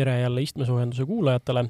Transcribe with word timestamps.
tere 0.00 0.20
jälle 0.20 0.42
istmesoojenduse 0.42 1.04
kuulajatele. 1.04 1.64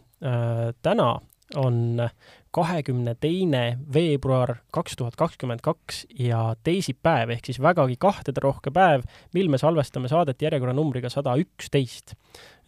täna 0.82 1.20
on 1.56 2.08
kahekümne 2.50 3.14
teine 3.20 3.78
veebruar 3.94 4.54
kaks 4.72 4.96
tuhat 4.96 5.16
kakskümmend 5.16 5.60
kaks 5.62 6.04
ja 6.18 6.54
teisipäev 6.62 7.30
ehk 7.34 7.50
siis 7.50 7.58
vägagi 7.62 7.96
kahtederohke 7.98 8.70
päev, 8.70 9.02
mil 9.34 9.50
me 9.50 9.58
salvestame 9.58 10.08
saadet 10.08 10.42
järjekorranumbriga 10.42 11.10
sada 11.10 11.34
üksteist. 11.42 12.14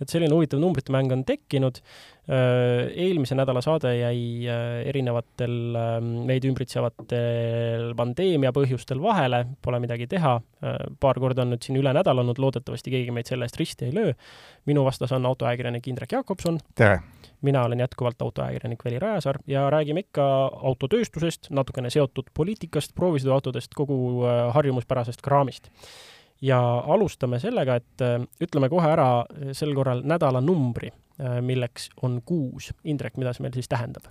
Et 0.02 0.10
selline 0.10 0.34
huvitav 0.34 0.60
numbrite 0.62 0.92
mäng 0.94 1.12
on 1.14 1.24
tekkinud. 1.26 1.80
eelmise 2.22 3.34
nädala 3.34 3.58
saade 3.64 3.96
jäi 3.98 4.46
erinevatel 4.86 5.54
meid 6.26 6.44
ümbritsevatel 6.46 7.96
pandeemia 7.98 8.52
põhjustel 8.54 9.02
vahele, 9.02 9.42
pole 9.62 9.80
midagi 9.82 10.06
teha. 10.10 10.36
paar 11.00 11.18
korda 11.18 11.42
on 11.42 11.54
nüüd 11.54 11.66
siin 11.66 11.80
üle 11.80 11.94
nädala 11.94 12.22
olnud, 12.22 12.38
loodetavasti 12.38 12.94
keegi 12.94 13.14
meid 13.14 13.30
selle 13.30 13.48
eest 13.48 13.58
risti 13.58 13.90
ei 13.90 13.94
löö. 13.94 14.14
minu 14.66 14.84
vastas 14.86 15.12
on 15.12 15.26
autoajakirjanik 15.26 15.88
Indrek 15.88 16.12
Jakobson. 16.12 16.60
tere! 16.74 17.00
mina 17.42 17.64
olen 17.64 17.80
jätkuvalt 17.80 18.22
autoajakirjanik 18.22 18.84
Veli 18.84 18.98
Rajasaar 18.98 19.38
ja 19.46 19.70
räägime 19.70 20.00
ikka 20.06 20.24
autotööstusest, 20.62 21.50
natukene 21.50 21.90
seotud 21.90 22.30
poliitikast, 22.34 22.94
proovisõiduautodest, 22.94 23.74
kogu 23.74 23.98
äh, 24.24 24.54
harjumuspärasest 24.54 25.22
kraamist. 25.22 25.70
Ja 26.42 26.58
alustame 26.94 27.38
sellega, 27.42 27.78
et 27.80 28.04
äh, 28.04 28.18
ütleme 28.42 28.70
kohe 28.72 28.90
ära 28.90 29.08
äh, 29.22 29.52
sel 29.56 29.74
korral 29.78 30.04
nädalanumbri, 30.04 30.92
milleks 31.44 31.90
on 32.02 32.16
kuus. 32.26 32.70
Indrek, 32.88 33.18
mida 33.20 33.30
see 33.36 33.44
meil 33.44 33.52
siis 33.54 33.68
tähendab? 33.70 34.08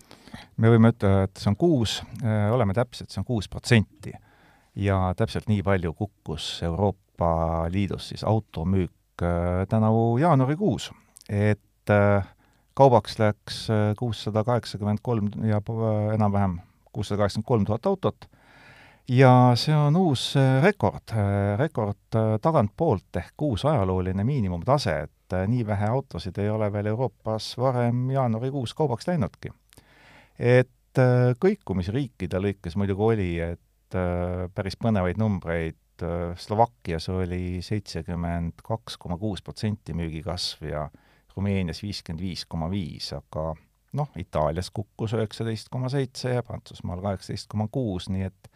me 0.61 0.69
võime 0.71 0.91
ütelda, 0.93 1.25
et 1.25 1.41
see 1.41 1.49
on 1.49 1.57
kuus, 1.59 1.95
oleme 2.23 2.75
täpsed, 2.77 3.09
see 3.11 3.19
on 3.19 3.25
kuus 3.27 3.49
protsenti. 3.51 4.13
ja 4.75 4.99
täpselt 5.17 5.49
nii 5.49 5.63
palju 5.65 5.91
kukkus 5.97 6.61
Euroopa 6.63 7.67
Liidus 7.73 8.07
siis 8.13 8.23
automüük 8.23 9.25
tänavu 9.69 10.17
jaanuarikuus, 10.17 10.91
et 11.29 11.89
äh, 11.89 12.27
kaubaks 12.73 13.19
läks 13.19 13.69
äh, 13.69 13.95
kuussada 13.99 14.43
kaheksakümmend 14.43 14.99
kolm 15.01 15.29
ja 15.43 15.57
äh, 15.57 16.13
enam-vähem 16.15 16.59
kuussada 16.93 17.17
kaheksakümmend 17.17 17.47
kolm 17.47 17.65
tuhat 17.65 17.85
autot 17.85 18.29
ja 19.11 19.31
see 19.59 19.75
on 19.75 19.95
uus 19.99 20.31
äh, 20.39 20.59
rekord, 20.63 21.13
rekord 21.59 22.19
tagantpoolt 22.41 23.19
ehk 23.19 23.43
uus 23.47 23.65
ajalooline 23.67 24.23
miinimumtase, 24.23 24.93
et 25.07 25.35
nii 25.47 25.65
vähe 25.67 25.89
autosid 25.91 26.37
ei 26.43 26.49
ole 26.51 26.71
veel 26.73 26.91
Euroopas 26.91 27.53
varem 27.59 28.09
jaanuarikuus 28.11 28.73
kaubaks 28.75 29.07
läinudki. 29.07 29.51
et 30.39 30.99
kõikumisi 31.39 31.91
riikide 31.91 32.39
lõikes 32.39 32.75
muidugi 32.75 33.03
oli, 33.03 33.29
et 33.39 33.99
päris 34.55 34.75
põnevaid 34.79 35.19
numbreid, 35.19 35.77
Slovakkias 36.35 37.09
oli 37.13 37.61
seitsekümmend 37.61 38.63
kaks 38.65 38.97
koma 38.97 39.17
kuus 39.21 39.43
protsenti 39.45 39.93
müügikasv 39.93 40.65
ja 40.65 40.87
Rumeenias 41.35 41.83
viiskümmend 41.83 42.23
viis 42.23 42.45
koma 42.49 42.69
viis, 42.71 43.11
aga 43.13 43.51
noh, 43.97 44.09
Itaalias 44.19 44.71
kukkus 44.73 45.13
üheksateist 45.15 45.69
koma 45.71 45.91
seitse 45.93 46.33
ja 46.35 46.43
Prantsusmaal 46.43 47.03
kaheksateist 47.03 47.47
koma 47.51 47.67
kuus, 47.71 48.09
nii 48.09 48.27
et 48.27 48.51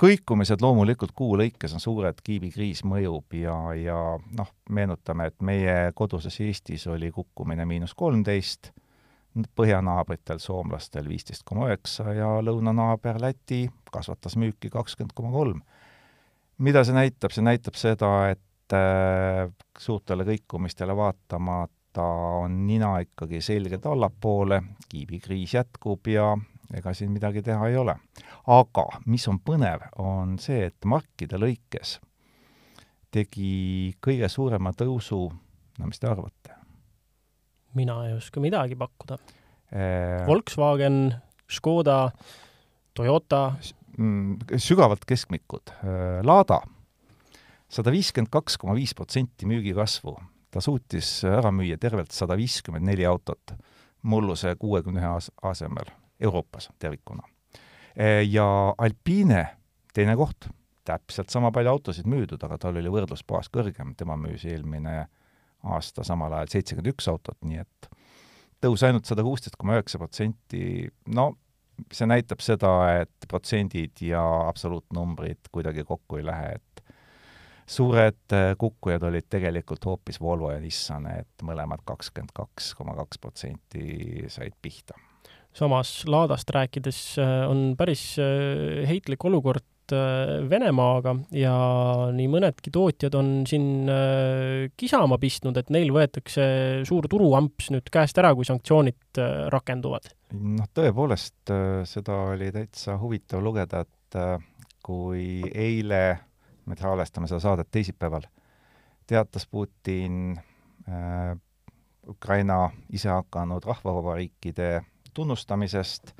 kõikumised 0.00 0.62
loomulikult 0.64 1.12
kuu 1.16 1.34
lõikes 1.40 1.74
on 1.76 1.82
suured, 1.82 2.20
kiibikriis 2.24 2.82
mõjub 2.88 3.36
ja, 3.36 3.56
ja 3.76 3.96
noh, 4.36 4.52
meenutame, 4.72 5.28
et 5.28 5.42
meie 5.44 5.74
koduses 5.96 6.38
Eestis 6.40 6.86
oli 6.88 7.10
kukkumine 7.12 7.66
miinus 7.68 7.92
kolmteist, 7.98 8.72
põhjanaabritel, 9.56 10.40
soomlastel 10.42 11.08
viisteist 11.08 11.44
koma 11.46 11.68
üheksa 11.68 12.14
ja 12.16 12.30
lõunanaaber 12.42 13.20
Läti 13.22 13.66
kasvatas 13.92 14.38
müüki 14.40 14.72
kakskümmend 14.72 15.14
koma 15.14 15.34
kolm. 15.34 15.60
mida 16.58 16.84
see 16.84 16.96
näitab, 16.96 17.32
see 17.32 17.44
näitab 17.44 17.76
seda, 17.78 18.10
et 18.32 18.74
äh, 18.76 19.46
suurtele 19.78 20.26
kõikumistele 20.28 20.96
vaatamata 20.96 21.76
ta 21.92 22.06
on 22.44 22.66
nina 22.66 22.98
ikkagi 23.02 23.40
selgelt 23.42 23.86
allapoole, 23.86 24.62
kiibikriis 24.88 25.54
jätkub 25.54 26.06
ja 26.06 26.36
ega 26.76 26.92
siin 26.94 27.10
midagi 27.12 27.42
teha 27.42 27.68
ei 27.68 27.76
ole. 27.76 27.96
aga 28.46 28.86
mis 29.06 29.26
on 29.28 29.40
põnev, 29.44 29.86
on 29.98 30.38
see, 30.38 30.66
et 30.70 30.88
markide 30.88 31.40
lõikes 31.40 31.98
tegi 33.10 33.94
kõige 34.02 34.28
suurema 34.30 34.72
tõusu, 34.76 35.20
no 35.78 35.90
mis 35.90 35.98
te 35.98 36.08
arvate? 36.10 36.56
mina 37.74 38.00
ei 38.08 38.16
oska 38.16 38.42
midagi 38.42 38.78
pakkuda 38.78 39.18
eee... 39.72 40.26
Volkswagen, 40.26 41.14
Škoda, 41.50 42.10
Toyota 42.94 43.54
mm, 43.98 44.58
sügavalt 44.58 45.06
keskmikud. 45.06 45.72
Lada, 46.26 46.60
sada 47.70 47.94
viiskümmend 47.94 48.30
kaks 48.30 48.58
koma 48.58 48.74
viis 48.78 48.94
protsenti 48.94 49.46
müügikasvu 49.50 50.16
ta 50.50 50.62
suutis 50.62 51.20
ära 51.26 51.52
müüa 51.54 51.78
tervelt 51.80 52.14
sada 52.14 52.36
viiskümmend 52.38 52.86
neli 52.86 53.06
autot 53.06 53.54
mulluse 54.02 54.54
kuuekümne 54.58 55.02
ühe 55.02 55.10
asemel 55.50 55.90
Euroopas 56.20 56.70
tervikuna. 56.78 57.24
E, 57.96 58.22
ja 58.28 58.46
Alpine 58.78 59.46
teine 59.94 60.16
koht, 60.16 60.48
täpselt 60.86 61.30
sama 61.30 61.50
palju 61.54 61.70
autosid 61.74 62.08
müüdud, 62.10 62.42
aga 62.46 62.58
tal 62.58 62.78
oli 62.80 62.92
võrdlusbaas 62.92 63.50
kõrgem, 63.52 63.94
tema 63.98 64.16
müüs 64.20 64.44
eelmine 64.48 65.04
aasta 65.70 66.04
samal 66.06 66.32
ajal 66.38 66.54
seitsekümmend 66.54 66.94
üks 66.94 67.08
autot, 67.10 67.36
nii 67.44 67.60
et 67.60 67.90
tõus 68.64 68.84
ainult 68.86 69.08
sada 69.08 69.24
kuusteist 69.24 69.58
koma 69.60 69.76
üheksa 69.76 70.00
protsenti, 70.00 70.88
no 71.14 71.32
see 71.92 72.08
näitab 72.08 72.42
seda, 72.44 72.72
et 73.02 73.28
protsendid 73.28 74.02
ja 74.04 74.22
absoluutnumbrid 74.48 75.50
kuidagi 75.52 75.84
kokku 75.88 76.20
ei 76.20 76.26
lähe, 76.28 76.56
et 76.58 76.84
suured 77.70 78.34
äh, 78.36 78.52
kukkujad 78.58 79.04
olid 79.08 79.28
tegelikult 79.30 79.84
hoopis 79.86 80.20
Volvo 80.20 80.50
ja 80.52 80.60
Nissan, 80.60 81.06
et 81.12 81.46
mõlemad 81.46 81.84
kakskümmend 81.88 82.34
kaks 82.36 82.74
koma 82.78 82.96
kaks 82.98 83.20
protsenti 83.22 84.26
said 84.28 84.56
pihta. 84.62 84.98
Samas 85.56 86.04
Laadast 86.08 86.50
rääkides 86.54 87.18
äh, 87.18 87.50
on 87.50 87.74
päris 87.78 88.14
äh, 88.18 88.86
heitlik 88.88 89.24
olukord 89.24 89.66
Venemaaga 89.90 91.16
ja 91.34 91.52
nii 92.14 92.28
mõnedki 92.30 92.70
tootjad 92.70 93.16
on 93.18 93.40
siin 93.50 93.90
kisama 94.78 95.16
pistnud, 95.18 95.56
et 95.58 95.72
neil 95.74 95.90
võetakse 95.90 96.44
suur 96.86 97.08
turuamps 97.10 97.72
nüüd 97.74 97.90
käest 97.90 98.20
ära, 98.22 98.30
kui 98.38 98.46
sanktsioonid 98.46 99.18
rakenduvad. 99.50 100.06
noh, 100.30 100.70
tõepoolest, 100.78 101.50
seda 101.90 102.20
oli 102.36 102.52
täitsa 102.54 102.94
huvitav 103.02 103.42
lugeda, 103.42 103.82
et 103.82 104.20
kui 104.86 105.42
eile 105.50 106.04
me 106.70 106.78
salvestame 106.78 107.28
seda 107.30 107.40
saadet 107.42 107.70
teisipäeval, 107.72 108.24
teatas 109.06 109.46
Putin 109.50 110.38
äh, 110.88 111.34
Ukraina 112.08 112.70
isehakanud 112.92 113.64
rahvavabariikide 113.66 114.80
tunnustamisest, 115.14 116.14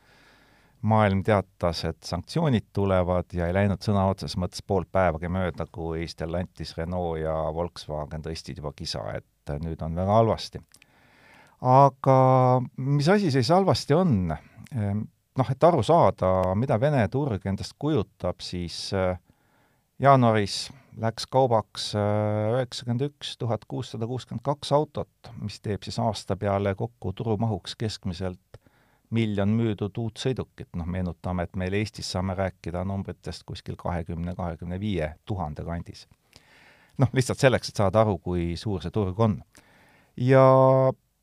maailm 0.83 1.23
teatas, 1.25 1.85
et 1.85 2.03
sanktsioonid 2.09 2.71
tulevad 2.73 3.35
ja 3.37 3.49
ei 3.49 3.55
läinud 3.55 3.83
sõna 3.85 4.07
otseses 4.09 4.39
mõttes 4.41 4.65
pool 4.67 4.87
päevagi 4.89 5.29
mööda, 5.29 5.67
kui 5.73 6.07
Stellantis, 6.09 6.73
Renault 6.79 7.21
ja 7.21 7.35
Volkswagen 7.55 8.25
tõstsid 8.25 8.63
juba 8.63 8.73
kisa, 8.77 9.05
et 9.19 9.55
nüüd 9.61 9.83
on 9.85 9.97
väga 9.99 10.21
halvasti. 10.23 10.61
aga 11.61 12.17
mis 12.77 13.09
asi 13.09 13.31
siis 13.31 13.51
halvasti 13.53 13.95
on? 13.95 14.37
Noh, 15.39 15.51
et 15.51 15.65
aru 15.65 15.83
saada, 15.87 16.55
mida 16.59 16.77
Vene 16.81 17.07
turg 17.09 17.45
endast 17.47 17.77
kujutab, 17.79 18.41
siis 18.43 18.91
äh, 18.93 19.15
jaanuaris 20.03 20.71
läks 21.01 21.27
kaubaks 21.31 21.93
äh, 21.95 22.57
üheksakümmend 22.57 23.07
üks 23.07 23.37
tuhat 23.39 23.65
kuussada 23.71 24.09
kuuskümmend 24.11 24.43
kaks 24.45 24.73
autot, 24.77 25.31
mis 25.41 25.61
teeb 25.63 25.87
siis 25.87 26.01
aasta 26.03 26.37
peale 26.37 26.75
kokku 26.77 27.13
turumahuks 27.17 27.77
keskmiselt 27.79 28.60
miljon 29.11 29.51
müüdud 29.57 29.99
uut 29.99 30.23
sõidukit, 30.23 30.71
noh 30.79 30.87
meenutame, 30.87 31.47
et 31.47 31.57
meil 31.59 31.75
Eestis 31.81 32.11
saame 32.13 32.37
rääkida 32.39 32.85
numbritest 32.87 33.45
kuskil 33.49 33.77
kahekümne, 33.81 34.35
kahekümne 34.39 34.81
viie 34.81 35.15
tuhande 35.27 35.65
kandis. 35.67 36.07
noh, 36.99 37.09
lihtsalt 37.13 37.39
selleks, 37.39 37.69
et 37.69 37.77
saada 37.77 38.03
aru, 38.03 38.19
kui 38.19 38.57
suur 38.57 38.83
see 38.83 38.91
turg 38.91 39.21
on. 39.21 39.41
ja 40.17 40.45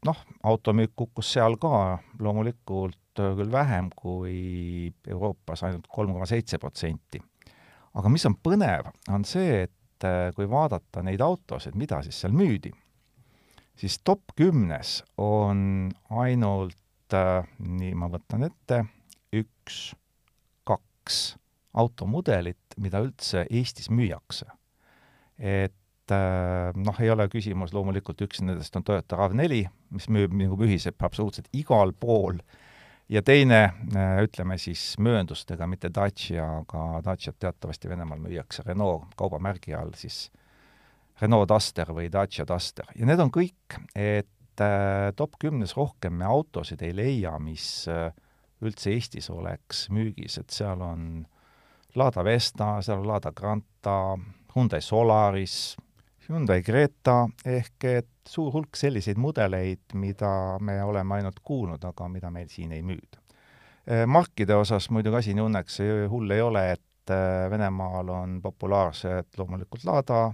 noh, 0.05 0.25
automüük 0.43 0.95
kukkus 0.95 1.33
seal 1.33 1.57
ka 1.57 1.99
loomulikult 2.19 2.97
küll 3.17 3.51
vähem 3.51 3.89
kui 3.95 4.93
Euroopas 5.07 5.63
ainult, 5.63 5.87
kolm 5.89 6.13
koma 6.13 6.25
seitse 6.29 6.59
protsenti 6.61 7.21
aga 7.97 8.11
mis 8.11 8.25
on 8.29 8.35
põnev, 8.43 8.91
on 9.13 9.25
see, 9.27 9.63
et 9.67 10.05
äh, 10.07 10.29
kui 10.35 10.47
vaadata 10.49 11.03
neid 11.05 11.23
autosid, 11.23 11.77
mida 11.79 12.01
siis 12.05 12.19
seal 12.23 12.35
müüdi, 12.37 12.71
siis 13.77 13.99
top 14.05 14.35
kümnes 14.37 14.99
on 15.21 15.89
ainult 16.23 16.77
nii, 17.13 17.93
ma 17.95 18.09
võtan 18.11 18.47
ette, 18.47 18.83
üks, 19.35 19.91
kaks 20.67 21.37
automudelit, 21.77 22.77
mida 22.81 23.01
üldse 23.05 23.45
Eestis 23.49 23.91
müüakse. 23.93 24.47
et 25.37 26.11
äh, 26.11 26.73
noh, 26.75 26.99
ei 26.99 27.09
ole 27.13 27.27
küsimus, 27.29 27.73
loomulikult 27.73 28.21
üks 28.25 28.41
nendest 28.41 28.75
on 28.75 28.83
Toyota 28.83 29.19
RAV4, 29.19 29.67
mis 29.93 30.07
müüb 30.09 30.33
nagu 30.33 30.57
mühiseb 30.57 31.03
absoluutselt 31.05 31.47
igal 31.53 31.93
pool. 31.93 32.41
Äh, 32.41 32.63
ja 33.09 33.21
teine, 33.21 33.61
äh, 33.95 34.23
ütleme 34.23 34.57
siis 34.59 34.95
mööndustega, 34.99 35.67
mitte 35.67 35.91
Dacia, 35.93 36.45
aga 36.61 37.01
Daciat 37.05 37.39
teatavasti 37.39 37.89
Venemaal 37.89 38.19
müüakse 38.23 38.65
Renault 38.67 39.13
kaubamärgi 39.19 39.75
all, 39.75 39.93
siis 39.95 40.27
Renault 41.21 41.49
Duster 41.49 41.93
või 41.95 42.11
Dacia 42.11 42.45
Duster. 42.47 42.89
Ja 42.95 43.07
need 43.07 43.21
on 43.23 43.31
kõik, 43.33 43.79
et 43.95 44.29
äh, 44.61 45.11
top 45.15 45.37
kümnes 45.39 45.75
rohkem 45.77 46.17
me 46.19 46.25
autosid 46.25 46.81
ei 46.85 46.95
leia, 46.95 47.37
mis 47.39 47.87
äh, 47.91 48.11
üldse 48.61 48.93
Eestis 48.93 49.29
oleks 49.29 49.87
müügis, 49.93 50.39
et 50.41 50.53
seal 50.53 50.81
on 50.81 51.25
Lada 51.97 52.23
Vesta, 52.25 52.77
seal 52.81 53.01
on 53.01 53.07
Lada 53.09 53.31
Granta, 53.35 54.17
Hyundai 54.55 54.81
Solaris, 54.81 55.75
Hyundai 56.27 56.61
Creta, 56.65 57.27
ehk 57.45 57.85
et 57.87 58.09
suur 58.27 58.51
hulk 58.53 58.75
selliseid 58.75 59.19
mudeleid, 59.21 59.95
mida 59.95 60.57
me 60.59 60.81
oleme 60.83 61.19
ainult 61.19 61.39
kuulnud, 61.43 61.83
aga 61.87 62.09
mida 62.11 62.31
meil 62.33 62.49
siin 62.51 62.73
ei 62.75 62.83
müüda. 62.83 63.21
markide 64.07 64.55
osas 64.55 64.89
muidugi 64.91 65.15
asi 65.15 65.33
nii 65.33 65.45
õnneks 65.45 65.77
hull 66.11 66.31
ei 66.35 66.41
ole, 66.43 66.71
et 66.73 67.13
Venemaal 67.49 68.09
on 68.11 68.33
populaarsed 68.43 69.37
loomulikult 69.39 69.85
Lada, 69.87 70.25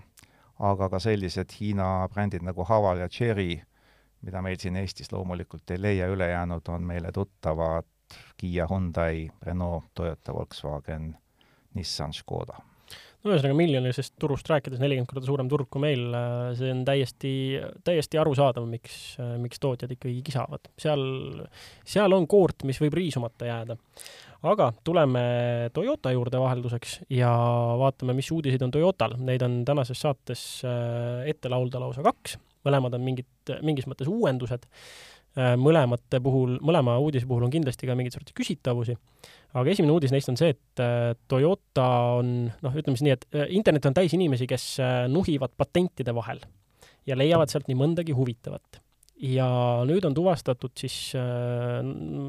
aga 0.60 0.90
ka 0.90 1.00
sellised 1.00 1.54
Hiina 1.60 2.08
brändid 2.10 2.42
nagu 2.42 2.66
Haval 2.66 3.04
ja 3.04 3.10
Cherry, 3.10 3.62
mida 4.24 4.42
meil 4.42 4.60
siin 4.60 4.76
Eestis 4.80 5.12
loomulikult 5.12 5.72
ei 5.76 5.82
leia, 5.82 6.08
ülejäänud 6.08 6.70
on 6.74 6.84
meile 6.88 7.12
tuttavad 7.12 7.90
Kiia, 8.38 8.68
Hyundai, 8.70 9.30
Renault, 9.42 9.90
Toyota, 9.96 10.34
Volkswagen, 10.34 11.16
Nissan, 11.74 12.14
Škoda 12.14 12.60
no 13.24 13.32
ühesõnaga 13.32 13.56
miljonilisest 13.56 14.16
turust 14.20 14.50
rääkides, 14.52 14.82
nelikümmend 14.84 15.10
korda 15.10 15.28
suurem 15.28 15.50
turg 15.52 15.70
kui 15.72 15.82
meil, 15.84 16.04
see 16.60 16.74
on 16.74 16.84
täiesti, 16.88 17.32
täiesti 17.88 18.20
arusaadav, 18.20 18.68
miks, 18.70 19.16
miks 19.42 19.62
tootjad 19.64 19.96
ikkagi 19.96 20.20
kisavad. 20.28 20.68
seal, 20.80 21.06
seal 21.88 22.16
on 22.18 22.28
koort, 22.30 22.66
mis 22.68 22.82
võib 22.84 23.00
riisumata 23.00 23.48
jääda. 23.48 23.78
aga 24.44 24.72
tuleme 24.84 25.24
Toyota 25.74 26.12
juurde 26.12 26.40
vahelduseks 26.40 27.00
ja 27.16 27.32
vaatame, 27.80 28.14
mis 28.14 28.32
uudiseid 28.32 28.62
on 28.62 28.72
Toyotal. 28.72 29.16
Neid 29.18 29.42
on 29.42 29.62
tänases 29.66 30.02
saates 30.04 30.64
äh, 30.68 31.30
ette 31.32 31.50
laulda 31.50 31.80
lausa 31.80 32.04
kaks, 32.04 32.38
mõlemad 32.66 32.96
on 32.98 33.04
mingid, 33.04 33.28
mingis 33.66 33.88
mõttes 33.90 34.10
uuendused. 34.12 34.68
Äh, 35.34 35.56
mõlemate 35.58 36.20
puhul, 36.22 36.60
mõlema 36.62 36.94
uudise 37.02 37.26
puhul 37.26 37.48
on 37.48 37.52
kindlasti 37.54 37.88
ka 37.90 37.96
mingeid 37.98 38.14
sorti 38.14 38.36
küsitavusi, 38.38 38.94
aga 39.58 39.72
esimene 39.72 39.96
uudis 39.96 40.12
neist 40.14 40.30
on 40.30 40.38
see, 40.38 40.52
et 40.54 40.82
äh, 40.84 41.16
Toyota 41.32 41.86
on, 42.20 42.28
noh, 42.62 42.76
ütleme 42.78 43.00
siis 43.00 43.08
nii, 43.08 43.16
et 43.18 43.26
äh, 43.40 43.48
internet 43.58 43.88
on 43.90 43.96
täis 43.98 44.14
inimesi, 44.14 44.46
kes 44.46 44.68
nuhivad 45.10 45.56
patentide 45.58 46.14
vahel 46.14 46.44
ja 47.10 47.18
leiavad 47.18 47.50
sealt 47.50 47.66
nii 47.66 47.80
mõndagi 47.80 48.14
huvitavat. 48.14 48.78
ja 49.24 49.48
nüüd 49.90 50.06
on 50.06 50.14
tuvastatud 50.14 50.74
siis 50.78 51.16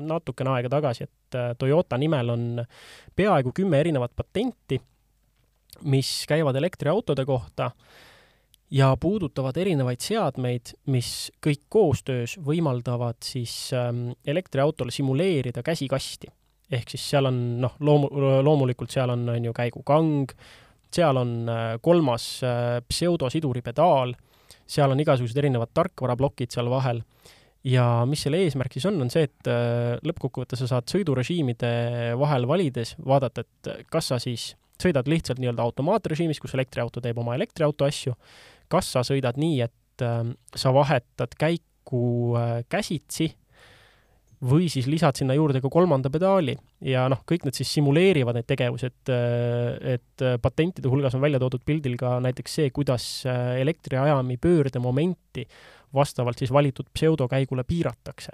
natukene 0.08 0.54
aega 0.54 0.72
tagasi, 0.72 1.04
et 1.04 1.38
Toyota 1.58 1.98
nimel 2.00 2.32
on 2.32 2.44
peaaegu 3.16 3.52
kümme 3.52 3.80
erinevat 3.84 4.16
patenti, 4.16 4.80
mis 5.90 6.16
käivad 6.30 6.56
elektriautode 6.56 7.25
kohta 7.28 7.69
ja 8.75 8.97
puudutavad 9.00 9.56
erinevaid 9.61 10.03
seadmeid, 10.03 10.75
mis 10.91 11.31
kõik 11.44 11.67
koostöös 11.71 12.37
võimaldavad 12.43 13.21
siis 13.23 13.71
ähm, 13.76 14.09
elektriautol 14.26 14.91
simuleerida 14.91 15.62
käsikasti. 15.62 16.32
ehk 16.73 16.91
siis 16.91 17.05
seal 17.11 17.29
on 17.29 17.38
noh, 17.62 17.76
loomu-, 17.81 18.11
loomulikult 18.43 18.91
seal 18.91 19.12
on, 19.15 19.29
on 19.29 19.44
ju 19.44 19.53
käigukang, 19.55 20.32
seal 20.94 21.17
on 21.17 21.49
äh, 21.49 21.65
kolmas 21.82 22.41
äh, 22.43 22.81
pseudosiduripedaal, 22.88 24.15
seal 24.67 24.91
on 24.91 25.00
igasugused 25.00 25.38
erinevad 25.38 25.71
tarkvaraplokid 25.75 26.50
seal 26.50 26.71
vahel 26.73 27.03
ja 27.65 27.85
mis 28.09 28.26
selle 28.26 28.43
eesmärk 28.43 28.75
siis 28.75 28.88
on, 28.91 28.99
on 29.05 29.12
see, 29.12 29.29
et 29.29 29.50
äh, 29.50 29.94
lõppkokkuvõttes 30.03 30.65
sa 30.65 30.73
saad 30.75 30.91
sõidurežiimide 30.91 31.73
vahel 32.19 32.49
valides 32.50 32.97
vaadata, 33.06 33.44
et 33.44 33.87
kas 33.93 34.11
sa 34.11 34.19
siis 34.19 34.55
sõidad 34.81 35.06
lihtsalt 35.09 35.38
nii-öelda 35.38 35.62
automaatrežiimis, 35.62 36.41
kus 36.43 36.56
elektriauto 36.56 37.03
teeb 37.05 37.19
oma 37.23 37.37
elektriauto 37.38 37.87
asju, 37.87 38.17
kas 38.72 38.90
sa 38.96 39.05
sõidad 39.06 39.38
nii, 39.40 39.62
et 39.66 40.05
äh, 40.05 40.20
sa 40.56 40.72
vahetad 40.75 41.37
käiku 41.38 42.34
äh, 42.38 42.61
käsitsi 42.70 43.31
või 44.44 44.66
siis 44.69 44.88
lisad 44.90 45.16
sinna 45.16 45.37
juurde 45.37 45.62
ka 45.64 45.70
kolmanda 45.72 46.11
pedaali 46.12 46.56
ja 46.84 47.06
noh, 47.08 47.22
kõik 47.28 47.46
need 47.46 47.56
siis 47.56 47.70
simuleerivad 47.78 48.37
neid 48.37 48.49
tegevusi, 48.50 48.90
et, 48.90 49.12
äh, 49.14 49.94
et 49.96 50.26
äh, 50.26 50.37
patentide 50.43 50.90
hulgas 50.93 51.16
on 51.16 51.25
välja 51.25 51.40
toodud 51.43 51.64
pildil 51.64 51.96
ka 52.00 52.19
näiteks 52.25 52.61
see, 52.61 52.75
kuidas 52.75 53.06
elektriajami 53.61 54.37
pöördemomenti 54.43 55.46
vastavalt 55.94 56.40
siis 56.40 56.52
valitud 56.52 56.90
pseudokäigule 56.93 57.64
piiratakse. 57.64 58.32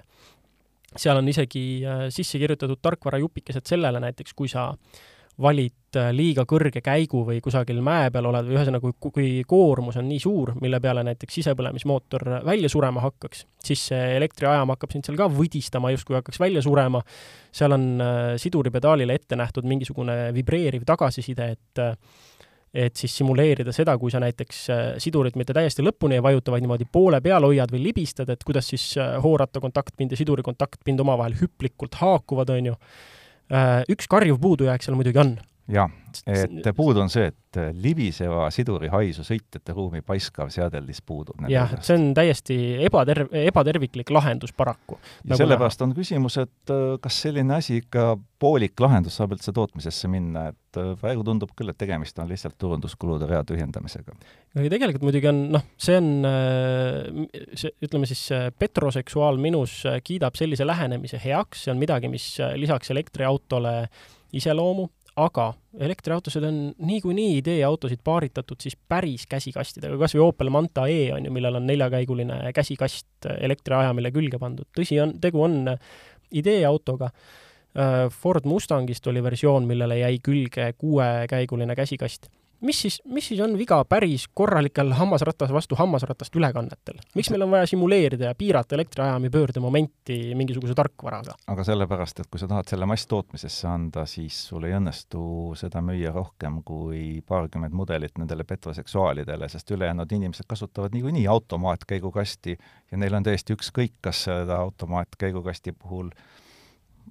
seal 0.97 1.17
on 1.17 1.27
isegi 1.29 1.83
sisse 2.11 2.39
kirjutatud 2.41 2.81
tarkvarajupikesed 2.81 3.63
sellele 3.69 3.99
näiteks, 4.03 4.33
kui 4.35 4.49
sa 4.51 4.71
äh, 4.73 5.11
valid 5.41 5.97
äh, 5.99 6.09
liiga 6.15 6.45
kõrge 6.49 6.81
käigu 6.83 7.23
või 7.27 7.41
kusagil 7.43 7.81
mäe 7.83 8.09
peal 8.13 8.27
oled 8.29 8.47
või 8.47 8.57
ühesõnaga, 8.57 8.91
kui, 9.01 9.29
koormus 9.47 9.97
on 9.99 10.07
nii 10.09 10.21
suur, 10.23 10.53
mille 10.61 10.79
peale 10.83 11.03
näiteks 11.07 11.39
sisepõlemismootor 11.39 12.27
välja 12.47 12.71
surema 12.71 13.03
hakkaks, 13.03 13.45
siis 13.63 13.85
see 13.91 14.01
elektriajam 14.17 14.73
hakkab 14.73 14.95
sind 14.95 15.07
seal 15.07 15.19
ka 15.19 15.29
võdistama, 15.31 15.93
justkui 15.95 16.17
hakkaks 16.19 16.41
välja 16.41 16.63
surema. 16.65 17.03
seal 17.51 17.77
on 17.77 17.87
äh, 18.01 18.19
siduripedaalile 18.41 19.19
ette 19.19 19.39
nähtud 19.39 19.67
mingisugune 19.67 20.33
vibreeriv 20.35 20.85
tagasiside, 20.87 21.51
et 21.57 21.85
äh, 21.85 21.95
et 22.71 22.95
siis 22.95 23.11
simuleerida 23.19 23.73
seda, 23.75 23.97
kui 23.99 24.07
sa 24.13 24.21
näiteks 24.23 24.59
sidurit 25.03 25.35
mitte 25.35 25.51
täiesti 25.51 25.83
lõpuni 25.83 26.15
ei 26.15 26.23
vajuta, 26.23 26.53
vaid 26.53 26.63
niimoodi 26.63 26.85
poole 26.87 27.19
peal 27.19 27.43
hoiad 27.43 27.67
või 27.67 27.81
libistad, 27.89 28.29
et 28.31 28.45
kuidas 28.47 28.69
siis 28.71 28.85
hooratta 28.95 29.59
kontaktpind 29.59 30.15
ja 30.15 30.19
siduri 30.21 30.45
kontaktpind 30.47 31.03
omavahel 31.03 31.35
hüplikult 31.41 31.99
haakuvad, 31.99 32.53
on 32.55 32.69
ju 32.71 32.77
Äh, 32.79 33.19
üks 33.91 34.07
karjuv 34.07 34.39
puudujääk 34.39 34.83
seal 34.83 34.95
muidugi 34.95 35.19
on. 35.19 35.33
Jah, 35.69 35.89
et 36.27 36.67
puudu 36.75 37.01
on 37.03 37.09
see, 37.11 37.29
et 37.31 37.59
libiseva 37.75 38.45
siduri 38.53 38.89
haisu 38.91 39.23
sõitjate 39.27 39.73
ruumi 39.75 40.01
paiskav 40.05 40.49
seadeldis 40.53 41.01
puudub. 41.05 41.39
jah, 41.51 41.71
et 41.75 41.85
see 41.85 41.97
on 41.99 42.11
täiesti 42.17 42.57
ebaterv-, 42.87 43.31
ebaterviklik 43.43 44.11
lahendus 44.13 44.53
paraku. 44.55 44.97
ja 45.23 45.33
nagu 45.33 45.41
sellepärast 45.43 45.83
on 45.85 45.95
küsimus, 45.97 46.37
et 46.41 46.73
äh, 46.73 46.95
kas 47.03 47.21
selline 47.25 47.57
asi 47.59 47.81
ikka, 47.81 48.15
poolik 48.41 48.79
lahendus 48.81 49.19
saab 49.19 49.35
üldse 49.35 49.53
tootmisesse 49.55 50.09
minna, 50.11 50.47
et 50.51 50.79
äh, 50.81 50.93
praegu 51.01 51.25
tundub 51.27 51.53
küll, 51.57 51.71
et 51.71 51.79
tegemist 51.79 52.19
on 52.19 52.31
lihtsalt 52.31 52.57
turunduskulude 52.61 53.29
rea 53.29 53.43
tühjendamisega. 53.47 54.15
aga 54.57 54.71
tegelikult 54.75 55.05
muidugi 55.07 55.29
on, 55.31 55.43
noh, 55.57 55.67
see 55.79 55.99
on, 55.99 56.09
see, 57.53 57.75
ütleme 57.83 58.09
siis, 58.09 58.25
petroseksuaal 58.59 59.39
minus 59.41 59.83
kiidab 60.03 60.39
sellise 60.39 60.67
lähenemise 60.67 61.21
heaks, 61.21 61.67
see 61.67 61.75
on 61.75 61.79
midagi, 61.81 62.11
mis 62.11 62.33
lisaks 62.57 62.91
elektriautole 62.95 63.75
iseloomu, 64.31 64.87
aga 65.19 65.53
elektriautosid 65.79 66.43
on 66.47 66.59
niikuinii 66.77 67.37
ideeautosid 67.41 67.99
paaritatud 68.03 68.61
siis 68.63 68.77
päris 68.89 69.25
käsikastidega, 69.29 69.97
kas 69.99 70.15
või 70.15 70.23
Opel 70.27 70.51
Manta 70.53 70.87
E 70.87 71.11
on 71.13 71.25
ju, 71.27 71.33
millel 71.35 71.59
on 71.59 71.67
neljakäiguline 71.67 72.53
käsikast 72.55 73.27
elektriajamile 73.37 74.11
külge 74.11 74.39
pandud. 74.39 74.69
tõsi 74.77 75.01
on, 75.03 75.17
tegu 75.21 75.43
on 75.43 75.75
ideeautoga. 76.31 77.11
Äh, 77.71 78.07
Ford 78.11 78.45
Mustangist 78.45 79.07
oli 79.07 79.23
versioon, 79.23 79.67
millele 79.67 79.99
jäi 79.99 80.19
külge 80.23 80.73
kuuekäiguline 80.77 81.75
käsikast 81.75 82.31
mis 82.61 82.81
siis, 82.81 83.01
mis 83.05 83.27
siis 83.27 83.39
on 83.41 83.57
viga 83.57 83.79
päris 83.89 84.27
korralikel 84.33 84.93
hammasratas 84.97 85.51
vastu 85.53 85.75
hammasratast 85.75 86.35
ülekannetel? 86.35 86.99
miks 87.15 87.29
meil 87.33 87.45
on 87.45 87.51
vaja 87.51 87.67
simuleerida 87.67 88.31
ja 88.31 88.35
piirata 88.37 88.75
elektriajami 88.75 89.29
pöördemomenti 89.29 90.35
mingisuguse 90.35 90.75
tarkvaraga? 90.77 91.35
aga 91.47 91.63
sellepärast, 91.63 92.19
et 92.19 92.31
kui 92.31 92.41
sa 92.41 92.49
tahad 92.51 92.69
selle 92.69 92.87
masstootmisesse 92.89 93.67
anda, 93.67 94.05
siis 94.05 94.37
sul 94.47 94.67
ei 94.69 94.75
õnnestu 94.77 95.23
seda 95.59 95.81
müüa 95.85 96.13
rohkem 96.15 96.61
kui 96.65 97.21
paarkümmend 97.27 97.75
mudelit 97.77 98.17
nendele 98.21 98.43
petroseksuaalidele, 98.47 99.49
sest 99.49 99.71
ülejäänud 99.71 100.11
inimesed 100.11 100.47
kasutavad 100.47 100.93
niikuinii 100.93 101.27
automaatkäigukasti 101.27 102.57
ja 102.91 102.97
neil 102.97 103.17
on 103.17 103.23
täiesti 103.23 103.57
ükskõik, 103.57 103.97
kas 104.01 104.25
seda 104.29 104.61
automaatkäigukasti 104.61 105.71
puhul 105.71 106.11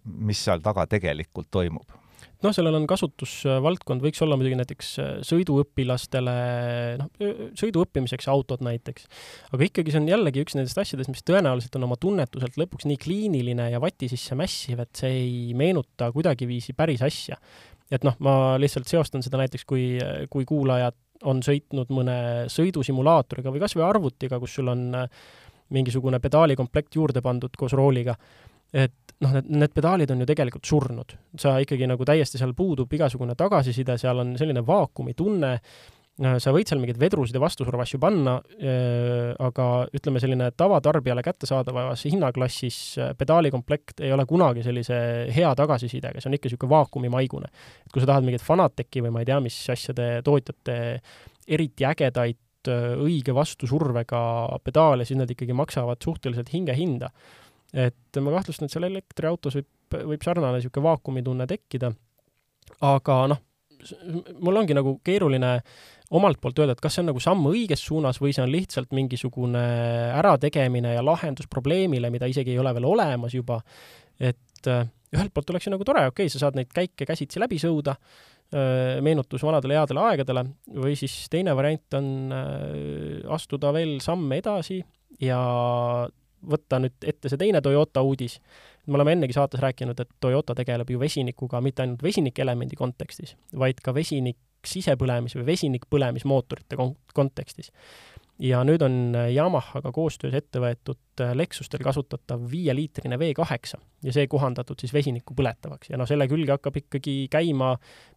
mis 0.04 0.44
seal 0.44 0.62
taga 0.64 0.86
tegelikult 0.90 1.50
toimub 1.50 2.00
noh, 2.44 2.54
sellel 2.56 2.76
on 2.78 2.86
kasutusvaldkond, 2.90 4.04
võiks 4.04 4.22
olla 4.24 4.38
muidugi 4.38 4.58
näiteks 4.60 4.90
äh, 5.02 5.10
sõiduõpilastele, 5.26 6.36
noh, 7.00 7.10
sõidu 7.58 7.84
õppimiseks 7.84 8.30
autod 8.32 8.64
näiteks. 8.66 9.08
aga 9.52 9.66
ikkagi 9.66 9.94
see 9.94 10.02
on 10.02 10.08
jällegi 10.12 10.44
üks 10.44 10.56
nendest 10.58 10.80
asjadest, 10.82 11.12
mis 11.12 11.26
tõenäoliselt 11.26 11.76
on 11.78 11.88
oma 11.88 11.98
tunnetuselt 12.00 12.56
lõpuks 12.60 12.88
nii 12.90 13.00
kliiniline 13.00 13.70
ja 13.74 13.82
vati 13.82 14.10
sisse 14.12 14.38
mässiv, 14.38 14.82
et 14.84 15.04
see 15.04 15.12
ei 15.24 15.36
meenuta 15.58 16.10
kuidagiviisi 16.14 16.76
päris 16.78 17.04
asja. 17.06 17.40
et 17.90 18.06
noh, 18.06 18.16
ma 18.22 18.56
lihtsalt 18.60 18.88
seostan 18.88 19.24
seda 19.26 19.40
näiteks, 19.40 19.66
kui, 19.66 19.98
kui 20.30 20.46
kuulajad 20.46 20.96
on 21.28 21.42
sõitnud 21.44 21.90
mõne 21.92 22.16
sõidusimulaatoriga 22.48 23.52
või 23.52 23.60
kas 23.60 23.74
või 23.76 23.84
arvutiga, 23.84 24.38
kus 24.40 24.54
sul 24.56 24.70
on 24.72 24.86
äh, 24.96 25.08
mingisugune 25.74 26.20
pedaalikomplekt 26.22 26.96
juurde 26.98 27.22
pandud 27.24 27.54
koos 27.58 27.74
rooliga, 27.78 28.16
et 28.72 28.99
noh, 29.24 29.36
need, 29.36 29.52
need 29.62 29.76
pedaalid 29.76 30.10
on 30.14 30.24
ju 30.24 30.28
tegelikult 30.30 30.66
surnud. 30.66 31.14
sa 31.38 31.58
ikkagi 31.62 31.88
nagu 31.90 32.04
täiesti, 32.08 32.40
seal 32.40 32.54
puudub 32.56 32.92
igasugune 32.92 33.36
tagasiside, 33.38 33.98
seal 34.00 34.22
on 34.22 34.36
selline 34.40 34.64
vaakumitunne, 34.66 35.54
sa 36.20 36.52
võid 36.52 36.68
seal 36.68 36.80
mingeid 36.82 36.98
vedrusid 37.00 37.36
ja 37.36 37.40
vastusurva 37.40 37.86
asju 37.86 38.00
panna, 38.02 38.34
äh, 38.60 39.30
aga 39.40 39.66
ütleme, 39.96 40.20
selline 40.20 40.50
tavatarbijale 40.52 41.24
kättesaadavas 41.24 42.04
hinnaklassis 42.10 42.80
äh, 43.00 43.14
pedaalikomplekt 43.16 44.02
ei 44.04 44.12
ole 44.12 44.26
kunagi 44.28 44.64
sellise 44.66 44.98
hea 45.32 45.54
tagasisidega, 45.56 46.20
see 46.20 46.28
on 46.28 46.36
ikka 46.36 46.50
niisugune 46.50 46.74
vaakumimaigune. 46.74 47.48
et 47.86 47.94
kui 47.94 48.04
sa 48.04 48.10
tahad 48.12 48.26
mingeid 48.26 48.44
Fanateci 48.44 49.04
või 49.06 49.14
ma 49.16 49.24
ei 49.24 49.30
tea, 49.32 49.40
mis 49.40 49.56
asjade 49.72 50.12
tootjate 50.26 50.76
eriti 51.48 51.88
ägedaid 51.88 52.38
õige 52.68 53.32
vastusurvega 53.32 54.20
pedaale, 54.64 55.06
siis 55.08 55.16
nad 55.16 55.30
ikkagi 55.32 55.54
maksavad 55.56 56.02
suhteliselt 56.04 56.50
hingehinda. 56.52 57.08
Et 57.72 58.20
ma 58.22 58.34
kahtlustan, 58.34 58.66
et 58.66 58.74
seal 58.74 58.88
elektriautos 58.88 59.58
võib, 59.58 59.70
võib 60.12 60.26
sarnane 60.26 60.58
niisugune 60.58 60.86
vaakumitunne 60.88 61.46
tekkida, 61.50 61.92
aga 62.86 63.16
noh, 63.30 63.42
mul 64.42 64.60
ongi 64.60 64.76
nagu 64.76 64.96
keeruline 65.06 65.52
omalt 66.18 66.40
poolt 66.42 66.58
öelda, 66.58 66.74
et 66.74 66.82
kas 66.82 66.96
see 66.96 67.04
on 67.04 67.10
nagu 67.12 67.22
samm 67.22 67.46
õiges 67.52 67.84
suunas 67.86 68.18
või 68.20 68.34
see 68.34 68.42
on 68.44 68.50
lihtsalt 68.52 68.90
mingisugune 68.96 69.62
ärategemine 70.18 70.96
ja 70.96 71.04
lahendus 71.06 71.48
probleemile, 71.50 72.10
mida 72.10 72.28
isegi 72.30 72.54
ei 72.54 72.62
ole 72.62 72.74
veel 72.76 72.88
olemas 72.90 73.36
juba. 73.36 73.60
et 74.18 74.68
äh, 74.68 74.88
ühelt 75.14 75.32
poolt 75.34 75.50
oleks 75.50 75.66
ju 75.66 75.72
nagu 75.72 75.86
tore, 75.86 76.04
okei 76.10 76.26
okay,, 76.26 76.32
sa 76.32 76.42
saad 76.44 76.58
neid 76.58 76.70
käike 76.74 77.06
käsitsi 77.08 77.40
läbi 77.42 77.58
sõuda, 77.62 77.96
meenutus 79.02 79.44
vanadele 79.46 79.76
headele 79.78 80.02
aegadele, 80.02 80.42
või 80.74 80.96
siis 80.98 81.28
teine 81.30 81.52
variant 81.54 81.94
on 81.94 82.32
astuda 83.30 83.70
veel 83.74 84.00
samm 84.02 84.32
edasi 84.34 84.80
ja 85.22 85.38
võtta 86.46 86.80
nüüd 86.82 87.06
ette 87.06 87.28
see 87.28 87.40
teine 87.40 87.60
Toyota 87.64 88.02
uudis. 88.02 88.40
me 88.86 88.98
oleme 88.98 89.12
ennegi 89.12 89.36
saates 89.36 89.60
rääkinud, 89.60 90.00
et 90.00 90.08
Toyota 90.20 90.54
tegeleb 90.54 90.90
ju 90.90 91.00
vesinikuga 91.00 91.60
mitte 91.60 91.82
ainult 91.82 92.02
vesinikelemendi 92.02 92.76
kontekstis, 92.76 93.36
vaid 93.52 93.80
ka 93.84 93.94
vesinik 93.94 94.38
sisepõlemis- 94.66 95.36
või 95.36 95.46
vesinikpõlemismootorite 95.46 96.76
kon-, 96.76 96.96
kontekstis 97.14 97.70
ja 98.40 98.62
nüüd 98.64 98.82
on 98.84 98.94
Yamahaga 99.34 99.92
koostöös 99.92 100.34
ette 100.38 100.60
võetud 100.62 101.20
äh, 101.20 101.34
Lexustel 101.36 101.82
kasutatav 101.84 102.42
viieliitrine 102.50 103.18
V8 103.20 103.76
ja 104.06 104.14
see 104.16 104.28
kohandatud 104.32 104.80
siis 104.80 104.94
vesinikku 104.96 105.36
põletavaks 105.36 105.92
ja 105.92 106.00
noh, 106.00 106.08
selle 106.08 106.28
külge 106.30 106.54
hakkab 106.56 106.78
ikkagi 106.80 107.16
käima 107.32 107.74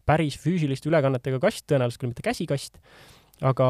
päris 0.08 0.38
füüsiliste 0.40 0.90
ülekannetega 0.92 1.42
kast, 1.44 1.66
tõenäoliselt 1.68 2.04
küll 2.04 2.14
mitte 2.14 2.26
käsikast, 2.26 2.80
aga, 3.42 3.68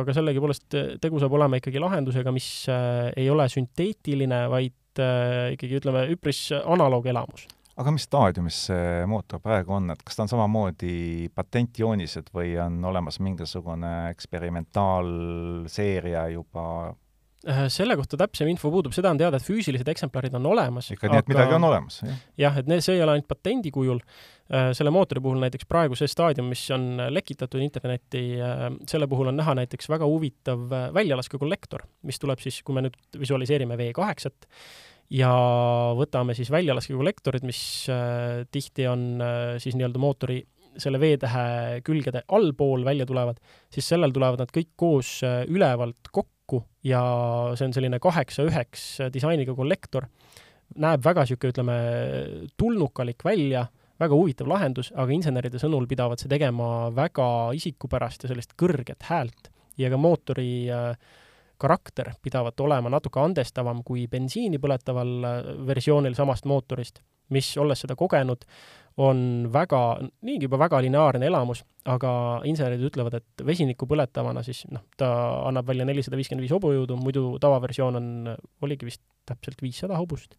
aga 0.00 0.14
sellegipoolest 0.16 0.78
äh, 0.78 0.94
tegu 1.02 1.20
saab 1.22 1.34
olema 1.38 1.60
ikkagi 1.60 1.82
lahendusega, 1.82 2.30
mis 2.34 2.48
äh, 2.72 3.10
ei 3.16 3.26
ole 3.32 3.46
sünteetiline, 3.50 4.40
vaid 4.52 5.02
äh, 5.02 5.52
ikkagi 5.56 5.80
ütleme, 5.80 6.00
üpris 6.14 6.40
analoogelamus 6.62 7.42
aga 7.74 7.90
mis 7.90 8.04
staadiumis 8.06 8.58
see 8.68 9.06
mootor 9.10 9.40
praegu 9.42 9.74
on, 9.74 9.90
et 9.90 10.02
kas 10.06 10.16
ta 10.16 10.22
on 10.24 10.30
samamoodi 10.30 11.26
patentjoonised 11.34 12.26
või 12.34 12.50
on 12.62 12.74
olemas 12.86 13.18
mingisugune 13.24 14.10
eksperimentaalseeria 14.12 16.22
juba? 16.36 16.64
Äh, 17.44 17.66
selle 17.68 17.92
kohta 17.98 18.16
täpsem 18.16 18.48
info 18.48 18.70
puudub, 18.72 18.94
seda 18.96 19.10
on 19.12 19.18
teada, 19.20 19.36
et 19.36 19.44
füüsilised 19.44 19.88
eksemplarid 19.92 20.32
on 20.38 20.46
olemas. 20.48 20.86
ikka 20.94 21.10
aga... 21.10 21.18
nii, 21.18 21.24
et 21.24 21.32
midagi 21.34 21.56
on 21.58 21.66
olemas, 21.68 21.98
jah? 22.00 22.22
jah, 22.40 22.56
et 22.56 22.70
see 22.86 22.96
ei 22.96 23.02
ole 23.04 23.18
ainult 23.18 23.28
patendi 23.28 23.72
kujul, 23.74 24.00
äh, 24.48 24.70
selle 24.76 24.92
mootori 24.94 25.20
puhul 25.24 25.42
näiteks 25.42 25.68
praegu 25.68 25.98
see 25.98 26.08
staadium, 26.08 26.48
mis 26.48 26.62
on 26.72 27.02
lekitatud 27.12 27.60
internetti, 27.60 28.24
äh, 28.40 28.64
selle 28.88 29.10
puhul 29.10 29.28
on 29.28 29.36
näha 29.36 29.58
näiteks 29.60 29.92
väga 29.92 30.08
huvitav 30.08 30.64
väljalaskekukollektor, 30.96 31.84
mis 32.08 32.22
tuleb 32.22 32.40
siis, 32.40 32.62
kui 32.64 32.78
me 32.78 32.86
nüüd 32.86 32.96
visualiseerime 33.20 33.76
V8-t, 33.76 34.48
ja 35.12 35.36
võtame 36.00 36.32
siis 36.38 36.48
väljalaskekukollektorid, 36.54 37.44
mis 37.44 37.60
tihti 38.56 38.86
on 38.88 39.20
siis 39.60 39.76
nii-öelda 39.76 40.00
mootori 40.00 40.40
selle 40.80 40.96
V-tähe 40.98 41.82
külgede 41.84 42.24
allpool 42.34 42.88
välja 42.88 43.04
tulevad, 43.06 43.36
siis 43.70 43.84
sellel 43.92 44.16
tulevad 44.16 44.40
nad 44.40 44.54
kõik 44.54 44.72
koos 44.80 45.18
ülevalt 45.52 46.08
kokku 46.08 46.33
ja 46.84 47.00
see 47.56 47.68
on 47.68 47.72
selline 47.76 48.00
kaheksa-üheks 48.02 48.84
disainiga 49.14 49.54
kollektor. 49.56 50.08
näeb 50.76 51.04
väga 51.04 51.22
niisugune, 51.24 51.52
ütleme, 51.52 51.74
tulnukalik 52.56 53.24
välja, 53.24 53.66
väga 54.00 54.14
huvitav 54.14 54.48
lahendus, 54.50 54.90
aga 54.96 55.12
inseneride 55.12 55.60
sõnul 55.60 55.86
pidavat 55.86 56.22
see 56.22 56.28
tegema 56.28 56.90
väga 56.94 57.26
isikupärast 57.54 58.24
ja 58.24 58.32
sellist 58.32 58.56
kõrget 58.58 59.06
häält 59.08 59.50
ja 59.78 59.90
ka 59.90 59.98
mootori 60.00 60.66
äh, 60.72 60.96
karakter 61.60 62.12
pidavat 62.22 62.60
olema 62.60 62.90
natuke 62.90 63.20
andestavam 63.22 63.82
kui 63.86 64.06
bensiini 64.10 64.58
põletaval 64.62 65.12
äh, 65.28 65.50
versioonil 65.66 66.16
samast 66.18 66.48
mootorist, 66.50 67.00
mis, 67.34 67.52
olles 67.58 67.84
seda 67.84 67.96
kogenud, 67.96 68.44
on 69.02 69.48
väga, 69.52 69.80
niigi 70.22 70.46
juba 70.46 70.58
väga 70.62 70.78
lineaarne 70.84 71.26
elamus, 71.26 71.64
aga 71.90 72.12
insenerid 72.46 72.84
ütlevad, 72.86 73.18
et 73.18 73.44
vesinikku 73.46 73.88
põletavana 73.90 74.44
siis 74.46 74.62
noh, 74.70 74.84
ta 74.98 75.08
annab 75.48 75.66
välja 75.66 75.86
nelisada 75.88 76.18
viiskümmend 76.18 76.46
viis 76.46 76.54
hobujõudu, 76.54 76.96
muidu 77.00 77.24
tavaversioon 77.42 77.98
on, 77.98 78.08
oligi 78.62 78.86
vist 78.86 79.02
täpselt 79.26 79.62
viissada 79.64 79.98
hobust. 79.98 80.36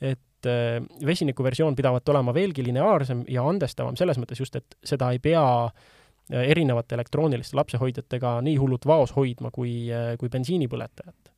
et 0.00 0.44
äh, 0.44 0.82
vesiniku 1.06 1.44
versioon 1.44 1.76
pidavat 1.76 2.08
olema 2.12 2.34
veelgi 2.36 2.64
lineaarsem 2.66 3.24
ja 3.32 3.46
andestavam 3.48 3.96
selles 3.96 4.18
mõttes 4.20 4.42
just, 4.42 4.56
et 4.56 4.76
seda 4.84 5.08
ei 5.14 5.18
pea 5.18 5.44
äh, 5.64 6.50
erinevate 6.50 6.98
elektrooniliste 6.98 7.56
lapsehoidjatega 7.56 8.40
nii 8.44 8.58
hullult 8.60 8.84
vaos 8.86 9.16
hoidma 9.16 9.50
kui, 9.50 9.88
kui 10.20 10.28
bensiinipõletajat. 10.28 11.32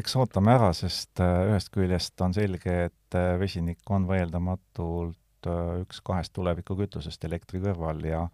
eks 0.00 0.16
ootame 0.16 0.54
ära, 0.54 0.72
sest 0.72 1.20
ühest 1.20 1.68
küljest 1.76 2.24
on 2.24 2.32
selge, 2.32 2.78
et 2.88 3.18
vesinik 3.38 3.84
on 3.90 4.08
vaieldamatult 4.08 5.20
äh, 5.50 5.80
üks 5.84 6.00
kahest 6.04 6.34
tulevikukütusest 6.36 7.24
elektri 7.24 7.62
kõrval 7.64 8.02
ja 8.08 8.26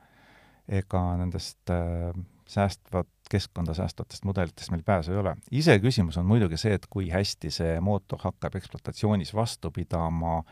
ega 0.71 1.01
nendest 1.19 1.71
säästvat, 2.51 3.09
keskkonda 3.31 3.75
säästvatest 3.75 4.25
mudelitest 4.25 4.71
meil 4.71 4.83
pääsu 4.87 5.13
ei 5.13 5.19
ole. 5.19 5.37
iseküsimus 5.51 6.17
on 6.17 6.27
muidugi 6.27 6.57
see, 6.57 6.75
et 6.75 6.87
kui 6.91 7.09
hästi 7.11 7.51
see 7.51 7.81
mootor 7.81 8.19
hakkab 8.23 8.55
ekspluatatsioonis 8.59 9.35
vastu 9.35 9.71
pidama, 9.71 10.43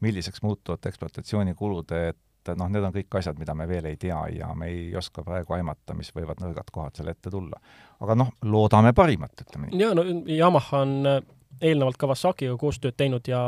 milliseks 0.00 0.42
muutuvad 0.42 0.86
ekspluatatsioonikulud, 0.86 1.94
et 2.08 2.52
noh, 2.56 2.70
need 2.70 2.84
on 2.86 2.94
kõik 2.94 3.18
asjad, 3.20 3.38
mida 3.38 3.54
me 3.58 3.66
veel 3.68 3.90
ei 3.90 3.96
tea 4.00 4.20
ja 4.36 4.52
me 4.54 4.70
ei 4.72 4.84
oska 4.96 5.24
praegu 5.26 5.56
aimata, 5.58 5.96
mis 5.98 6.12
võivad 6.14 6.40
nõrgad 6.42 6.70
kohad 6.72 6.96
seal 6.96 7.10
ette 7.10 7.30
tulla. 7.30 7.58
aga 8.00 8.14
noh, 8.14 8.30
loodame 8.42 8.92
parimat, 8.92 9.34
ütleme 9.42 9.68
nii. 9.72 9.82
jaa, 9.82 9.94
no 9.98 10.04
Yamaha 10.36 10.84
on 10.86 10.94
äh, 11.06 11.18
eelnevalt 11.60 11.98
Kawasakiga 11.98 12.56
koostööd 12.56 12.96
teinud 12.96 13.26
ja 13.28 13.42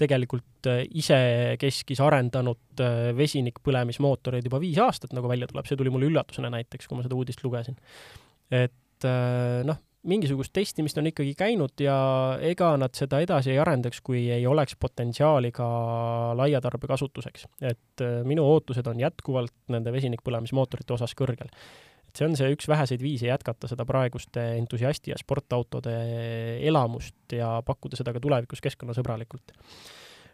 tegelikult 0.00 0.70
äh, 0.70 0.82
isekeskis 1.02 2.00
arendanud 2.04 2.82
äh, 2.82 3.10
vesinikpõlemismootoreid 3.18 4.48
juba 4.48 4.62
viis 4.62 4.80
aastat, 4.82 5.14
nagu 5.16 5.30
välja 5.30 5.50
tuleb, 5.50 5.68
see 5.68 5.78
tuli 5.78 5.92
mulle 5.92 6.10
üllatusena 6.10 6.52
näiteks, 6.56 6.88
kui 6.88 6.98
ma 6.98 7.06
seda 7.06 7.18
uudist 7.18 7.44
lugesin. 7.44 7.78
et 8.50 9.06
noh, 9.64 9.78
mingisugust 10.08 10.52
testimist 10.52 10.98
on 10.98 11.08
ikkagi 11.10 11.34
käinud 11.36 11.80
ja 11.82 11.96
ega 12.44 12.72
nad 12.80 12.94
seda 12.96 13.20
edasi 13.20 13.52
ei 13.52 13.60
arendaks, 13.60 14.00
kui 14.04 14.24
ei 14.32 14.46
oleks 14.48 14.76
potentsiaali 14.80 15.50
ka 15.52 15.66
laia 16.38 16.60
tarbekasutuseks. 16.64 17.46
et 17.60 18.04
äh, 18.04 18.20
minu 18.24 18.46
ootused 18.48 18.86
on 18.86 19.00
jätkuvalt 19.00 19.54
nende 19.68 19.92
vesinikpõlemismootorite 19.92 20.96
osas 20.96 21.14
kõrgel. 21.16 21.52
Et 22.10 22.18
see 22.18 22.26
on 22.26 22.36
see 22.38 22.50
üks 22.56 22.68
väheseid 22.70 23.02
viise 23.04 23.30
jätkata 23.30 23.70
seda 23.70 23.86
praeguste 23.88 24.42
entusiasti 24.58 25.14
ja 25.14 25.18
sportautode 25.20 25.94
elamust 26.66 27.36
ja 27.36 27.58
pakkuda 27.66 28.00
seda 28.00 28.14
ka 28.16 28.22
tulevikus 28.22 28.62
keskkonnasõbralikult. 28.64 29.54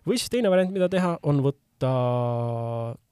või 0.06 0.18
siis 0.20 0.32
teine 0.32 0.50
variant, 0.50 0.72
mida 0.72 0.88
teha, 0.88 1.16
on 1.28 1.42
võtta 1.44 1.90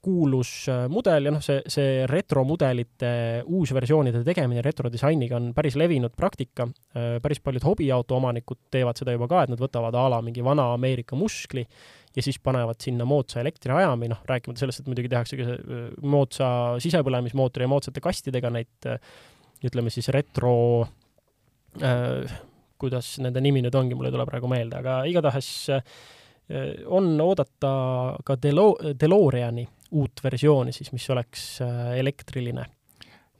kuulus 0.01 0.51
äh, 0.71 0.85
mudel 0.89 1.29
ja 1.29 1.33
noh, 1.35 1.43
see, 1.43 1.59
see 1.69 2.05
retromudelite 2.09 3.43
uusversioonide 3.45 4.23
tegemine 4.25 4.63
retrodisainiga 4.65 5.37
on 5.37 5.51
päris 5.53 5.77
levinud 5.77 6.15
praktika. 6.17 6.65
Äh, 6.95 7.19
päris 7.21 7.43
paljud 7.45 7.67
hobiauto 7.67 8.17
omanikud 8.17 8.63
teevad 8.73 8.97
seda 8.97 9.13
juba 9.13 9.29
ka, 9.29 9.43
et 9.45 9.53
nad 9.53 9.61
võtavad 9.61 9.93
a 9.93 10.07
la 10.15 10.23
mingi 10.25 10.41
vana 10.45 10.71
Ameerika 10.73 11.19
muskli 11.19 11.67
ja 12.15 12.23
siis 12.23 12.39
panevad 12.39 12.79
sinna 12.81 13.07
moodsa 13.07 13.41
elektriajami, 13.41 14.09
noh, 14.11 14.23
rääkimata 14.29 14.63
sellest, 14.63 14.83
et 14.83 14.91
muidugi 14.91 15.11
tehakse 15.11 15.39
ka 15.39 15.47
äh, 15.53 15.85
moodsa 16.01 16.49
sisepõlemismootori 16.83 17.67
ja 17.67 17.71
moodsate 17.71 18.03
kastidega 18.03 18.51
neid 18.53 18.91
ütleme 19.65 19.93
siis 19.93 20.11
retro 20.13 20.57
äh, 21.81 22.37
kuidas 22.79 23.15
nende 23.23 23.41
nimi 23.41 23.63
nüüd 23.63 23.75
ongi, 23.75 23.95
mul 23.95 24.09
ei 24.09 24.13
tule 24.15 24.27
praegu 24.27 24.51
meelde, 24.51 24.81
aga 24.83 25.01
igatahes 25.09 25.49
äh, 25.73 25.83
Äh, 26.49 26.85
on 26.85 27.21
oodata 27.21 28.17
ka 28.25 28.35
Delo-, 28.37 28.77
DeLoreani 28.99 29.65
uut 29.97 30.21
versiooni 30.23 30.73
siis, 30.75 30.91
mis 30.93 31.07
oleks 31.09 31.45
äh, 31.65 31.95
elektriline. 31.97 32.65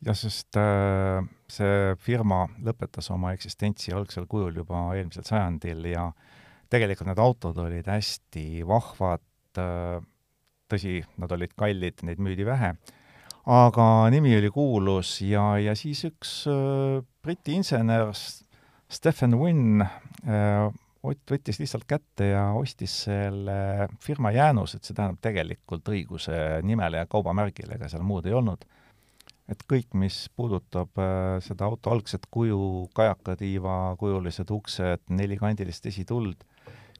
jah, 0.05 0.17
sest 0.17 0.57
äh, 0.57 1.21
see 1.49 1.93
firma 2.01 2.47
lõpetas 2.65 3.11
oma 3.13 3.35
eksistentsi 3.37 3.93
algsel 3.93 4.25
kujul 4.29 4.57
juba 4.57 4.87
eelmisel 4.97 5.25
sajandil 5.25 5.85
ja 5.91 6.07
tegelikult 6.75 7.09
need 7.11 7.23
autod 7.23 7.63
olid 7.65 7.87
hästi 7.89 8.45
vahvad 8.67 9.23
äh,, 9.61 10.03
tõsi, 10.71 10.99
nad 11.21 11.33
olid 11.35 11.53
kallid, 11.57 12.05
neid 12.07 12.21
müüdi 12.23 12.45
vähe, 12.47 12.73
aga 13.45 13.85
nimi 14.13 14.33
oli 14.37 14.49
kuulus 14.53 15.19
ja, 15.25 15.53
ja 15.61 15.75
siis 15.77 16.03
üks 16.07 16.41
äh, 16.51 17.03
Briti 17.23 17.57
insener 17.59 18.11
Stephen 18.89 19.37
Wynn 19.39 19.85
äh, 19.85 20.71
võttis 21.05 21.59
lihtsalt 21.61 21.85
kätte 21.89 22.31
ja 22.31 22.45
ostis 22.57 22.95
selle 23.05 23.87
firma 24.01 24.31
jäänused, 24.33 24.83
see 24.83 24.95
tähendab 24.95 25.21
tegelikult 25.21 25.85
õiguse 25.91 26.61
nimele 26.65 27.03
ja 27.03 27.09
kaubamärgile, 27.09 27.77
ega 27.77 27.89
seal 27.91 28.05
muud 28.05 28.25
ei 28.25 28.33
olnud. 28.33 28.65
et 29.45 29.61
kõik, 29.69 29.91
mis 29.93 30.23
puudutab 30.33 30.97
äh, 30.97 31.37
seda 31.45 31.67
auto 31.69 31.91
algset 31.93 32.23
kuju, 32.33 32.89
kajakatiiva 32.97 33.93
kujulised 34.01 34.49
uksed, 34.49 35.03
nelikandilist 35.13 35.85
esituld, 35.85 36.41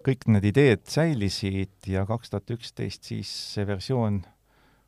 kõik 0.05 0.27
need 0.29 0.45
ideed 0.51 0.83
säilisid 0.89 1.87
ja 1.89 2.05
kaks 2.05 2.29
tuhat 2.29 2.51
üksteist 2.53 3.07
siis 3.09 3.31
see 3.55 3.65
versioon, 3.67 4.21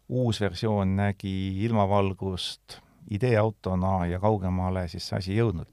uus 0.09 0.41
versioon 0.41 0.95
nägi 0.99 1.63
ilmavalgust 1.65 2.77
ideeautona 3.11 4.05
ja 4.11 4.19
kaugemale 4.21 4.85
siis 4.91 5.07
see 5.09 5.17
asi 5.17 5.37
jõudnud. 5.37 5.67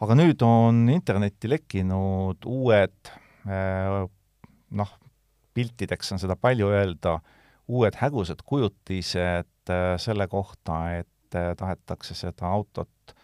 aga 0.00 0.14
nüüd 0.14 0.42
on 0.44 0.88
internetti 0.92 1.48
lekkinud 1.48 2.44
uued 2.46 3.12
noh, 4.70 4.92
piltideks 5.54 6.12
on 6.12 6.20
seda 6.20 6.36
palju 6.36 6.68
öelda, 6.68 7.18
uued 7.68 7.96
hägusad 7.98 8.42
kujutised 8.44 9.72
selle 10.02 10.26
kohta, 10.28 10.80
et 11.00 11.38
tahetakse 11.58 12.14
seda 12.14 12.50
autot 12.50 13.14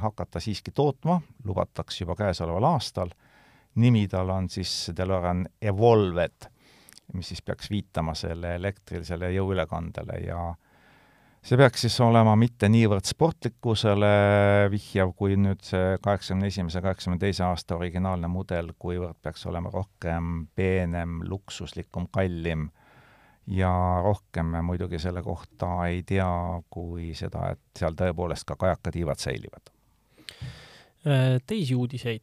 hakata 0.00 0.40
siiski 0.42 0.72
tootma, 0.74 1.20
lubatakse 1.44 2.02
juba 2.02 2.16
käesoleval 2.18 2.66
aastal, 2.72 3.12
nimi 3.74 4.06
tal 4.08 4.30
on 4.30 4.48
siis 4.52 4.90
DeLorean 4.96 5.46
Evolved, 5.62 6.48
mis 7.14 7.28
siis 7.32 7.42
peaks 7.42 7.70
viitama 7.70 8.14
selle 8.18 8.56
elektrilisele 8.56 9.32
jõuülekandele 9.34 10.18
ja 10.26 10.42
see 11.42 11.58
peaks 11.58 11.86
siis 11.86 11.96
olema 12.04 12.34
mitte 12.38 12.68
niivõrd 12.70 13.08
sportlikkusele 13.08 14.12
vihjav, 14.72 15.14
kui 15.18 15.36
nüüd 15.36 15.64
see 15.66 15.96
kaheksakümne 16.02 16.52
esimese, 16.52 16.82
kaheksakümne 16.84 17.20
teise 17.22 17.44
aasta 17.48 17.76
originaalne 17.76 18.30
mudel, 18.30 18.72
kuivõrd 18.78 19.18
peaks 19.22 19.46
olema 19.50 19.72
rohkem 19.74 20.46
peenem, 20.54 21.20
luksuslikum, 21.28 22.06
kallim 22.14 22.70
ja 23.50 23.72
rohkem 24.04 24.52
me 24.54 24.62
muidugi 24.62 25.00
selle 25.02 25.22
kohta 25.22 25.74
ei 25.88 26.02
tea, 26.06 26.30
kui 26.70 27.10
seda, 27.18 27.50
et 27.56 27.78
seal 27.78 27.96
tõepoolest 27.98 28.46
ka 28.46 28.56
kajakatiivad 28.60 29.18
säilivad. 29.18 29.72
Teisi 31.46 31.74
uudiseid, 31.74 32.22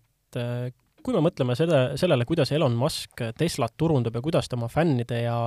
kui 1.09 1.17
me 1.17 1.25
mõtleme 1.25 1.55
selle, 1.57 1.79
sellele, 1.97 2.25
kuidas 2.29 2.51
Elon 2.53 2.75
Musk 2.77 3.23
Teslat 3.37 3.73
turundab 3.81 4.13
ja 4.13 4.21
kuidas 4.21 4.49
ta 4.49 4.57
oma 4.59 4.69
fännide 4.69 5.23
ja 5.23 5.39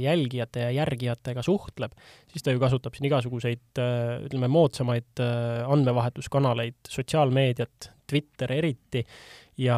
jälgijate 0.00 0.64
ja 0.64 0.70
järgijatega 0.80 1.44
suhtleb, 1.44 1.92
siis 2.32 2.46
ta 2.46 2.54
ju 2.54 2.62
kasutab 2.62 2.96
siin 2.96 3.10
igasuguseid, 3.10 3.66
äh, 3.82 4.16
ütleme, 4.24 4.48
moodsamaid 4.48 5.20
andmevahetuskanaleid, 5.68 6.80
sotsiaalmeediat, 6.88 7.90
Twitter 8.10 8.50
eriti, 8.56 9.04
ja 9.60 9.76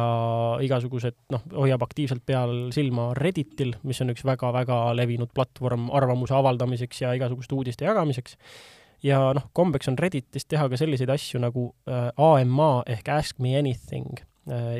igasugused, 0.63 1.17
noh, 1.33 1.43
hoiab 1.57 1.83
aktiivselt 1.83 2.23
peal 2.25 2.69
silma 2.75 3.11
Redditil, 3.17 3.75
mis 3.83 3.99
on 4.03 4.13
üks 4.13 4.23
väga-väga 4.25 4.77
levinud 4.95 5.33
platvorm 5.35 5.89
arvamuse 5.93 6.35
avaldamiseks 6.37 7.03
ja 7.03 7.11
igasuguste 7.17 7.57
uudiste 7.57 7.89
jagamiseks. 7.89 8.37
ja 9.03 9.19
noh, 9.35 9.49
kombeks 9.53 9.91
on 9.91 9.99
Redditis 9.99 10.47
teha 10.47 10.69
ka 10.71 10.79
selliseid 10.79 11.11
asju 11.11 11.41
nagu 11.43 11.73
äh, 11.91 12.11
AMA 12.15 12.85
ehk 12.87 13.09
Ask 13.11 13.39
me 13.43 13.57
anything 13.59 14.21
äh, 14.21 14.32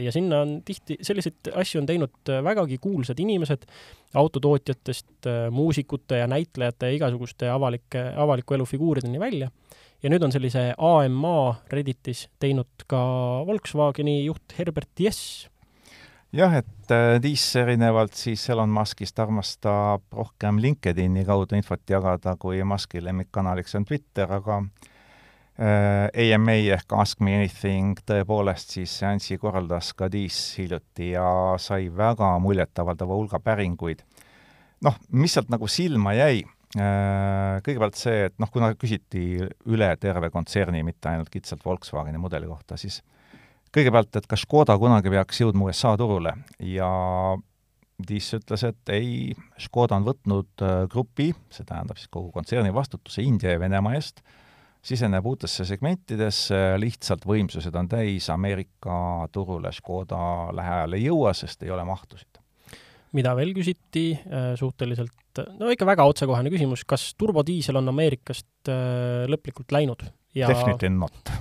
ja 0.03 0.11
sinna 0.11 0.41
on 0.43 0.57
tihti, 0.65 0.97
selliseid 1.01 1.47
asju 1.55 1.81
on 1.81 1.85
teinud 1.87 2.29
äh, 2.29 2.41
vägagi 2.43 2.77
kuulsad 2.83 3.19
inimesed, 3.19 3.63
autotootjatest 4.13 5.27
äh, 5.27 5.45
muusikute 5.51 6.17
ja 6.19 6.27
näitlejate 6.27 6.89
ja 6.89 6.97
igasuguste 6.97 7.49
avalike, 7.49 8.09
avaliku 8.19 8.57
elu 8.57 8.65
figuurideni 8.67 9.19
välja 9.19 9.49
ja 10.03 10.11
nüüd 10.11 10.25
on 10.27 10.35
sellise 10.35 10.73
AMA 10.77 11.55
Redditis 11.71 12.27
teinud 12.43 12.87
ka 12.91 12.99
Volkswageni 13.47 14.19
juht 14.25 14.57
Herbert 14.57 14.99
Jess. 14.99 15.47
jah, 16.35 16.59
et 16.59 16.91
äh, 16.91 17.21
Diis 17.23 17.45
erinevalt 17.55 18.19
siis 18.19 18.43
Elon 18.49 18.69
Muskist 18.69 19.19
armastab 19.19 20.03
rohkem 20.11 20.59
LinkedIni 20.59 21.23
kaudu 21.25 21.55
infot 21.55 21.87
jagada, 21.89 22.35
kui 22.35 22.59
Muski 22.67 23.03
lemmikkanaliks 23.03 23.79
on 23.79 23.87
Twitter, 23.87 24.27
aga 24.41 24.59
äh, 24.59 24.92
AMA 25.53 26.55
ehk 26.73 26.95
Ask 26.97 27.19
Me 27.21 27.35
Anything 27.37 27.99
tõepoolest 28.09 28.73
siis 28.73 28.95
seansi 29.03 29.37
korraldas 29.37 29.91
ka 29.93 30.07
Diis 30.09 30.39
hiljuti 30.57 31.11
ja 31.11 31.27
sai 31.61 31.91
väga 31.93 32.31
muljetavaldava 32.41 33.13
hulga 33.13 33.37
päringuid. 33.39 34.01
noh, 34.81 34.97
mis 35.11 35.37
sealt 35.37 35.53
nagu 35.53 35.69
silma 35.69 36.15
jäi 36.17 36.41
Äh, 36.73 37.59
kõigepealt 37.61 37.97
see, 37.99 38.29
et 38.31 38.39
noh, 38.41 38.49
kuna 38.49 38.71
küsiti 38.73 39.43
üle 39.69 39.89
terve 40.01 40.31
kontserni, 40.33 40.81
mitte 40.85 41.11
ainult 41.11 41.29
kitsalt 41.29 41.61
Volkswageni 41.65 42.17
mudeli 42.17 42.47
kohta, 42.49 42.79
siis 42.81 43.03
kõigepealt, 43.73 44.09
et 44.17 44.25
kas 44.29 44.41
Škoda 44.41 44.73
kunagi 44.81 45.11
peaks 45.13 45.43
jõudma 45.43 45.67
USA 45.69 45.93
turule 45.99 46.33
ja 46.65 46.89
Diis 48.09 48.31
ütles, 48.33 48.63
et 48.65 48.89
ei, 48.89 49.35
Škoda 49.61 49.99
on 49.99 50.07
võtnud 50.07 50.65
äh, 50.65 50.79
grupi, 50.89 51.29
see 51.53 51.67
tähendab 51.69 52.01
siis 52.01 52.09
kogu 52.09 52.33
kontserni 52.33 52.73
vastutuse 52.73 53.21
India 53.21 53.53
ja 53.53 53.61
Venemaa 53.61 53.93
eest, 53.99 54.23
siseneb 54.83 55.25
uutesse 55.27 55.65
segmentidesse, 55.67 56.57
lihtsalt 56.81 57.25
võimsused 57.27 57.75
on 57.79 57.89
täis, 57.91 58.27
Ameerika 58.33 59.27
turule 59.31 59.71
Škoda 59.75 60.51
lähiajal 60.55 60.97
ei 60.97 61.05
jõua, 61.07 61.33
sest 61.37 61.63
ei 61.63 61.71
ole 61.73 61.85
mahtusid. 61.87 62.41
Mida 63.13 63.35
veel 63.37 63.53
küsiti 63.53 64.09
äh, 64.17 64.53
suhteliselt, 64.57 65.43
no 65.59 65.69
ikka 65.69 65.85
väga 65.85 66.05
otsekohene 66.09 66.49
küsimus, 66.53 66.81
kas 66.89 67.11
turbodiisel 67.19 67.77
on 67.79 67.93
Ameerikast 67.93 68.71
äh, 68.73 69.23
lõplikult 69.31 69.73
läinud? 69.75 70.05
ja 70.33 70.47
Definitely 70.49 70.89
not. 70.89 71.29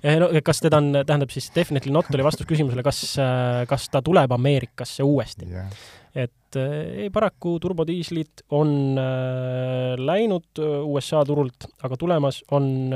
No 0.00 0.28
kas 0.44 0.62
teda 0.62 0.78
on, 0.80 0.94
tähendab 1.04 1.32
siis 1.34 1.50
definitely 1.52 1.92
not 1.92 2.08
oli 2.14 2.24
vastus 2.24 2.46
küsimusele, 2.48 2.84
kas, 2.86 3.02
äh, 3.20 3.64
kas 3.68 3.88
ta 3.92 4.00
tuleb 4.04 4.32
Ameerikasse 4.32 5.04
uuesti? 5.04 5.48
Yeah.. 5.50 5.66
Et 6.14 6.58
ei, 6.58 7.10
paraku 7.14 7.58
turbodiislid 7.62 8.46
on 8.56 8.98
äh, 8.98 9.94
läinud 9.98 10.62
USA 10.82 11.22
turult, 11.26 11.68
aga 11.86 12.00
tulemas 12.00 12.42
on 12.56 12.90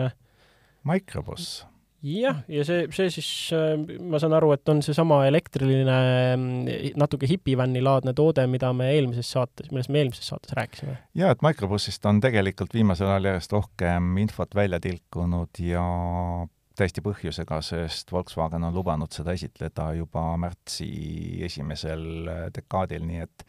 Microbus 0.84 1.62
jah, 2.04 2.40
ja 2.50 2.64
see, 2.66 2.84
see 2.94 3.10
siis, 3.12 3.28
äh, 3.56 3.74
ma 4.04 4.20
saan 4.22 4.34
aru, 4.36 4.52
et 4.54 4.68
on 4.70 4.82
seesama 4.84 5.22
elektriline 5.28 5.96
mm, 6.36 6.96
natuke 7.00 7.28
hipivänni 7.30 7.82
laadne 7.84 8.14
toode, 8.16 8.44
mida 8.50 8.72
me 8.76 8.90
eelmises 8.94 9.30
saates, 9.34 9.70
millest 9.72 9.92
me 9.92 10.02
eelmises 10.02 10.28
saates 10.32 10.54
rääkisime. 10.58 10.98
jaa, 11.20 11.32
et 11.32 11.44
Microbussist 11.44 12.04
on 12.10 12.20
tegelikult 12.24 12.74
viimasel 12.76 13.08
ajal 13.08 13.30
järjest 13.30 13.56
rohkem 13.56 14.18
infot 14.24 14.54
välja 14.54 14.80
tilkunud 14.84 15.62
ja 15.64 15.84
täiesti 16.76 17.02
põhjusega, 17.04 17.60
sest 17.62 18.12
Volkswagen 18.12 18.64
on 18.64 18.74
lubanud 18.74 19.12
seda 19.14 19.32
esitleda 19.32 19.92
juba 19.94 20.36
märtsi 20.40 20.88
esimesel 21.46 22.28
dekaadil, 22.54 23.06
nii 23.06 23.24
et 23.24 23.46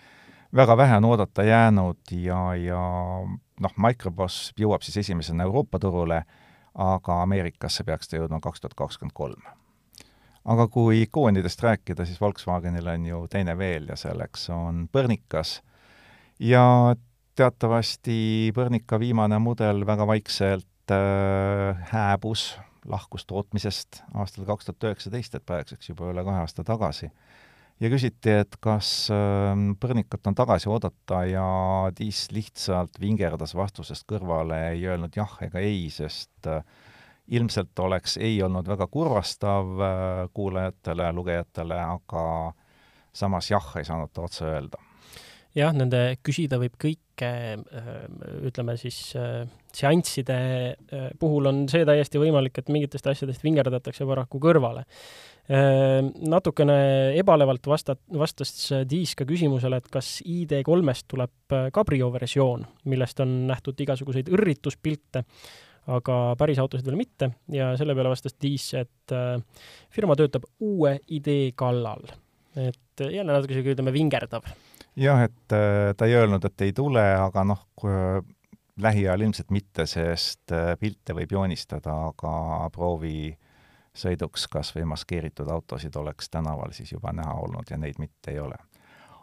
väga 0.56 0.78
vähe 0.78 0.98
on 0.98 1.10
oodata 1.10 1.44
jäänud 1.44 2.16
ja, 2.22 2.40
ja 2.56 2.82
noh, 3.26 3.78
Microbus 3.78 4.52
jõuab 4.60 4.86
siis 4.86 5.02
esimesena 5.06 5.48
Euroopa 5.48 5.80
turule 5.80 6.24
aga 6.76 7.22
Ameerikasse 7.24 7.86
peaks 7.88 8.10
ta 8.10 8.20
jõudma 8.20 8.42
kaks 8.44 8.64
tuhat 8.64 8.76
kakskümmend 8.78 9.16
kolm. 9.16 9.48
aga 10.46 10.68
kui 10.70 11.02
ikoonidest 11.02 11.64
rääkida, 11.64 12.06
siis 12.06 12.22
Volkswagenil 12.22 12.88
on 12.88 13.06
ju 13.06 13.24
teine 13.32 13.58
veel 13.58 13.88
ja 13.90 13.96
selleks 13.98 14.50
on 14.54 14.88
Põrnikas. 14.92 15.62
ja 16.40 16.96
teatavasti 17.36 18.52
Põrnika 18.56 19.00
viimane 19.00 19.40
mudel 19.40 19.86
väga 19.88 20.08
vaikselt 20.08 20.92
äh, 20.92 21.88
hääbus, 21.92 22.60
lahkus 22.90 23.26
tootmisest 23.26 24.04
aastal 24.14 24.46
kaks 24.46 24.70
tuhat 24.70 24.90
üheksateist, 24.92 25.36
et 25.36 25.46
praeguseks 25.46 25.90
juba 25.90 26.12
üle 26.12 26.24
kahe 26.26 26.44
aasta 26.44 26.64
tagasi 26.68 27.12
ja 27.80 27.92
küsiti, 27.92 28.32
et 28.42 28.58
kas 28.64 29.10
ähm, 29.14 29.74
Põrnikat 29.82 30.28
on 30.30 30.38
tagasi 30.38 30.70
oodata 30.72 31.24
ja 31.30 31.46
Tiis 31.96 32.28
lihtsalt 32.36 33.00
vingerdas 33.02 33.56
vastusest 33.58 34.08
kõrvale, 34.10 34.60
ei 34.74 34.86
öelnud 34.88 35.16
jah 35.16 35.38
ega 35.46 35.64
ei, 35.64 35.88
sest 35.94 36.50
äh, 36.52 36.64
ilmselt 37.28 37.80
oleks 37.80 38.18
ei 38.22 38.38
olnud 38.46 38.68
väga 38.70 38.88
kurvastav 38.92 39.76
äh, 39.82 40.24
kuulajatele, 40.34 41.12
lugejatele, 41.18 41.80
aga 41.98 42.26
samas 43.16 43.52
jah 43.52 43.74
ei 43.80 43.88
saanud 43.88 44.14
ta 44.14 44.28
otse 44.28 44.46
öelda. 44.48 44.85
Jah, 45.56 45.76
nende 45.76 46.18
küsida 46.26 46.60
võib 46.62 46.76
kõike, 46.82 47.30
äh, 47.60 47.94
ütleme 48.48 48.76
siis 48.80 48.98
seansside 49.76 50.40
puhul 51.20 51.52
on 51.52 51.64
see 51.72 51.86
täiesti 51.88 52.20
võimalik, 52.22 52.60
et 52.60 52.72
mingitest 52.72 53.08
asjadest 53.12 53.44
vingerdatakse 53.44 54.08
paraku 54.08 54.40
kõrvale 54.44 54.86
natukene 55.46 56.78
ebalevalt 57.20 57.68
vasta-, 57.70 57.98
vastas 58.18 58.72
Diis 58.90 59.14
ka 59.16 59.28
küsimusele, 59.30 59.78
et 59.78 59.90
kas 59.94 60.18
ID3-st 60.26 61.08
tuleb 61.14 61.56
Cabrio 61.74 62.10
äh, 62.10 62.14
versioon, 62.18 62.66
millest 62.90 63.22
on 63.22 63.46
nähtud 63.52 63.80
igasuguseid 63.86 64.32
õrrituspilte, 64.34 65.22
aga 65.94 66.18
päris 66.40 66.58
autosid 66.58 66.88
veel 66.88 66.98
mitte 66.98 67.30
ja 67.54 67.76
selle 67.78 67.94
peale 67.94 68.10
vastas 68.10 68.34
Diis, 68.42 68.72
et 68.74 69.14
äh, 69.14 69.38
firma 69.94 70.18
töötab 70.18 70.50
uue 70.60 70.98
idee 71.14 71.52
kallal. 71.54 72.08
et 72.56 73.02
jälle 73.12 73.34
natuke 73.34 73.54
sihuke, 73.54 73.76
ütleme, 73.76 73.92
vingerdav. 73.94 74.46
Jah, 74.96 75.26
et 75.28 75.56
äh, 75.56 75.94
ta 75.98 76.06
ei 76.06 76.16
öelnud, 76.16 76.46
et 76.46 76.62
ei 76.62 76.74
tule, 76.74 77.04
aga 77.20 77.44
noh, 77.44 77.66
lähiajal 78.82 79.22
ilmselt 79.22 79.52
mitte, 79.56 79.86
sest 79.88 80.52
pilte 80.80 81.16
võib 81.16 81.32
joonistada, 81.32 81.94
aga 82.10 82.70
proovi 82.76 83.30
sõiduks 83.96 84.48
kas 84.52 84.74
või 84.76 84.86
maskeeritud 84.92 85.50
autosid 85.52 85.96
oleks 85.96 86.30
tänaval 86.30 86.74
siis 86.76 86.92
juba 86.92 87.14
näha 87.16 87.34
olnud 87.46 87.72
ja 87.72 87.78
neid 87.80 88.00
mitte 88.00 88.34
ei 88.34 88.40
ole. 88.40 88.58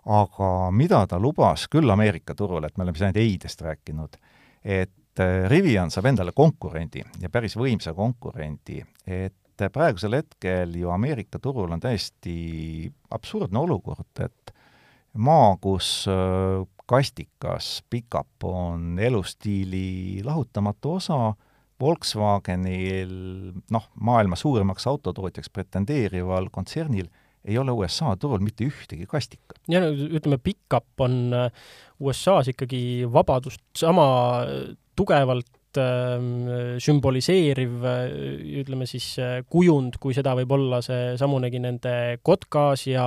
aga 0.02 0.70
mida 0.74 1.04
ta 1.06 1.18
lubas 1.18 1.68
küll 1.70 1.90
Ameerika 1.90 2.34
turule, 2.34 2.66
et 2.66 2.78
me 2.78 2.82
oleme 2.82 2.98
siin 2.98 3.06
ainult 3.12 3.20
ei-dest 3.22 3.60
rääkinud, 3.62 4.16
et 4.64 5.20
äh, 5.20 5.44
Rivian 5.50 5.90
saab 5.90 6.08
endale 6.10 6.32
konkurendi 6.34 7.04
ja 7.20 7.30
päris 7.30 7.54
võimsa 7.56 7.94
konkurendi, 7.94 8.80
et 9.06 9.66
praegusel 9.72 10.16
hetkel 10.16 10.74
ju 10.74 10.90
Ameerika 10.90 11.38
turul 11.38 11.70
on 11.70 11.80
täiesti 11.80 12.90
absurdne 13.10 13.58
olukord, 13.58 14.10
et 14.24 14.54
maa, 15.14 15.56
kus 15.60 16.04
äh, 16.10 16.62
kastikas, 16.86 17.82
pickup 17.90 18.44
on 18.44 18.98
elustiili 18.98 20.20
lahutamatu 20.24 20.98
osa, 21.00 21.32
Volkswagenil, 21.82 23.14
noh, 23.74 23.88
maailma 23.98 24.36
suurimaks 24.38 24.86
autotootjaks 24.86 25.50
pretendeerival 25.50 26.46
kontsernil 26.54 27.08
ei 27.44 27.56
ole 27.58 27.74
USA 27.74 28.12
turul 28.16 28.38
mitte 28.38 28.68
ühtegi 28.70 29.06
kastikat. 29.10 29.58
ja 29.68 29.80
no 29.82 29.90
ütleme, 29.90 30.38
pickup 30.38 31.02
on 31.02 31.34
äh, 31.34 31.50
USA-s 32.00 32.52
ikkagi 32.52 33.08
vabadust 33.12 33.64
sama 33.78 34.06
tugevalt 34.96 35.80
äh, 35.80 36.78
sümboliseeriv 36.82 37.84
äh, 37.88 38.14
ütleme 38.62 38.86
siis 38.86 39.16
äh, 39.18 39.40
kujund, 39.50 39.98
kui 40.00 40.14
seda 40.14 40.36
võib 40.38 40.54
olla 40.54 40.82
seesamunegi 40.84 41.62
nende 41.62 41.96
Kotkas 42.22 42.86
ja 42.86 43.06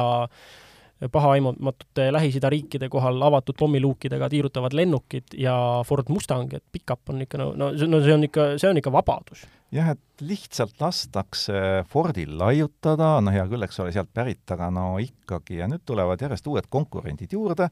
pahaaimatute 1.12 2.08
Lähis-Ida 2.16 2.50
riikide 2.50 2.88
kohal 2.90 3.20
avatud 3.28 3.58
pommiluukidega 3.60 4.30
tiirutavad 4.32 4.74
lennukid 4.78 5.36
ja 5.38 5.56
Ford 5.88 6.08
Mustang, 6.10 6.54
et 6.56 6.64
pickup 6.72 7.12
on 7.12 7.26
ikka 7.26 7.42
no, 7.42 7.50
no, 7.60 7.72
no 7.72 8.00
see 8.04 8.16
on 8.16 8.24
ikka, 8.28 8.48
see 8.62 8.70
on 8.72 8.80
ikka 8.80 8.94
vabadus. 8.96 9.44
jah, 9.76 9.92
et 9.96 10.24
lihtsalt 10.24 10.80
lastakse 10.80 11.84
Fordil 11.92 12.38
laiutada, 12.40 13.18
no 13.22 13.34
hea 13.36 13.44
küll, 13.52 13.68
eks 13.68 13.84
ole, 13.84 13.92
sealt 13.96 14.14
pärit, 14.16 14.46
aga 14.56 14.72
no 14.72 14.94
ikkagi, 15.04 15.60
ja 15.60 15.70
nüüd 15.72 15.84
tulevad 15.86 16.24
järjest 16.24 16.48
uued 16.48 16.72
konkurendid 16.72 17.36
juurde 17.36 17.70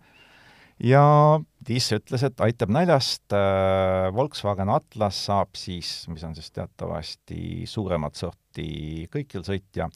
ja 0.83 1.03
Tiis 1.63 1.87
ütles, 1.95 2.25
et 2.27 2.41
aitab 2.43 2.71
naljast 2.73 3.31
äh,, 3.35 4.09
Volkswagen 4.15 4.71
Atlas 4.73 5.21
saab 5.29 5.55
siis, 5.55 6.01
mis 6.11 6.23
on 6.27 6.35
siis 6.35 6.51
teatavasti 6.51 7.63
suuremat 7.69 8.19
sorti 8.19 9.07
kõikjal-sõitja, 9.13 9.87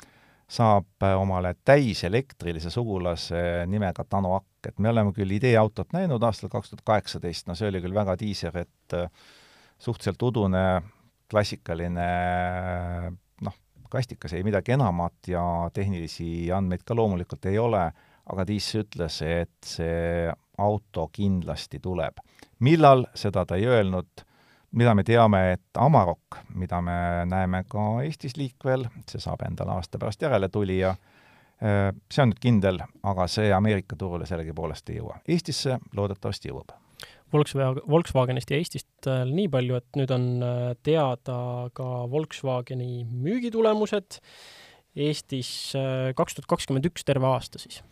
saab 0.47 1.03
äh, 1.03 1.15
omale 1.19 1.55
täiselektrilise 1.67 2.71
sugulase 2.71 3.65
nimega 3.67 4.05
Tanoak, 4.10 4.47
et 4.67 4.79
me 4.79 4.89
oleme 4.89 5.12
küll 5.15 5.31
ideeautot 5.36 5.91
näinud 5.95 6.23
aastal 6.23 6.51
kaks 6.51 6.71
tuhat 6.71 6.86
kaheksateist, 6.88 7.49
no 7.49 7.55
see 7.55 7.67
oli 7.71 7.81
küll 7.83 7.95
väga 7.95 8.15
diiser, 8.19 8.55
et 8.63 8.95
äh, 8.95 9.10
suhteliselt 9.77 10.23
udune 10.23 10.63
klassikaline 11.27 12.07
noh, 13.43 13.57
kastikas 13.91 14.38
ei 14.38 14.45
midagi 14.47 14.77
enamat 14.77 15.31
ja 15.33 15.43
tehnilisi 15.75 16.47
andmeid 16.55 16.86
ka 16.88 16.95
loomulikult 16.95 17.45
ei 17.51 17.60
ole, 17.60 17.83
aga 18.27 18.45
Tiis 18.47 18.69
ütles, 18.79 19.19
et 19.23 19.67
see 19.67 20.31
auto 20.57 21.10
kindlasti 21.13 21.79
tuleb. 21.83 22.23
millal, 22.60 23.05
seda 23.13 23.45
ta 23.45 23.55
ei 23.55 23.67
öelnud, 23.69 24.23
mida 24.71 24.95
me 24.95 25.03
teame, 25.08 25.41
et 25.56 25.80
Amarok, 25.80 26.39
mida 26.56 26.82
me 26.84 26.97
näeme 27.30 27.63
ka 27.69 27.86
Eestis 28.06 28.38
liikvel, 28.38 28.88
see 29.10 29.21
saab 29.23 29.45
endale 29.47 29.77
aasta 29.77 29.99
pärast 30.01 30.21
järele 30.21 30.49
tulija, 30.53 30.95
äh, 31.62 31.91
see 32.12 32.23
on 32.23 32.34
nüüd 32.34 32.41
kindel, 32.43 32.82
aga 33.08 33.27
see 33.32 33.51
Ameerika 33.56 33.97
turule 33.99 34.27
sellegipoolest 34.30 34.91
ei 34.91 34.99
jõua. 34.99 35.21
Eestisse 35.27 35.80
loodetavasti 35.97 36.51
jõuab. 36.51 36.75
Volkswagen, 37.34 37.84
Volkswagenist 37.91 38.51
ja 38.51 38.60
Eestist 38.60 39.10
äh, 39.10 39.23
nii 39.27 39.49
palju, 39.51 39.80
et 39.80 39.99
nüüd 39.99 40.13
on 40.15 40.30
äh, 40.43 40.69
teada 40.84 41.39
ka 41.75 41.89
Volkswageni 42.12 43.06
müügitulemused 43.12 44.21
Eestis 44.97 45.75
kaks 46.17 46.34
tuhat 46.34 46.47
kakskümmend 46.49 46.88
üks 46.89 47.03
terve 47.06 47.27
aasta 47.30 47.60
siis 47.62 47.84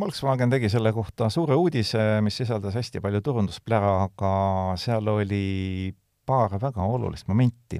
Volkswagen 0.00 0.50
tegi 0.50 0.66
selle 0.72 0.90
kohta 0.90 1.28
suure 1.30 1.54
uudise, 1.54 2.00
mis 2.26 2.34
sisaldas 2.40 2.74
hästi 2.74 2.98
palju 3.02 3.20
turundusplära, 3.22 3.92
aga 4.08 4.30
seal 4.80 5.06
oli 5.12 5.92
paar 6.26 6.56
väga 6.58 6.82
olulist 6.82 7.28
momenti. 7.30 7.78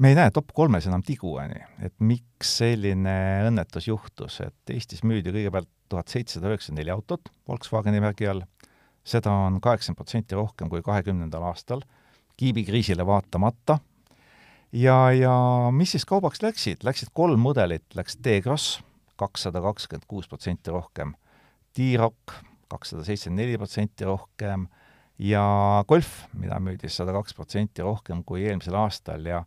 me 0.00 0.08
ei 0.08 0.16
näe 0.16 0.30
top 0.34 0.50
kolmes 0.56 0.86
enam 0.88 1.02
tigu, 1.06 1.36
on 1.38 1.52
ju, 1.54 1.68
et 1.86 1.94
miks 2.02 2.56
selline 2.62 3.14
õnnetus 3.46 3.86
juhtus, 3.86 4.40
et 4.40 4.74
Eestis 4.74 5.04
müüdi 5.04 5.30
kõigepealt 5.30 5.68
tuhat 5.92 6.08
seitsesada 6.08 6.50
üheksakümmend 6.50 6.80
neli 6.80 6.94
autot 6.94 7.30
Volkswageni 7.46 8.00
märgi 8.02 8.26
all, 8.30 8.42
seda 9.04 9.30
on 9.30 9.60
kaheksakümmend 9.62 10.02
protsenti 10.02 10.38
rohkem 10.38 10.72
kui 10.72 10.82
kahekümnendal 10.82 11.46
aastal, 11.52 11.84
kiibikriisile 12.40 13.06
vaatamata, 13.06 13.78
ja, 14.72 14.98
ja 15.14 15.34
mis 15.70 15.94
siis 15.94 16.08
kaubaks 16.08 16.42
läksid, 16.42 16.82
läksid 16.82 17.14
kolm 17.14 17.38
mudelit, 17.44 17.86
läks 17.94 18.18
T-Cross, 18.18 18.80
kakssada 19.20 19.60
kakskümmend 19.64 20.08
kuus 20.08 20.28
protsenti 20.30 20.72
rohkem, 20.72 21.12
T-Rock 21.76 22.40
kakssada 22.70 23.04
seitsekümmend 23.04 23.42
neli 23.42 23.58
protsenti 23.58 24.04
rohkem. 24.04 24.68
Ja 25.20 25.42
Golf, 25.88 26.24
mida 26.32 26.56
müüdi 26.62 26.88
sada 26.88 27.12
kaks 27.12 27.34
protsenti 27.36 27.84
rohkem 27.84 28.22
kui 28.24 28.46
eelmisel 28.48 28.78
aastal. 28.80 29.26
Ja 29.28 29.42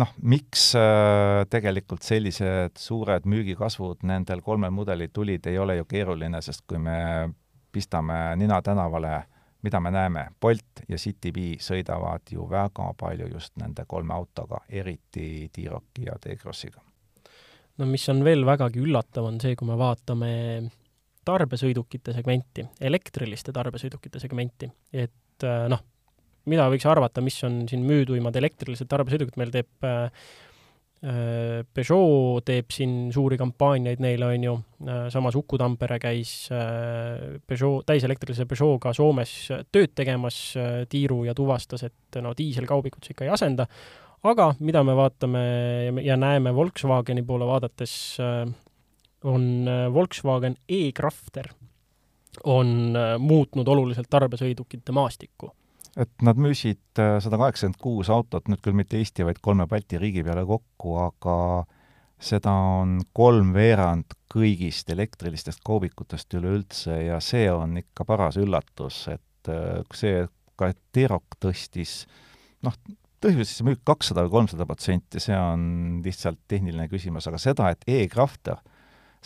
noh, 0.00 0.12
miks 0.22 0.70
äh, 0.78 1.42
tegelikult 1.52 2.06
sellised 2.06 2.78
suured 2.80 3.28
müügikasvud 3.28 4.06
nendel 4.08 4.40
kolmel 4.46 4.72
mudelil 4.72 5.12
tulid, 5.12 5.46
ei 5.50 5.58
ole 5.60 5.76
ju 5.80 5.88
keeruline, 5.90 6.40
sest 6.44 6.64
kui 6.68 6.80
me 6.80 6.98
pistame 7.72 8.20
nina 8.40 8.62
tänavale, 8.64 9.18
mida 9.66 9.80
me 9.82 9.92
näeme, 9.92 10.28
Bolt 10.40 10.86
ja 10.88 10.96
Citybee 10.96 11.60
sõidavad 11.60 12.32
ju 12.32 12.48
väga 12.48 12.92
palju 12.96 13.28
just 13.34 13.56
nende 13.60 13.84
kolme 13.88 14.16
autoga, 14.16 14.62
eriti 14.68 15.50
T-Rocki 15.52 16.08
ja 16.08 16.16
T-Crossiga 16.22 16.80
no 17.80 17.88
mis 17.90 18.06
on 18.12 18.24
veel 18.24 18.44
vägagi 18.46 18.80
üllatav, 18.82 19.28
on 19.28 19.38
see, 19.42 19.56
kui 19.58 19.68
me 19.68 19.76
vaatame 19.80 20.32
tarbesõidukite 21.26 22.14
segmenti, 22.14 22.64
elektriliste 22.86 23.54
tarbesõidukite 23.54 24.22
segmenti, 24.22 24.68
et 24.94 25.46
äh, 25.46 25.66
noh, 25.72 25.82
mida 26.50 26.68
võiks 26.70 26.86
arvata, 26.88 27.24
mis 27.24 27.38
on 27.46 27.64
siin 27.70 27.82
müüduimad 27.86 28.36
elektrilised 28.38 28.88
tarbesõidukid, 28.90 29.38
meil 29.40 29.50
teeb 29.54 29.88
äh, 29.88 30.04
äh, 31.02 31.66
Peugeot 31.74 32.46
teeb 32.46 32.70
siin 32.74 33.10
suuri 33.14 33.38
kampaaniaid 33.40 34.02
neile, 34.04 34.30
on 34.30 34.46
ju, 34.46 34.54
samas 35.12 35.36
Uku 35.38 35.58
Tampere 35.58 35.98
käis 36.02 36.36
Peugeot, 36.48 37.82
täiselektrilise 37.90 38.46
Peugeot'ga 38.46 38.94
Soomes 38.96 39.36
tööd 39.74 39.96
tegemas 39.98 40.40
tiiru 40.92 41.24
ja 41.26 41.34
tuvastas, 41.36 41.88
et 41.90 42.22
no 42.22 42.36
diiselkaubikut 42.38 43.04
see 43.04 43.16
ikka 43.16 43.26
ei 43.26 43.34
asenda, 43.34 43.66
aga 44.24 44.54
mida 44.60 44.82
me 44.84 44.96
vaatame 44.96 45.42
ja 46.04 46.16
näeme 46.16 46.54
Volkswageni 46.54 47.22
poole 47.26 47.46
vaadates, 47.46 48.16
äh, 48.20 48.54
on 49.24 49.68
äh, 49.68 49.86
Volkswagen 49.92 50.56
e-Crafter 50.68 51.50
on 52.44 52.96
äh, 52.96 53.14
muutnud 53.18 53.68
oluliselt 53.68 54.10
tarbesõidukite 54.10 54.92
maastikku. 54.92 55.52
et 55.96 56.12
nad 56.22 56.36
müüsid 56.36 57.00
sada 57.24 57.38
kaheksakümmend 57.40 57.80
kuus 57.80 58.10
autot, 58.12 58.50
nüüd 58.52 58.60
küll 58.60 58.76
mitte 58.76 58.98
Eesti, 59.00 59.24
vaid 59.24 59.38
kolme 59.40 59.64
Balti 59.66 59.96
riigi 59.98 60.20
peale 60.24 60.42
kokku, 60.44 60.98
aga 61.00 61.36
seda 62.20 62.52
on 62.52 62.98
kolmveerand 63.16 64.12
kõigist 64.32 64.92
elektrilistest 64.92 65.62
kaubikutest 65.64 66.36
üleüldse 66.36 66.98
ja 67.06 67.16
see 67.24 67.48
on 67.52 67.78
ikka 67.80 68.04
paras 68.04 68.36
üllatus, 68.36 69.06
et 69.08 69.50
see, 69.96 70.26
ka 70.56 70.68
T-Roc 70.92 71.38
tõstis 71.40 72.02
noh, 72.64 72.76
põhimõtteliselt 73.22 73.60
see 73.60 73.68
müük 73.68 73.82
kakssada 73.86 74.24
või 74.26 74.34
kolmsada 74.38 74.66
protsenti, 74.68 75.20
see 75.22 75.36
on 75.36 76.00
lihtsalt 76.04 76.40
tehniline 76.50 76.88
küsimus, 76.92 77.28
aga 77.30 77.40
seda, 77.42 77.70
et 77.72 77.86
e-Crafter 77.88 78.60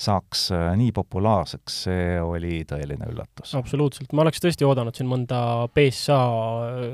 saaks 0.00 0.46
äh, 0.54 0.70
nii 0.80 0.94
populaarseks, 0.96 1.76
see 1.86 2.16
oli 2.22 2.62
tõeline 2.68 3.10
üllatus. 3.10 3.52
absoluutselt, 3.58 4.14
ma 4.16 4.24
oleks 4.24 4.42
tõesti 4.42 4.66
oodanud 4.68 4.96
siin 4.96 5.10
mõnda 5.10 5.42
BSA 5.74 6.20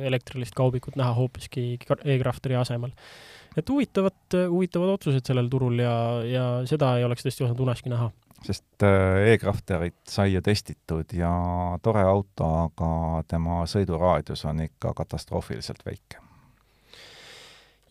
elektrilist 0.08 0.56
kaubikut 0.56 0.98
näha 0.98 1.14
hoopiski 1.16 1.76
e-Crafteri 1.76 2.58
asemel. 2.58 2.94
et 3.56 3.68
huvitavad, 3.68 4.38
huvitavad 4.50 4.96
otsused 4.96 5.26
sellel 5.28 5.50
turul 5.52 5.78
ja, 5.80 5.96
ja 6.26 6.46
seda 6.68 6.96
ei 6.98 7.06
oleks 7.06 7.26
tõesti 7.26 7.46
osanud 7.46 7.66
uneski 7.68 7.92
näha 7.92 8.10
sest 8.46 8.84
äh, 8.84 9.32
e-Crafterit 9.32 10.02
sai 10.10 10.32
ju 10.34 10.42
testitud 10.44 11.14
ja 11.16 11.32
tore 11.82 12.04
auto, 12.06 12.50
aga 12.66 13.24
tema 13.28 13.64
sõiduraadius 13.70 14.44
on 14.50 14.62
ikka 14.66 14.92
katastroofiliselt 14.98 15.84
väike 15.86 16.25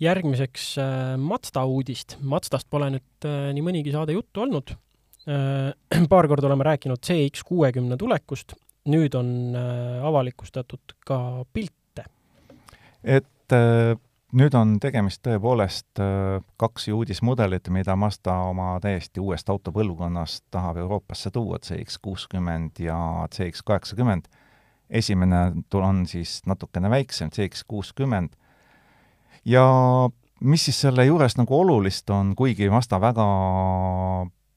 järgmiseks 0.01 0.75
äh, 0.77 1.15
Mazda 1.17 1.65
uudist. 1.65 2.17
Mazdast 2.21 2.69
pole 2.69 2.89
nüüd 2.95 3.27
äh, 3.27 3.49
nii 3.55 3.63
mõnigi 3.65 3.93
saade 3.95 4.15
juttu 4.15 4.43
olnud 4.45 4.75
äh,. 4.75 5.71
paar 6.11 6.27
korda 6.29 6.49
oleme 6.49 6.67
rääkinud 6.67 7.01
CX 7.01 7.45
kuuekümne 7.47 7.97
tulekust, 7.97 8.53
nüüd 8.91 9.15
on 9.17 9.57
avalikustatud 10.05 10.93
ka 11.07 11.17
pilte. 11.53 12.05
et 13.03 13.55
nüüd 14.35 14.57
on 14.57 14.75
tegemist 14.81 15.23
tõepoolest 15.25 16.01
kaks 16.61 16.87
uudismudelit, 16.93 17.69
mida 17.73 17.95
Mazda 17.97 18.35
oma 18.51 18.75
täiesti 18.83 19.23
uuest 19.23 19.49
autopõlvkonnast 19.49 20.45
tahab 20.53 20.77
Euroopasse 20.83 21.31
tuua, 21.33 21.57
CX 21.57 21.97
kuuskümmend 22.01 22.81
ja 22.85 22.97
CX 23.33 23.65
kaheksakümmend. 23.65 24.29
esimene 24.89 25.63
on 25.73 26.05
siis 26.05 26.41
natukene 26.45 26.89
väiksem, 26.89 27.31
CX 27.33 27.63
kuuskümmend 27.67 28.37
ja 29.45 29.65
mis 30.41 30.65
siis 30.67 30.79
selle 30.85 31.05
juures 31.05 31.37
nagu 31.39 31.59
olulist 31.59 32.09
on, 32.13 32.33
kuigi 32.37 32.69
Mazda 32.69 32.99
väga, 33.01 33.27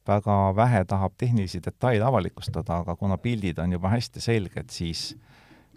väga 0.08 0.38
vähe 0.56 0.84
tahab 0.88 1.14
tehnilisi 1.18 1.60
detaile 1.64 2.04
avalikustada, 2.08 2.82
aga 2.82 2.96
kuna 2.96 3.18
pildid 3.22 3.58
on 3.62 3.72
juba 3.76 3.92
hästi 3.92 4.22
selged, 4.24 4.72
siis 4.74 5.12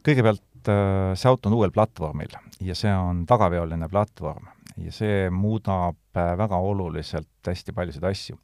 kõigepealt 0.05 0.71
äh, 0.71 1.11
see 1.15 1.29
auto 1.29 1.51
on 1.51 1.59
uuel 1.59 1.73
platvormil 1.75 2.33
ja 2.61 2.75
see 2.77 2.93
on 2.93 3.25
tagaveoline 3.29 3.89
platvorm 3.91 4.49
ja 4.81 4.93
see 4.95 5.29
muudab 5.33 5.99
äh, 6.17 6.33
väga 6.37 6.57
oluliselt 6.57 7.29
hästi 7.47 7.75
paljusid 7.75 8.07
asju. 8.07 8.39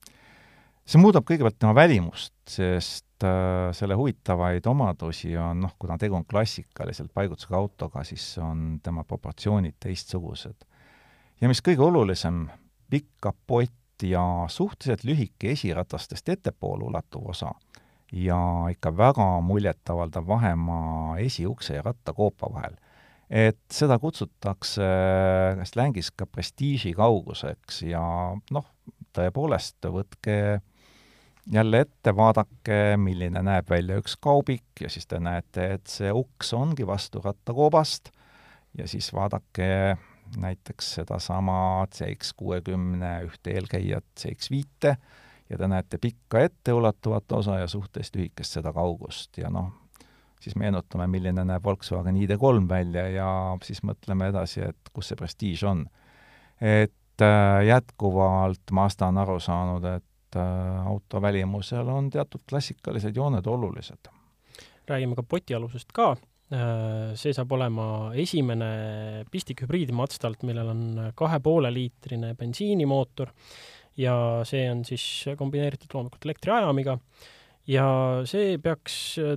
See 0.87 1.01
muudab 1.01 1.25
kõigepealt 1.27 1.57
tema 1.59 1.73
välimust, 1.75 2.33
sest 2.47 3.25
äh, 3.27 3.69
selle 3.75 3.97
huvitavaid 3.99 4.67
omadusi 4.71 5.33
on 5.39 5.65
noh, 5.65 5.73
kuna 5.79 5.97
tegu 5.99 6.15
on 6.15 6.25
klassikaliselt 6.25 7.11
paigutusega 7.15 7.59
autoga, 7.59 8.05
siis 8.07 8.25
on 8.43 8.79
tema 8.83 9.03
proportsioonid 9.07 9.75
teistsugused. 9.83 10.63
ja 11.41 11.51
mis 11.51 11.61
kõige 11.61 11.83
olulisem, 11.83 12.45
pikk 12.89 13.09
kapott 13.27 14.03
ja 14.03 14.23
suhteliselt 14.47 15.03
lühike 15.03 15.51
esiratastest 15.51 16.29
ettepoole 16.29 16.87
ulatuv 16.87 17.31
osa 17.33 17.51
ja 18.13 18.39
ikka 18.71 18.93
väga 18.97 19.27
muljetavaldav 19.43 20.27
vahemaa 20.27 21.17
esiukse 21.19 21.75
ja 21.75 21.81
rattakoopa 21.81 22.47
vahel 22.53 22.77
et 23.29 23.59
seda 23.73 23.97
kutsutakse 23.99 24.87
slängis 25.67 26.13
ka 26.15 26.25
prestiiži 26.31 26.93
kauguseks 26.95 27.81
ja 27.89 28.01
noh, 28.55 28.69
tõepoolest, 29.17 29.89
võtke 29.91 30.61
jälle 31.51 31.79
ette, 31.79 32.15
vaadake, 32.15 32.97
milline 32.97 33.41
näeb 33.43 33.69
välja 33.69 33.97
üks 34.01 34.17
kaubik 34.19 34.81
ja 34.81 34.89
siis 34.89 35.07
te 35.07 35.19
näete, 35.19 35.71
et 35.77 35.87
see 35.87 36.11
uks 36.11 36.53
ongi 36.53 36.87
vastu 36.87 37.21
rattakoobast 37.23 38.11
ja 38.77 38.87
siis 38.87 39.13
vaadake 39.13 39.97
näiteks 40.37 40.93
sedasama 40.99 41.87
CX 41.93 42.33
kuuekümne 42.37 43.21
ühte 43.23 43.55
eelkäijat 43.55 44.05
CX 44.19 44.51
viite 44.51 44.97
ja 45.49 45.57
te 45.57 45.67
näete 45.67 45.97
pikka 45.97 46.39
etteulatuvat 46.39 47.31
osa 47.31 47.59
ja 47.59 47.67
suhteliselt 47.67 48.15
lühikest 48.15 48.59
seda 48.59 48.73
kaugust 48.73 49.37
ja 49.37 49.49
noh, 49.49 49.71
siis 50.41 50.55
meenutame, 50.59 51.07
milline 51.07 51.45
näeb 51.47 51.63
Volkswagen 51.63 52.19
ID3 52.19 52.67
välja 52.69 53.07
ja 53.09 53.29
siis 53.63 53.83
mõtleme 53.87 54.29
edasi, 54.33 54.65
et 54.67 54.91
kus 54.93 55.11
see 55.11 55.19
prestiiž 55.19 55.63
on. 55.63 55.85
et 56.61 57.21
äh, 57.21 57.65
jätkuvalt 57.65 58.71
Mazda 58.71 59.07
on 59.07 59.17
aru 59.17 59.39
saanud, 59.39 59.85
et 59.85 60.06
äh, 60.35 60.87
auto 60.87 61.21
välimusel 61.21 61.87
on 61.89 62.09
teatud 62.09 62.43
klassikalised 62.49 63.15
jooned 63.15 63.47
olulised. 63.47 64.11
räägime 64.87 65.15
kapotialusest 65.15 65.91
ka 65.93 66.11
äh,, 66.11 67.15
see 67.15 67.33
saab 67.33 67.51
olema 67.51 68.11
esimene 68.15 69.25
pistikhübriid 69.31 69.91
Mazdalt, 69.91 70.43
millel 70.43 70.69
on 70.71 70.83
kahe 71.15 71.39
poole 71.39 71.71
liitrine 71.73 72.33
bensiinimootor 72.35 73.31
ja 73.97 74.43
see 74.45 74.69
on 74.71 74.85
siis 74.85 75.25
kombineeritud 75.37 75.93
loomulikult 75.93 76.25
elektriajamiga 76.25 76.97
ja 77.67 77.85
see 78.27 78.57
peaks 78.63 78.95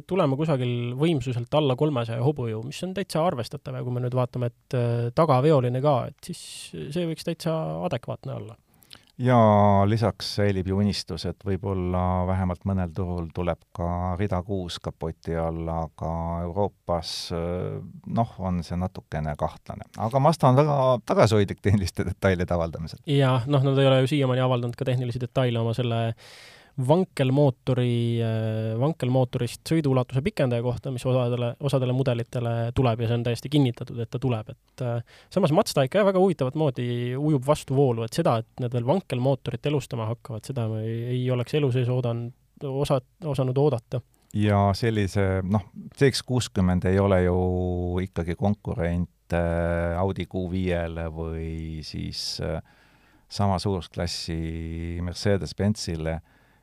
tulema 0.08 0.38
kusagil 0.38 0.94
võimsuselt 0.98 1.52
alla 1.58 1.76
kolmesaja 1.78 2.22
hobujõu, 2.24 2.62
mis 2.68 2.80
on 2.86 2.94
täitsa 2.96 3.24
arvestatav 3.26 3.78
ja 3.78 3.84
kui 3.86 3.94
me 3.94 4.04
nüüd 4.04 4.16
vaatame, 4.16 4.50
et 4.52 4.78
äh, 4.78 5.06
tagaveoline 5.16 5.82
ka, 5.84 5.96
et 6.10 6.30
siis 6.30 6.42
see 6.94 7.06
võiks 7.08 7.26
täitsa 7.26 7.54
adekvaatne 7.88 8.36
olla. 8.36 8.58
Ja 9.20 9.38
lisaks 9.86 10.34
säilib 10.38 10.68
ju 10.70 10.78
unistus, 10.80 11.26
et 11.28 11.44
võib-olla 11.44 12.24
vähemalt 12.28 12.64
mõnel 12.68 12.92
turul 12.96 13.28
tuleb 13.34 13.60
ka 13.76 14.16
rida 14.20 14.40
kuus 14.46 14.78
kapoti 14.82 15.36
alla, 15.36 15.82
aga 15.88 16.12
Euroopas 16.46 17.12
äh, 17.36 17.80
noh, 18.16 18.32
on 18.38 18.62
see 18.66 18.78
natukene 18.80 19.34
kahtlane. 19.40 19.88
aga 19.98 20.22
Mazda 20.22 20.48
on 20.48 20.60
väga 20.60 20.78
tagasihoidlik 21.12 21.60
tehniliste 21.62 22.06
detailide 22.08 22.56
avaldamisel. 22.56 23.02
jah, 23.10 23.44
noh, 23.46 23.66
nad 23.66 23.78
ei 23.78 23.90
ole 23.90 24.00
ju 24.04 24.14
siiamaani 24.14 24.46
avaldanud 24.46 24.78
ka 24.78 24.88
tehnilisi 24.88 25.20
detaile 25.20 25.60
oma 25.60 25.76
selle 25.76 26.00
vankelmootori, 26.88 28.20
äh, 28.24 28.78
vankelmootorist 28.80 29.62
sõiduulatuse 29.70 30.22
pikendaja 30.24 30.62
kohta, 30.64 30.92
mis 30.94 31.04
osadele, 31.06 31.52
osadele 31.66 31.94
mudelitele 31.96 32.54
tuleb 32.76 33.02
ja 33.02 33.10
see 33.10 33.18
on 33.18 33.26
täiesti 33.26 33.50
kinnitatud, 33.52 33.98
et 34.02 34.10
ta 34.10 34.20
tuleb, 34.22 34.52
et 34.54 34.84
äh, 34.86 35.18
samas 35.32 35.54
Mazda 35.56 35.84
ikka 35.86 36.04
väga 36.08 36.22
huvitavat 36.22 36.58
moodi 36.60 36.86
ujub 37.16 37.46
vastu 37.46 37.76
voolu, 37.76 38.06
et 38.06 38.16
seda, 38.16 38.38
et 38.42 38.64
need 38.64 38.74
veel 38.76 38.88
vankelmootorit 38.88 39.70
elustama 39.72 40.08
hakkavad, 40.10 40.46
seda 40.46 40.66
me 40.70 40.82
ei, 40.86 41.02
ei 41.16 41.22
oleks 41.34 41.54
elu 41.58 41.70
sees 41.74 41.90
oodanud, 41.92 42.34
osa, 42.70 43.00
osanud 43.24 43.58
oodata. 43.60 44.02
Ja 44.36 44.68
sellise, 44.78 45.40
noh, 45.42 45.64
CX 45.98 46.22
kuuskümmend 46.26 46.84
ei 46.86 47.00
ole 47.02 47.24
ju 47.24 47.38
ikkagi 48.04 48.36
konkurent 48.38 49.34
äh, 49.34 49.96
Audi 49.98 50.28
Q5-le 50.30 51.08
või 51.14 51.80
siis 51.86 52.40
sama 53.30 53.58
suurusklassi 53.62 54.98
Mercedes-Benzile 55.06 56.18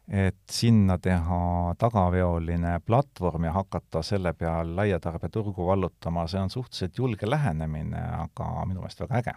et 0.08 0.40
sinna 0.52 0.98
teha 1.04 1.74
tagaveoline 1.80 2.78
platvorm 2.86 3.48
ja 3.50 3.52
hakata 3.58 4.02
selle 4.06 4.34
peal 4.34 4.72
laiatarbeturgu 4.76 5.68
vallutama, 5.68 6.28
see 6.32 6.40
on 6.40 6.50
suhteliselt 6.50 6.98
julge 6.98 7.30
lähenemine, 7.30 8.02
aga 8.24 8.48
minu 8.66 8.84
meelest 8.84 9.04
väga 9.04 9.20
äge. 9.22 9.36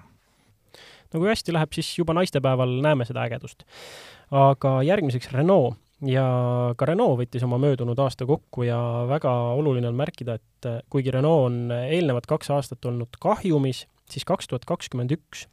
no 1.13 1.21
kui 1.21 1.29
hästi 1.29 1.53
läheb, 1.53 1.75
siis 1.75 1.91
juba 1.99 2.15
naistepäeval 2.15 2.79
näeme 2.87 3.05
seda 3.05 3.27
ägedust. 3.27 3.67
aga 4.31 4.83
järgmiseks 4.87 5.33
Renault 5.35 5.77
ja 6.07 6.25
ka 6.79 6.87
Renault 6.87 7.19
võttis 7.19 7.45
oma 7.45 7.59
möödunud 7.59 7.99
aasta 7.99 8.27
kokku 8.27 8.63
ja 8.63 8.79
väga 9.11 9.33
oluline 9.59 9.91
on 9.91 9.99
märkida, 9.99 10.39
et 10.39 10.71
kuigi 10.91 11.11
Renault 11.11 11.51
on 11.51 11.63
eelnevad 11.81 12.31
kaks 12.31 12.51
aastat 12.55 12.85
olnud 12.85 13.19
kahjumis, 13.21 13.89
siis 14.11 14.25
kaks 14.25 14.47
tuhat 14.49 14.65
kakskümmend 14.71 15.19
üks 15.19 15.49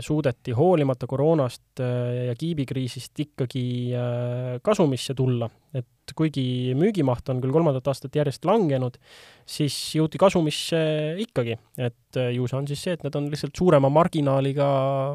suudeti 0.00 0.54
hoolimata 0.56 1.06
koroonast 1.06 1.80
äh, 1.80 2.26
ja 2.30 2.34
kiibikriisist 2.38 3.20
ikkagi 3.20 3.92
äh, 3.92 4.56
kasumisse 4.64 5.14
tulla, 5.14 5.48
et 5.76 6.14
kuigi 6.16 6.72
müügimaht 6.78 7.28
on 7.28 7.42
küll 7.42 7.52
kolmandat 7.52 7.90
aastat 7.90 8.16
järjest 8.16 8.46
langenud, 8.48 8.96
siis 9.44 9.76
jõuti 9.98 10.16
kasumisse 10.22 10.78
ikkagi, 11.20 11.58
et 11.76 12.20
ju 12.32 12.46
see 12.48 12.58
on 12.58 12.68
siis 12.70 12.84
see, 12.86 12.94
et 12.96 13.04
nad 13.04 13.18
on 13.18 13.26
lihtsalt 13.28 13.58
suurema 13.58 13.90
marginaaliga 13.92 14.68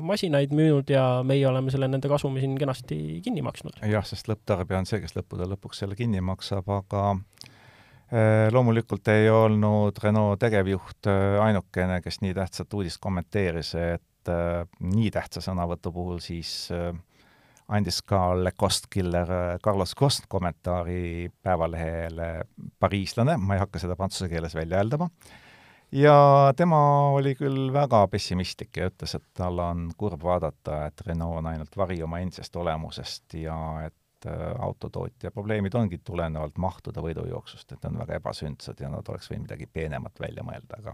masinaid 0.05 0.53
müünud 0.53 0.93
ja 0.93 1.05
meie 1.25 1.47
oleme 1.49 1.73
selle 1.73 1.89
nende 1.89 2.12
kasumi 2.12 2.43
siin 2.43 2.53
kenasti 2.62 2.99
kinni 3.25 3.41
maksnud. 3.41 3.81
jah, 3.89 4.05
sest 4.05 4.29
lõpptarbija 4.29 4.84
on 4.84 4.89
see, 4.89 5.01
kes 5.01 5.17
lõppude 5.17 5.49
lõpuks 5.55 5.81
selle 5.81 5.97
kinni 5.97 6.21
maksab, 6.21 6.69
aga 6.69 7.07
loomulikult 8.51 9.07
ei 9.07 9.29
olnud 9.31 9.97
Renault 10.03 10.41
tegevjuht 10.43 11.07
ainukene, 11.41 12.01
kes 12.03 12.19
nii 12.21 12.36
tähtsat 12.36 12.73
uudist 12.75 12.99
kommenteeris, 12.99 13.71
et 13.79 14.03
et 14.21 14.31
äh, 14.31 14.67
nii 14.79 15.10
tähtsa 15.12 15.41
sõnavõtu 15.41 15.91
puhul 15.93 16.19
siis 16.21 16.69
äh, 16.75 16.93
andis 17.71 18.01
ka 18.05 18.36
Le 18.38 18.51
Cost 18.51 18.88
Killer 18.91 19.31
äh, 19.31 19.60
Carlos 19.63 19.95
Cost 19.97 20.27
kommentaari 20.29 21.31
Päevalehele 21.41 22.43
pariislane, 22.79 23.38
ma 23.38 23.55
ei 23.55 23.63
hakka 23.63 23.81
seda 23.81 23.97
prantsuse 23.97 24.29
keeles 24.29 24.55
välja 24.55 24.77
hääldama, 24.77 25.10
ja 25.91 26.53
tema 26.57 26.81
oli 27.15 27.34
küll 27.39 27.71
väga 27.73 28.05
pessimistlik 28.12 28.77
ja 28.77 28.91
ütles, 28.91 29.15
et 29.17 29.25
tal 29.34 29.60
on 29.60 29.89
kurb 29.97 30.21
vaadata, 30.23 30.86
et 30.91 31.01
Renault 31.07 31.41
on 31.41 31.49
ainult 31.53 31.75
vari 31.77 32.01
oma 32.03 32.21
endisest 32.21 32.55
olemusest 32.55 33.39
ja 33.41 33.57
et 33.88 33.97
autotootja 34.62 35.31
probleemid 35.34 35.73
ongi 35.73 35.97
tulenevalt 36.05 36.60
mahtude 36.62 37.01
võidujooksust, 37.01 37.71
et 37.73 37.86
on 37.89 37.97
väga 37.97 38.19
ebasündsad 38.19 38.77
ja 38.77 38.91
nad 38.93 39.07
oleks 39.10 39.31
võinud 39.31 39.47
midagi 39.47 39.65
peenemat 39.65 40.21
välja 40.21 40.43
mõelda, 40.45 40.77
aga 40.77 40.93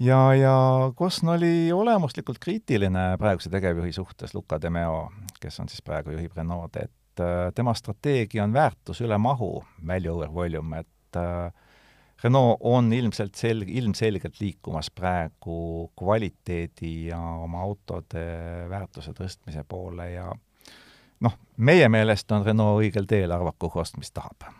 ja, 0.00 0.34
ja 0.34 0.54
Kosn 0.94 1.28
oli 1.28 1.72
olemuslikult 1.72 2.38
kriitiline 2.38 3.16
praeguse 3.18 3.50
tegevjuhi 3.50 3.92
suhtes, 3.92 4.34
Luca 4.34 4.60
de 4.60 4.70
Meo, 4.70 5.10
kes 5.40 5.60
on 5.60 5.68
siis 5.68 5.82
praegu 5.82 6.14
juhib 6.14 6.36
Renault, 6.36 6.76
et 6.76 7.20
äh, 7.20 7.50
tema 7.54 7.74
strateegia 7.74 8.44
on 8.44 8.52
väärtus 8.52 9.02
üle 9.04 9.18
mahu, 9.18 9.64
value 9.86 10.14
over 10.14 10.32
volume, 10.34 10.84
et 10.84 11.20
äh, 11.20 11.52
Renault 12.24 12.58
on 12.60 12.92
ilmselt 12.92 13.34
selg-, 13.36 13.70
ilmselgelt 13.70 14.40
liikumas 14.40 14.90
praegu 14.94 15.90
kvaliteedi 15.98 17.08
ja 17.08 17.18
oma 17.18 17.64
autode 17.66 18.24
väärtuse 18.70 19.14
tõstmise 19.18 19.64
poole 19.68 20.10
ja 20.12 20.30
noh, 21.20 21.38
meie 21.56 21.88
meelest 21.88 22.30
on 22.32 22.46
Renault 22.46 22.84
õigel 22.84 23.10
teel, 23.10 23.34
arvaku 23.34 23.70
kost, 23.70 23.98
mis 23.98 24.14
tahab 24.14 24.52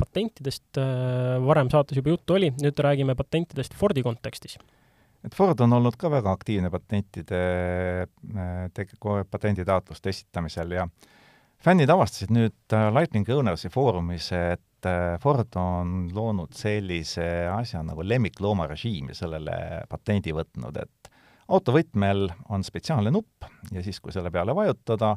patentidest 0.00 0.80
äh, 0.80 1.38
varem 1.44 1.70
saates 1.72 2.00
juba 2.00 2.14
juttu 2.14 2.36
oli, 2.38 2.50
nüüd 2.62 2.78
räägime 2.86 3.16
patentidest 3.18 3.76
Fordi 3.78 4.04
kontekstis. 4.06 4.58
et 5.24 5.34
Ford 5.36 5.60
on 5.60 5.76
olnud 5.76 5.96
ka 6.00 6.10
väga 6.10 6.32
aktiivne 6.32 6.70
patentide 6.72 7.40
äh, 8.34 9.24
patenditaotluste 9.30 10.12
esitamisel 10.14 10.76
ja 10.78 10.88
fännid 11.60 11.92
avastasid 11.92 12.32
nüüd 12.32 12.76
äh, 12.76 12.88
Lightning 12.94 13.28
Ownersi 13.28 13.68
foorumis, 13.68 14.32
et 14.32 14.66
Ford 15.20 15.56
on 15.60 16.06
loonud 16.16 16.56
sellise 16.56 17.24
asja 17.52 17.82
nagu 17.84 18.00
lemmikloomarežiimi 18.00 19.12
sellele 19.12 19.82
patendi 19.92 20.32
võtnud, 20.32 20.78
et 20.80 21.10
autovõtmel 21.52 22.30
on 22.48 22.64
spetsiaalne 22.64 23.12
nupp 23.12 23.44
ja 23.74 23.82
siis, 23.84 23.98
kui 24.00 24.14
selle 24.14 24.32
peale 24.32 24.54
vajutada, 24.56 25.16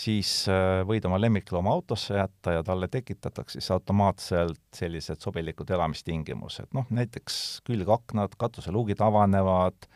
siis 0.00 0.30
äh, 0.48 0.80
võid 0.88 1.04
oma 1.08 1.18
lemmiklooma 1.20 1.72
autosse 1.74 2.16
jätta 2.16 2.56
ja 2.56 2.62
talle 2.64 2.88
tekitatakse 2.88 3.58
siis 3.58 3.70
automaatselt 3.74 4.60
sellised 4.76 5.20
sobilikud 5.20 5.70
elamistingimused, 5.70 6.70
noh 6.76 6.88
näiteks 6.94 7.60
külgaknad, 7.66 8.36
katuseluugid 8.40 9.02
avanevad, 9.04 9.88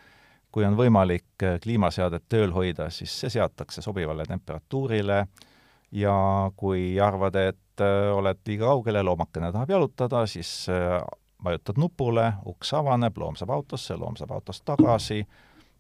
kui 0.53 0.67
on 0.67 0.77
võimalik 0.79 1.47
äh, 1.47 1.59
kliimaseadet 1.63 2.29
tööl 2.29 2.53
hoida, 2.55 2.91
siis 2.93 3.15
see 3.25 3.33
seatakse 3.39 3.85
sobivale 3.85 4.27
temperatuurile. 4.29 5.25
Ja 5.95 6.15
kui 6.59 6.97
arvad, 6.99 7.37
et 7.39 7.83
äh, 7.83 8.11
oled 8.11 8.41
liiga 8.49 8.67
kaugel 8.73 8.99
ja 8.99 9.05
loomakene 9.07 9.53
tahab 9.55 9.71
jalutada, 9.71 10.25
siis 10.27 10.67
vajutad 11.45 11.79
nupule, 11.79 12.33
uks 12.51 12.73
avaneb, 12.75 13.19
loom 13.21 13.37
saab 13.39 13.53
autosse, 13.55 13.95
loom 14.01 14.17
saab 14.19 14.33
autost 14.35 14.65
tagasi. 14.67 15.23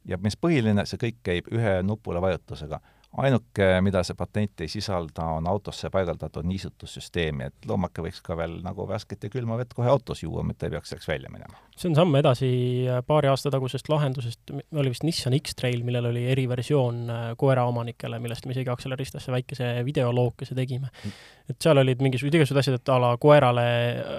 Ja 0.06 0.20
mis 0.22 0.36
põhiline, 0.38 0.84
see 0.86 1.00
kõik 1.00 1.18
käib 1.26 1.48
ühe 1.50 1.80
nupule 1.82 2.20
vajutusega 2.22 2.78
ainuke, 3.22 3.66
mida 3.84 4.02
see 4.06 4.16
patent 4.18 4.64
ei 4.64 4.70
sisalda, 4.70 5.26
on 5.38 5.46
autosse 5.46 5.90
paigaldatud 5.92 6.46
niisutussüsteemi, 6.48 7.48
et 7.50 7.68
loomake 7.68 8.02
võiks 8.02 8.20
ka 8.24 8.36
veel 8.38 8.56
nagu 8.64 8.86
värsket 8.88 9.26
ja 9.26 9.30
külma 9.32 9.58
vett 9.60 9.74
kohe 9.76 9.90
autos 9.90 10.24
juua, 10.24 10.42
mitte 10.46 10.66
ei 10.66 10.74
peaks 10.74 10.90
selleks 10.90 11.08
välja 11.08 11.30
minema. 11.32 11.60
see 11.76 11.90
on 11.90 11.96
samm 11.98 12.16
edasi 12.18 12.48
paari 13.06 13.30
aasta 13.30 13.52
tagusest 13.54 13.88
lahendusest, 13.90 14.54
oli 14.74 14.92
vist 14.92 15.06
Nissan 15.06 15.36
X-Trail, 15.38 15.84
millel 15.86 16.10
oli 16.10 16.24
eriversioon 16.32 16.98
äh, 17.10 17.22
koeraomanikele, 17.38 18.18
millest 18.22 18.46
me 18.46 18.56
isegi 18.56 18.72
Acceleristasse 18.72 19.32
väikese 19.34 19.70
videolookese 19.86 20.54
tegime. 20.58 20.90
et 21.48 21.60
seal 21.60 21.78
olid 21.78 22.02
mingisugused 22.02 22.40
igasugused 22.40 22.62
asjad, 22.64 22.80
et 22.80 22.94
a 22.94 22.98
la 22.98 23.14
koerale 23.20 23.68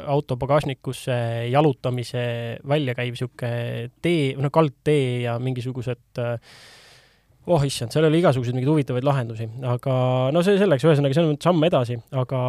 auto 0.08 0.38
pagasnikusse 0.38 1.18
jalutamise 1.52 2.26
välja 2.68 2.96
käiv 2.96 3.16
niisugune 3.16 3.92
tee, 4.02 4.34
noh, 4.40 4.52
kaldtee 4.54 5.22
ja 5.26 5.38
mingisugused 5.40 6.24
äh, 6.24 6.40
oh 7.48 7.66
issand, 7.66 7.94
seal 7.94 8.08
oli 8.08 8.22
igasuguseid 8.22 8.56
mingeid 8.58 8.72
huvitavaid 8.72 9.06
lahendusi, 9.06 9.48
aga 9.70 9.96
no 10.34 10.42
see 10.46 10.58
selleks, 10.62 10.86
ühesõnaga 10.88 11.18
see 11.18 11.26
on 11.26 11.38
samm 11.42 11.68
edasi, 11.68 11.98
aga 12.18 12.40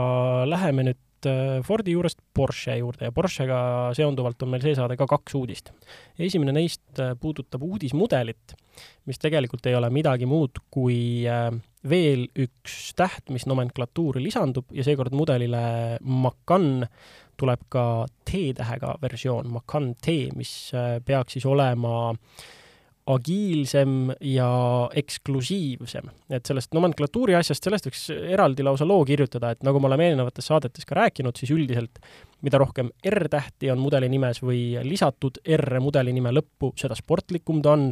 läheme 0.48 0.86
nüüd 0.88 1.28
äh, 1.28 1.58
Fordi 1.66 1.94
juurest 1.96 2.20
Porsche 2.36 2.76
juurde 2.78 3.08
ja 3.08 3.12
Porschega 3.12 3.58
seonduvalt 3.96 4.42
on 4.44 4.52
meil 4.52 4.64
see 4.64 4.76
saade 4.78 4.96
ka 5.00 5.08
kaks 5.10 5.36
uudist. 5.38 5.72
esimene 6.18 6.54
neist 6.56 7.00
äh, 7.02 7.14
puudutab 7.20 7.64
uudismudelit, 7.66 8.56
mis 9.10 9.20
tegelikult 9.20 9.66
ei 9.66 9.76
ole 9.76 9.90
midagi 9.92 10.28
muud 10.28 10.62
kui 10.70 10.98
äh, 11.28 11.50
veel 11.86 12.26
üks 12.46 12.92
täht, 12.98 13.28
mis 13.34 13.46
nomenklatuuri 13.46 14.22
lisandub 14.24 14.72
ja 14.72 14.84
seekord 14.86 15.14
mudelile 15.16 15.98
Macan 16.00 16.86
tuleb 17.36 17.66
ka 17.68 18.06
T-tähega 18.24 18.94
versioon, 19.02 19.50
Macan 19.52 19.90
T, 20.00 20.30
mis 20.34 20.70
peaks 21.04 21.36
siis 21.36 21.44
olema 21.44 21.98
äh, 22.14 22.54
agiilsem 23.06 24.10
ja 24.26 24.48
eksklusiivsem. 24.98 26.08
et 26.30 26.46
sellest 26.46 26.72
nomenklatuuri 26.74 27.36
asjast, 27.38 27.62
sellest 27.62 27.86
võiks 27.86 28.06
eraldi 28.34 28.64
lausa 28.66 28.86
loo 28.88 29.04
kirjutada, 29.06 29.52
et 29.54 29.62
nagu 29.62 29.80
me 29.80 29.86
oleme 29.86 30.08
eelnevates 30.10 30.48
saadetes 30.50 30.88
ka 30.88 30.98
rääkinud, 30.98 31.36
siis 31.38 31.52
üldiselt 31.54 32.00
mida 32.44 32.60
rohkem 32.60 32.90
R-tähti 33.06 33.70
on 33.72 33.80
mudeli 33.80 34.08
nimes 34.12 34.40
või 34.44 34.76
lisatud 34.84 35.40
R 35.56 35.80
mudeli 35.82 36.14
nime 36.16 36.32
lõppu, 36.34 36.72
seda 36.78 36.96
sportlikum 36.98 37.62
ta 37.64 37.74
on, 37.76 37.90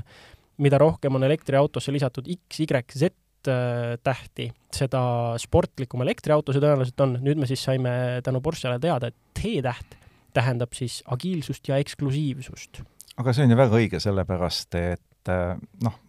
mida 0.64 0.79
rohkem 0.81 1.16
on 1.18 1.27
elektriautosse 1.27 1.94
lisatud 1.94 2.29
X, 2.37 2.61
Y, 2.66 2.68
Z 2.94 3.11
äh, 3.50 3.96
tähti, 4.05 4.50
seda 4.74 5.03
sportlikum 5.40 6.05
elektriauto 6.05 6.55
see 6.55 6.62
tõenäoliselt 6.62 7.07
on. 7.07 7.18
nüüd 7.24 7.40
me 7.40 7.50
siis 7.50 7.64
saime 7.64 8.20
tänu 8.24 8.42
Porschele 8.44 8.79
teada, 8.83 9.11
et 9.11 9.18
T-täht 9.35 9.98
tähendab 10.35 10.74
siis 10.74 11.00
agiilsust 11.14 11.68
ja 11.70 11.79
eksklusiivsust 11.83 12.83
aga 13.16 13.33
see 13.33 13.46
on 13.46 13.55
ju 13.55 13.59
väga 13.59 13.79
õige, 13.79 14.00
sellepärast 14.03 14.74
et 14.81 15.31
äh, 15.33 15.55
noh, 15.85 16.00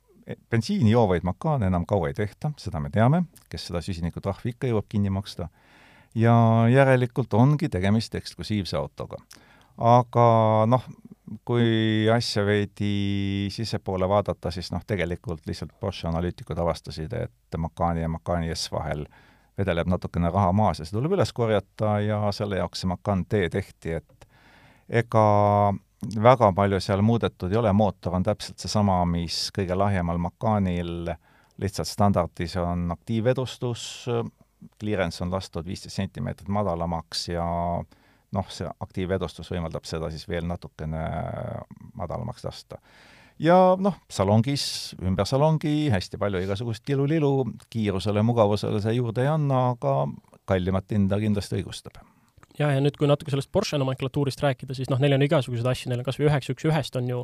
bensiini 0.49 0.91
joovaid 0.91 1.25
makaane 1.27 1.69
enam 1.69 1.85
kaua 1.85 2.09
ei 2.09 2.17
tehta, 2.17 2.51
seda 2.57 2.81
me 2.81 2.89
teame, 2.93 3.25
kes 3.49 3.69
seda 3.69 3.81
süsinikutrahvi 3.85 4.55
ikka 4.55 4.69
jõuab 4.71 4.87
kinni 4.89 5.13
maksta, 5.13 5.49
ja 6.17 6.35
järelikult 6.71 7.33
ongi 7.33 7.69
tegemist 7.69 8.15
eksklusiivse 8.15 8.77
autoga. 8.77 9.19
aga 9.77 10.25
noh, 10.71 10.83
kui 11.45 12.07
asja 12.13 12.45
veidi 12.45 13.49
sissepoole 13.51 14.07
vaadata, 14.09 14.51
siis 14.51 14.71
noh, 14.71 14.83
tegelikult 14.87 15.45
lihtsalt 15.47 15.73
Bosch 15.81 16.07
analüütikud 16.07 16.57
avastasid, 16.57 17.13
et 17.13 17.57
Makani 17.57 18.05
ja 18.05 18.09
Makani 18.09 18.55
S 18.55 18.71
vahel 18.71 19.05
vedeleb 19.57 19.87
natukene 19.87 20.29
raha 20.31 20.51
maas 20.55 20.79
ja 20.79 20.85
see 20.85 20.95
tuleb 20.95 21.15
üles 21.15 21.31
korjata 21.33 21.99
ja 22.03 22.19
selle 22.35 22.59
jaoks 22.59 22.83
see 22.83 22.91
Macan 22.91 23.25
D 23.31 23.49
tehti, 23.51 23.99
et 23.99 24.27
ega 24.89 25.25
väga 26.23 26.51
palju 26.55 26.79
seal 26.83 27.03
muudetud 27.05 27.51
ei 27.51 27.59
ole, 27.59 27.71
mootor 27.73 28.15
on 28.17 28.25
täpselt 28.25 28.61
seesama, 28.61 29.01
mis 29.09 29.49
kõige 29.55 29.77
lahjemal 29.77 30.19
Macanil, 30.21 31.11
lihtsalt 31.61 31.89
standardis 31.89 32.55
on 32.59 32.89
aktiivedustus, 32.95 34.05
clearance 34.79 35.23
on 35.23 35.31
lastud 35.31 35.67
viisteist 35.67 35.99
sentimeetrit 35.99 36.49
madalamaks 36.51 37.27
ja 37.29 37.45
noh, 38.35 38.47
see 38.51 38.69
aktiivedustus 38.83 39.51
võimaldab 39.53 39.85
seda 39.87 40.09
siis 40.13 40.25
veel 40.29 40.47
natukene 40.49 41.03
madalamaks 41.95 42.47
lasta. 42.47 42.79
ja 43.39 43.75
noh, 43.79 44.01
salongis, 44.09 44.95
ümber 45.03 45.27
salongi 45.29 45.91
hästi 45.93 46.19
palju 46.19 46.41
igasugust 46.43 46.83
kilu-lilu, 46.87 47.31
kiirusele, 47.69 48.23
mugavusele 48.25 48.81
see 48.83 48.97
juurde 48.97 49.23
ei 49.25 49.31
anna, 49.31 49.69
aga 49.75 49.95
kallimat 50.45 50.91
hinda 50.91 51.19
kindlasti 51.21 51.61
õigustab 51.61 52.03
ja, 52.59 52.71
ja 52.71 52.81
nüüd, 52.83 52.97
kui 52.99 53.09
natuke 53.09 53.33
sellest 53.33 53.51
Porsche 53.53 53.79
nomenklatuurist 53.81 54.43
rääkida, 54.43 54.77
siis 54.77 54.91
noh, 54.91 55.01
neil 55.01 55.17
on 55.17 55.25
igasuguseid 55.25 55.71
asju, 55.71 55.91
neil 55.91 56.03
on 56.03 56.07
kas 56.07 56.19
või 56.19 56.29
üheksa 56.29 56.55
üks 56.55 56.67
ühest 56.69 56.99
on 56.99 57.09
ju 57.11 57.23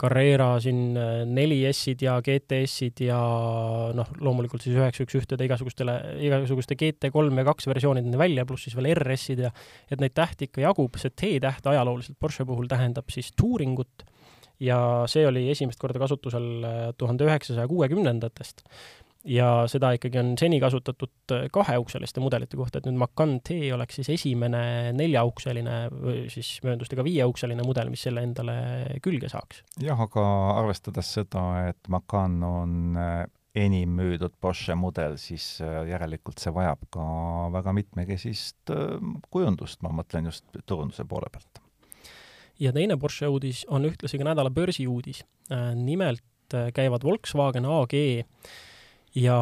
Carrera 0.00 0.56
siin 0.62 0.96
äh, 0.98 1.22
neli 1.28 1.60
S-id 1.68 2.02
ja 2.02 2.16
GTS-id 2.24 3.04
ja 3.04 3.18
noh, 3.94 4.08
loomulikult 4.24 4.64
siis 4.64 4.78
üheksa 4.78 5.04
üks 5.04 5.18
ühtede 5.20 5.46
igasugustele, 5.46 5.98
igasuguste 6.26 6.78
GT3 6.80 7.38
ja 7.38 7.44
kaks 7.46 7.68
versioonid 7.70 8.08
välja, 8.18 8.46
pluss 8.48 8.66
siis 8.66 8.78
veel 8.78 8.92
RS-id 8.96 9.44
ja 9.46 9.52
et 9.92 10.00
neid 10.02 10.16
tähti 10.16 10.48
ikka 10.48 10.64
jagub, 10.64 10.96
see 10.98 11.12
T-täht 11.12 11.68
ajalooliselt 11.70 12.18
Porsche 12.18 12.48
puhul 12.48 12.70
tähendab 12.72 13.12
siis 13.12 13.30
tuuringut 13.38 14.06
ja 14.62 14.78
see 15.10 15.26
oli 15.26 15.44
esimest 15.52 15.80
korda 15.82 16.00
kasutusel 16.02 16.48
äh, 16.66 16.82
tuhande 16.98 17.28
üheksasaja 17.28 17.68
kuuekümnendatest 17.70 18.64
ja 19.24 19.48
seda 19.70 19.92
ikkagi 19.96 20.18
on 20.20 20.32
seni 20.38 20.58
kasutatud 20.62 21.34
äh, 21.34 21.44
kaheukseliste 21.54 22.22
mudelite 22.22 22.58
kohta, 22.58 22.80
et 22.80 22.88
nüüd 22.88 22.98
Macan 23.00 23.36
T 23.44 23.58
oleks 23.74 24.00
siis 24.00 24.10
esimene 24.16 24.92
neljaukseline 24.98 25.76
või 25.92 26.24
siis 26.32 26.56
mööndustega 26.66 27.04
viieukseline 27.06 27.64
mudel, 27.66 27.92
mis 27.92 28.02
selle 28.02 28.24
endale 28.26 28.56
külge 29.04 29.30
saaks. 29.32 29.62
jah, 29.82 30.00
aga 30.00 30.24
arvestades 30.58 31.12
seda, 31.20 31.44
et 31.70 31.92
Macan 31.92 32.40
on 32.46 32.98
äh, 32.98 33.20
enim 33.62 33.94
müüdud 33.98 34.34
Porsche 34.42 34.74
mudel, 34.78 35.14
siis 35.22 35.54
äh, 35.62 35.82
järelikult 35.92 36.42
see 36.42 36.54
vajab 36.54 36.82
ka 36.94 37.06
väga 37.54 37.76
mitmekesist 37.78 38.74
kujundust, 39.30 39.82
ma 39.86 39.94
mõtlen 40.02 40.30
just 40.32 40.48
turunduse 40.66 41.06
poole 41.06 41.30
pealt. 41.30 41.62
ja 42.58 42.74
teine 42.74 42.98
Porsche 42.98 43.30
uudis 43.30 43.62
on 43.70 43.86
ühtlasi 43.86 44.18
ka 44.18 44.26
nädala 44.32 44.50
börsiuudis. 44.50 45.22
nimelt 45.78 46.26
käivad 46.74 47.04
Volkswagen 47.04 47.64
AG 47.64 47.94
ja 49.14 49.36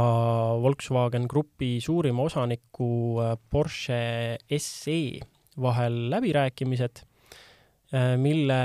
Volkswagen 0.62 1.26
Grupi 1.30 1.78
suurima 1.82 2.24
osaniku 2.26 3.20
äh, 3.22 3.36
Porsche 3.50 4.38
SE 4.58 5.20
vahel 5.60 5.98
läbirääkimised, 6.10 7.02
äh, 7.94 8.16
mille 8.18 8.60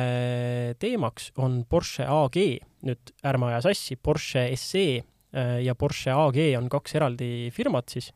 teemaks 0.79 1.31
on 1.37 1.63
Porsche 1.69 2.07
AG, 2.09 2.39
nüüd 2.85 3.13
ärme 3.25 3.51
aja 3.51 3.61
sassi, 3.67 3.97
Porsche 3.97 4.47
SE 4.57 4.85
äh, 4.97 5.59
ja 5.65 5.75
Porsche 5.75 6.15
AG 6.15 6.41
on 6.57 6.69
kaks 6.73 6.97
eraldi 6.97 7.51
firmat 7.53 7.89
siis. 7.93 8.11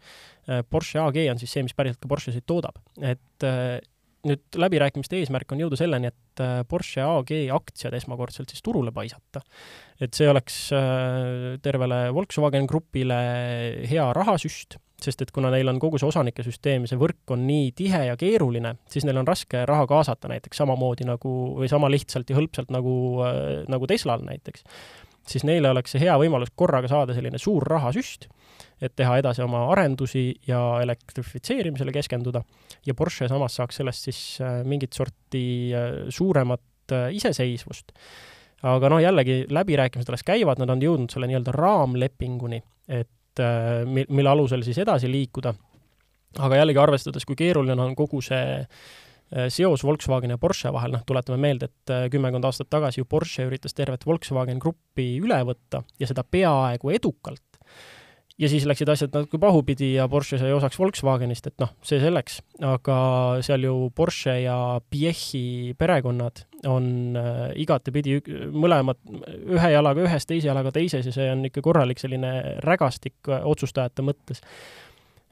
Porsche 0.69 0.97
AG 0.97 1.17
on 1.29 1.37
siis 1.37 1.51
see, 1.53 1.61
mis 1.61 1.75
päriselt 1.77 1.99
ka 2.01 2.09
Porschesid 2.09 2.41
toodab, 2.49 2.79
et 3.05 3.43
nüüd 4.27 4.59
läbirääkimiste 4.59 5.19
eesmärk 5.19 5.53
on 5.53 5.61
jõuda 5.63 5.77
selleni, 5.79 6.11
et 6.11 6.43
äh, 6.43 6.59
Porsche 6.67 7.03
AG 7.05 7.31
aktsiad 7.55 7.95
esmakordselt 7.97 8.51
siis 8.51 8.63
turule 8.65 8.91
paisata. 8.95 9.41
et 9.99 10.13
see 10.15 10.29
oleks 10.29 10.69
äh, 10.75 11.57
tervele 11.63 12.07
Volkswagen 12.15 12.67
Grupile 12.67 13.19
hea 13.89 14.05
rahasüst, 14.15 14.77
sest 14.99 15.21
et 15.23 15.31
kuna 15.31 15.51
neil 15.53 15.67
on 15.71 15.79
kogu 15.79 15.99
see 15.99 16.07
osanike 16.07 16.43
süsteem 16.43 16.87
see 16.87 16.99
võrk 16.99 17.31
on 17.35 17.45
nii 17.47 17.71
tihe 17.75 18.05
ja 18.09 18.17
keeruline, 18.19 18.75
siis 18.91 19.07
neil 19.07 19.21
on 19.21 19.27
raske 19.27 19.63
raha 19.67 19.87
kaasata 19.87 20.31
näiteks 20.31 20.59
samamoodi 20.59 21.07
nagu, 21.07 21.35
või 21.59 21.71
sama 21.71 21.91
lihtsalt 21.91 22.29
ja 22.29 22.39
hõlpsalt 22.39 22.73
nagu, 22.75 22.95
äh, 23.27 23.63
nagu 23.71 23.87
Teslal 23.87 24.25
näiteks. 24.27 24.65
siis 25.29 25.43
neile 25.47 25.69
oleks 25.71 25.95
see 25.95 26.03
hea 26.03 26.17
võimalus 26.19 26.51
korraga 26.55 26.87
saada 26.91 27.15
selline 27.15 27.37
suur 27.37 27.63
rahasüst 27.63 28.27
et 28.81 28.95
teha 28.95 29.17
edasi 29.19 29.43
oma 29.43 29.65
arendusi 29.73 30.23
ja 30.47 30.61
elektrifitseerimisele 30.83 31.93
keskenduda. 31.95 32.43
ja 32.85 32.93
Porsche 32.95 33.27
samas 33.27 33.55
saaks 33.55 33.81
sellest 33.81 34.09
siis 34.09 34.19
äh, 34.41 34.61
mingit 34.63 34.93
sorti 34.93 35.71
äh, 35.75 36.05
suuremat 36.09 36.91
äh, 36.91 37.09
iseseisvust. 37.15 37.91
aga 38.63 38.89
noh, 38.89 38.99
jällegi 38.99 39.45
läbirääkimised 39.49 40.09
alles 40.09 40.23
käivad, 40.27 40.59
nad 40.59 40.69
on 40.69 40.81
jõudnud 40.83 41.11
selle 41.11 41.29
nii-öelda 41.29 41.53
raamlepinguni, 41.55 42.61
et 42.87 43.43
mil-, 43.87 44.09
mille 44.09 44.29
alusel 44.29 44.63
siis 44.67 44.77
edasi 44.83 45.11
liikuda. 45.11 45.53
aga 46.39 46.63
jällegi 46.63 46.81
arvestades, 46.81 47.25
kui 47.25 47.35
keeruline 47.39 47.81
on 47.81 47.95
kogu 47.95 48.21
see 48.21 48.65
seos 49.53 49.83
Volkswageni 49.85 50.33
ja 50.33 50.39
Porsche 50.41 50.71
vahel, 50.73 50.91
noh, 50.95 51.03
tuletame 51.05 51.37
meelde, 51.37 51.67
et 51.69 51.91
kümmekond 52.11 52.47
aastat 52.49 52.69
tagasi 52.69 52.99
ju 52.99 53.05
Porsche 53.05 53.45
üritas 53.45 53.77
tervet 53.77 54.01
Volkswagen 54.05 54.57
Gruppi 54.59 55.11
üle 55.21 55.37
võtta 55.45 55.83
ja 56.01 56.07
seda 56.09 56.23
peaaegu 56.25 56.89
edukalt 56.89 57.48
ja 58.39 58.49
siis 58.49 58.65
läksid 58.67 58.89
asjad 58.89 59.13
natuke 59.13 59.39
pahupidi 59.41 59.93
ja 59.93 60.07
Porsche 60.11 60.39
sai 60.39 60.51
osaks 60.55 60.79
Volkswagenist, 60.79 61.49
et 61.51 61.61
noh, 61.61 61.73
see 61.85 61.99
selleks, 62.01 62.39
aga 62.65 62.97
seal 63.45 63.67
ju 63.67 63.75
Porsche 63.95 64.39
ja 64.45 64.57
Piechi 64.89 65.75
perekonnad 65.77 66.43
on 66.69 67.17
äh, 67.19 67.45
igatepidi 67.63 68.19
mõlemad 68.51 68.99
ühe 69.55 69.71
jalaga 69.73 70.03
ühes, 70.07 70.27
teise 70.27 70.49
jalaga 70.51 70.73
teises 70.75 71.07
ja 71.07 71.15
see 71.15 71.31
on 71.31 71.45
ikka 71.49 71.63
korralik 71.65 72.01
selline 72.01 72.59
rägastik 72.65 73.31
äh, 73.31 73.43
otsustajate 73.47 74.05
mõttes. 74.07 74.43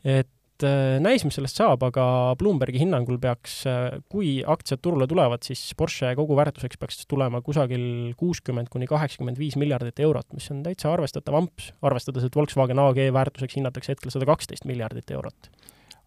et 0.04 0.30
äh, 0.66 0.98
näis, 1.04 1.24
mis 1.26 1.36
sellest 1.38 1.60
saab, 1.60 1.84
aga 1.88 2.04
Bloombergi 2.40 2.80
hinnangul 2.82 3.20
peaks, 3.22 3.60
äh, 3.70 4.00
kui 4.12 4.40
aktsiad 4.48 4.82
turule 4.84 5.08
tulevad, 5.10 5.44
siis 5.46 5.62
Porsche 5.78 6.14
koguväärtuseks 6.18 6.80
peaks 6.82 7.06
tulema 7.10 7.42
kusagil 7.46 8.14
kuuskümmend 8.20 8.72
kuni 8.74 8.88
kaheksakümmend 8.90 9.40
viis 9.42 9.58
miljardit 9.60 10.00
eurot, 10.04 10.30
mis 10.38 10.50
on 10.54 10.64
täitsa 10.66 10.92
arvestatav 10.94 11.38
amps, 11.42 11.72
arvestades, 11.86 12.28
et 12.28 12.36
Volkswagen 12.36 12.82
AG 12.84 13.02
väärtuseks 13.14 13.60
hinnatakse 13.60 13.96
hetkel 13.96 14.14
sada 14.14 14.30
kaksteist 14.30 14.68
miljardit 14.70 15.12
eurot. 15.12 15.50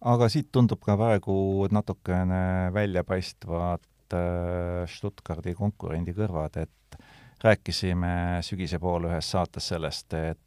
aga 0.01 0.29
siit 0.33 0.49
tundub 0.51 0.81
ka 0.81 0.97
praegu 0.97 1.67
natukene 1.71 2.71
väljapaistvat 2.73 4.15
äh, 4.17 4.87
Stuttgardi 4.89 5.53
konkurendi 5.55 6.15
kõrvad, 6.17 6.57
et 6.63 7.03
rääkisime 7.43 8.39
sügise 8.45 8.79
poole 8.79 9.11
ühes 9.11 9.31
saates 9.31 9.71
sellest, 9.73 10.13
et 10.13 10.39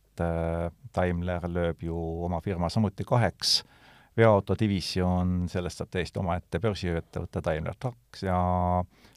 Daimler 0.94 1.48
lööb 1.50 1.80
ju 1.82 1.94
oma 2.22 2.38
firma 2.38 2.68
samuti 2.70 3.02
kaheks 3.02 3.64
veoautodivisjon, 4.16 5.48
sellest 5.50 5.80
saab 5.80 5.90
täiesti 5.94 6.20
omaette 6.22 6.60
börsiettevõte 6.62 7.42
Daimler 7.44 7.74
Trucks 7.80 8.22
ja 8.22 8.36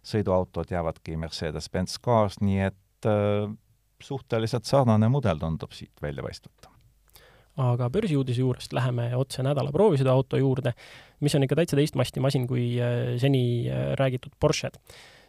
sõiduautod 0.07 0.71
jäävadki 0.73 1.17
Mercedes-Benz 1.21 1.99
Cars, 2.03 2.39
nii 2.41 2.63
et 2.69 3.09
äh, 3.09 3.45
suhteliselt 4.03 4.65
sarnane 4.65 5.09
mudel 5.11 5.39
tundub 5.41 5.75
siit 5.75 6.01
välja 6.01 6.25
paistvat. 6.25 6.71
aga 7.57 7.89
börsiuudise 7.89 8.43
juurest 8.43 8.73
läheme 8.77 9.09
otse 9.17 9.41
nädala 9.41 9.71
proovisõiduauto 9.73 10.37
juurde, 10.37 10.75
mis 11.25 11.33
on 11.35 11.45
ikka 11.45 11.57
täitsa 11.57 11.77
teist 11.79 11.95
masti 11.97 12.21
masin 12.21 12.45
kui 12.49 12.75
äh, 12.81 13.15
seni 13.21 13.69
äh, 13.69 13.93
räägitud 13.97 14.33
Porsched. 14.39 14.77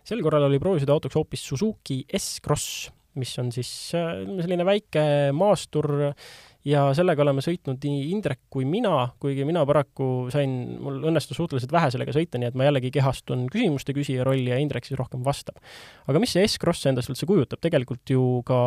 sel 0.04 0.22
korral 0.24 0.48
oli 0.48 0.60
proovisõiduautoks 0.60 1.16
hoopis 1.16 1.44
Suzuki 1.48 2.04
S-Cross, 2.16 2.90
mis 3.20 3.32
on 3.40 3.52
siis 3.52 3.70
äh, 3.96 4.24
selline 4.40 4.64
väike 4.64 5.02
maastur 5.32 6.12
ja 6.68 6.82
sellega 6.96 7.22
oleme 7.24 7.42
sõitnud 7.44 7.80
nii 7.84 8.08
Indrek 8.12 8.40
kui 8.52 8.66
mina, 8.68 9.08
kuigi 9.22 9.46
mina 9.48 9.62
paraku 9.68 10.28
sain, 10.32 10.52
mul 10.82 11.00
õnnestus 11.08 11.38
suhteliselt 11.38 11.72
vähe 11.72 11.90
sellega 11.94 12.14
sõita, 12.14 12.40
nii 12.40 12.50
et 12.50 12.58
ma 12.58 12.66
jällegi 12.66 12.90
kehastun 12.94 13.46
küsimuste 13.52 13.94
küsija 13.96 14.26
rolli 14.26 14.50
ja 14.52 14.58
Indrek 14.60 14.88
siis 14.88 14.98
rohkem 15.00 15.24
vastab. 15.26 15.60
aga 16.08 16.22
mis 16.22 16.34
see 16.36 16.46
S-Cross 16.46 16.90
endast 16.90 17.12
üldse 17.12 17.28
kujutab, 17.28 17.62
tegelikult 17.64 18.12
ju 18.12 18.24
ka 18.48 18.60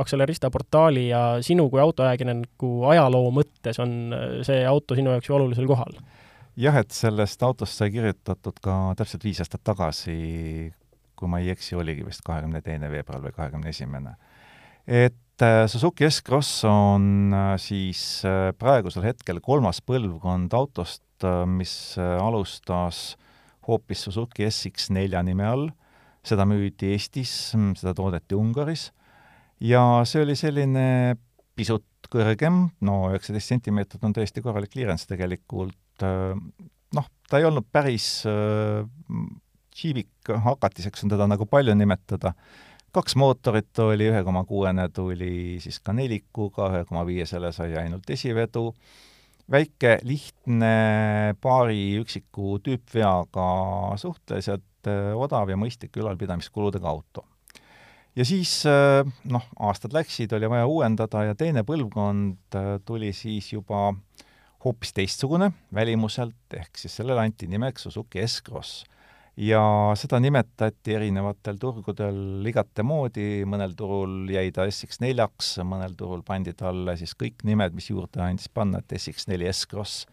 Accelerista 0.00 0.50
portaali 0.54 1.08
ja 1.08 1.22
sinu 1.44 1.68
kui 1.72 1.80
autoajakirjaniku 1.82 2.72
ajaloo 2.92 3.30
mõttes 3.34 3.80
on 3.82 3.94
see 4.46 4.64
auto 4.68 4.98
sinu 4.98 5.14
jaoks 5.16 5.30
ju 5.30 5.38
olulisel 5.38 5.70
kohal? 5.70 5.96
jah, 6.58 6.76
et 6.80 6.92
sellest 6.92 7.42
autost 7.46 7.78
sai 7.78 7.92
kirjutatud 7.94 8.58
ka 8.62 8.80
täpselt 8.98 9.24
viis 9.24 9.40
aastat 9.44 9.62
tagasi, 9.64 10.18
kui 11.18 11.30
ma 11.30 11.40
ei 11.42 11.52
eksi, 11.54 11.76
oligi 11.78 12.04
vist 12.06 12.24
kahekümne 12.26 12.60
teine 12.66 12.90
veebruar 12.90 13.22
või 13.24 13.36
kahekümne 13.36 13.72
esimene. 13.72 14.16
et 14.86 15.14
äh, 15.14 15.27
Suzuki 15.40 16.02
S-Cross 16.08 16.64
on 16.66 17.34
äh, 17.34 17.52
siis 17.62 18.24
äh, 18.26 18.50
praegusel 18.58 19.04
hetkel 19.06 19.38
kolmas 19.44 19.78
põlvkond 19.86 20.54
autost, 20.58 21.04
mis 21.50 21.72
alustas 21.98 23.16
hoopis 23.66 24.04
Suzuki 24.06 24.44
SX4 24.46 25.22
nime 25.26 25.46
all, 25.46 25.64
seda 26.26 26.46
müüdi 26.46 26.92
Eestis, 26.94 27.32
seda 27.78 27.94
toodeti 27.98 28.38
Ungaris. 28.38 28.92
Ja 29.58 30.04
see 30.06 30.22
oli 30.22 30.36
selline 30.38 31.16
pisut 31.58 32.06
kõrgem, 32.10 32.68
no 32.86 33.00
üheksateist 33.10 33.50
sentimeetrit 33.50 34.06
on 34.06 34.14
tõesti 34.14 34.44
korralik 34.44 34.70
clearance 34.76 35.10
tegelikult, 35.10 36.06
noh, 36.06 37.10
ta 37.26 37.42
ei 37.42 37.48
olnud 37.48 37.66
päris 37.74 38.22
Civic 39.78 40.30
hakatiseks 40.46 41.02
on 41.02 41.12
teda 41.12 41.26
nagu 41.30 41.46
palju 41.50 41.74
nimetada, 41.78 42.32
kaks 42.94 43.16
mootorit 43.20 43.78
oli, 43.84 44.08
ühe 44.10 44.22
koma 44.24 44.44
kuuene 44.48 44.88
tuli 44.94 45.58
siis 45.62 45.80
ka 45.84 45.92
nelikuga, 45.96 46.70
ühe 46.72 46.84
koma 46.88 47.04
viiesele 47.08 47.52
sai 47.52 47.74
ainult 47.80 48.08
esivedu, 48.10 48.70
väike, 49.50 49.98
lihtne, 50.08 51.34
paari 51.42 51.98
üksiku 52.00 52.58
tüüpveaga 52.64 53.48
suhteliselt 54.00 54.88
äh, 54.90 55.12
odav 55.16 55.50
ja 55.52 55.58
mõistlike 55.60 56.00
ülalpidamiskuludega 56.02 56.88
auto. 56.88 57.24
ja 58.16 58.24
siis 58.24 58.60
äh, 58.66 59.04
noh, 59.24 59.48
aastad 59.60 59.96
läksid, 59.96 60.32
oli 60.32 60.50
vaja 60.50 60.66
uuendada 60.66 61.28
ja 61.30 61.38
teine 61.38 61.64
põlvkond 61.68 62.58
äh, 62.58 62.76
tuli 62.84 63.12
siis 63.12 63.52
juba 63.52 63.92
hoopis 64.64 64.92
teistsugune 64.92 65.52
välimuselt, 65.74 66.40
ehk 66.52 66.76
siis 66.76 66.96
sellele 66.96 67.20
anti 67.22 67.46
nimeks 67.46 67.86
Suzuki 67.86 68.24
S-Cross 68.26 68.84
ja 69.38 69.62
seda 69.98 70.18
nimetati 70.20 70.94
erinevatel 70.96 71.58
turgudel 71.62 72.46
igate 72.50 72.82
moodi, 72.86 73.44
mõnel 73.46 73.74
turul 73.78 74.26
jäi 74.32 74.50
ta 74.54 74.66
SX4-ks, 74.66 75.60
mõnel 75.68 75.94
turul 75.98 76.24
pandi 76.26 76.54
talle 76.58 76.96
siis 76.98 77.14
kõik 77.18 77.44
nimed, 77.46 77.76
mis 77.76 77.90
juurde 77.92 78.22
andis 78.24 78.48
panna, 78.50 78.82
et 78.82 78.96
SX4 78.98 79.52
S-Cross, 79.52 80.08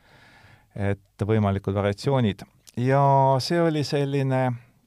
et 0.75 1.25
võimalikud 1.25 1.73
variatsioonid. 1.73 2.45
ja 2.77 3.01
see 3.39 3.61
oli 3.61 3.83
selline 3.87 4.41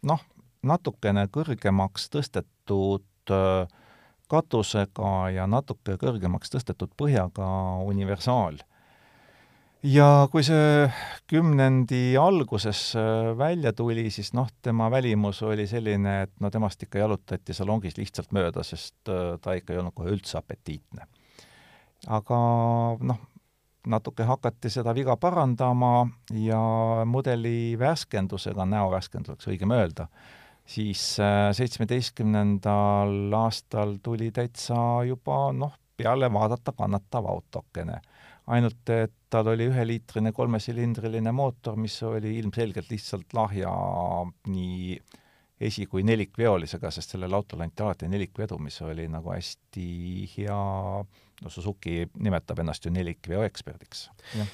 noh, 0.06 0.24
natukene 0.62 1.26
kõrgemaks 1.32 2.08
tõstetud 2.12 3.34
äh, 3.34 3.66
katusega 4.28 5.12
ja 5.34 5.46
natuke 5.50 5.96
kõrgemaks 5.98 6.52
tõstetud 6.52 6.92
põhjaga 6.96 7.48
universaal 7.88 8.60
ja 9.82 10.28
kui 10.32 10.42
see 10.46 10.88
kümnendi 11.30 12.16
alguses 12.18 12.92
välja 13.38 13.72
tuli, 13.76 14.08
siis 14.10 14.32
noh, 14.34 14.48
tema 14.62 14.88
välimus 14.90 15.42
oli 15.46 15.66
selline, 15.70 16.22
et 16.26 16.34
no 16.40 16.50
temast 16.50 16.82
ikka 16.82 17.02
jalutati 17.02 17.54
salongis 17.54 17.98
lihtsalt 17.98 18.32
mööda, 18.34 18.64
sest 18.66 19.10
äh, 19.12 19.36
ta 19.42 19.54
ikka 19.58 19.74
ei 19.74 19.82
olnud 19.82 19.94
kohe 19.94 20.14
üldse 20.14 20.38
apetiitne. 20.40 21.06
aga 22.06 22.38
noh, 23.00 23.20
natuke 23.86 24.26
hakati 24.26 24.70
seda 24.70 24.94
viga 24.94 25.16
parandama 25.16 26.08
ja 26.34 26.60
mudeli 27.06 27.76
värskendusega, 27.78 28.66
näo 28.66 28.90
värskenduseks 28.90 29.48
õigem 29.52 29.72
öelda, 29.78 30.08
siis 30.66 31.16
äh, 31.22 31.50
seitsmeteistkümnendal 31.54 33.34
aastal 33.34 33.98
tuli 34.02 34.30
täitsa 34.34 35.04
juba 35.06 35.52
noh, 35.52 35.78
peale 35.96 36.30
vaadata 36.32 36.74
kannatav 36.74 37.26
autokene 37.26 38.00
ainult 38.48 38.90
et 38.94 39.14
tal 39.28 39.50
oli 39.52 39.68
üheliitrine 39.68 40.32
kolmesilindriline 40.36 41.32
mootor, 41.36 41.76
mis 41.80 41.98
oli 42.06 42.38
ilmselgelt 42.40 42.90
lihtsalt 42.92 43.34
lahja 43.36 43.72
nii 44.48 44.98
esi- 45.60 45.86
kui 45.90 46.04
nelikveolisega, 46.06 46.90
sest 46.94 47.14
sellele 47.14 47.34
autole 47.36 47.66
anti 47.66 47.82
alati 47.82 48.08
nelikvedu, 48.08 48.58
mis 48.62 48.78
oli 48.86 49.08
nagu 49.10 49.32
hästi 49.34 49.88
hea, 50.36 50.58
no 51.42 51.50
Suzuki 51.52 52.04
nimetab 52.22 52.62
ennast 52.62 52.86
ju 52.86 52.92
nelikveo 52.94 53.42
eksperdiks. 53.46 54.06
Äh, 54.38 54.46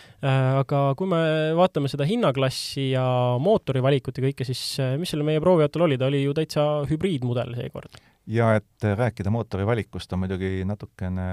aga 0.63 0.87
kui 0.99 1.11
me 1.11 1.21
vaatame 1.57 1.93
seda 1.93 2.09
hinnaklassi 2.09 2.91
ja 2.95 3.05
mootori 3.41 3.85
valikut 3.85 4.19
ja 4.19 4.27
kõike, 4.27 4.49
siis 4.49 4.65
äh, 4.83 4.97
mis 5.01 5.13
sellel 5.13 5.29
meie 5.29 5.45
prooviautol 5.45 5.87
oli, 5.89 6.01
ta 6.01 6.09
oli 6.11 6.25
ju 6.25 6.35
täitsa 6.37 6.67
hübriidmudel 6.91 7.55
seekord 7.61 8.01
ja 8.27 8.55
et 8.57 8.87
rääkida 8.97 9.31
mootori 9.31 9.67
valikust 9.67 10.13
on 10.13 10.23
muidugi 10.25 10.65
natukene 10.65 11.27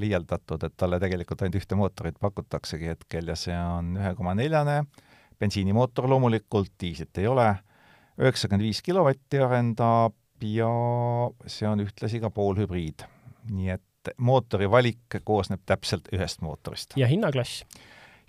liialdatud, 0.00 0.62
et 0.64 0.76
talle 0.76 1.00
tegelikult 1.02 1.42
ainult 1.42 1.60
ühte 1.60 1.78
mootorit 1.78 2.20
pakutaksegi 2.20 2.92
hetkel 2.92 3.28
ja 3.32 3.36
see 3.36 3.56
on 3.56 3.94
ühe 4.00 4.14
koma 4.16 4.34
neljane, 4.38 4.82
bensiinimootor 5.40 6.08
loomulikult, 6.08 6.72
diislit 6.80 7.20
ei 7.20 7.28
ole, 7.28 7.48
üheksakümmend 8.20 8.66
viis 8.66 8.82
kilovatti 8.84 9.40
arendab 9.44 10.16
ja 10.44 10.72
see 11.46 11.68
on 11.68 11.84
ühtlasi 11.84 12.20
ka 12.20 12.32
poolhübriid. 12.32 13.06
nii 13.50 13.70
et 13.76 14.12
mootori 14.16 14.68
valik 14.70 15.20
koosneb 15.24 15.60
täpselt 15.66 16.08
ühest 16.12 16.40
mootorist. 16.44 16.96
ja 16.96 17.06
hinnaklass? 17.06 17.64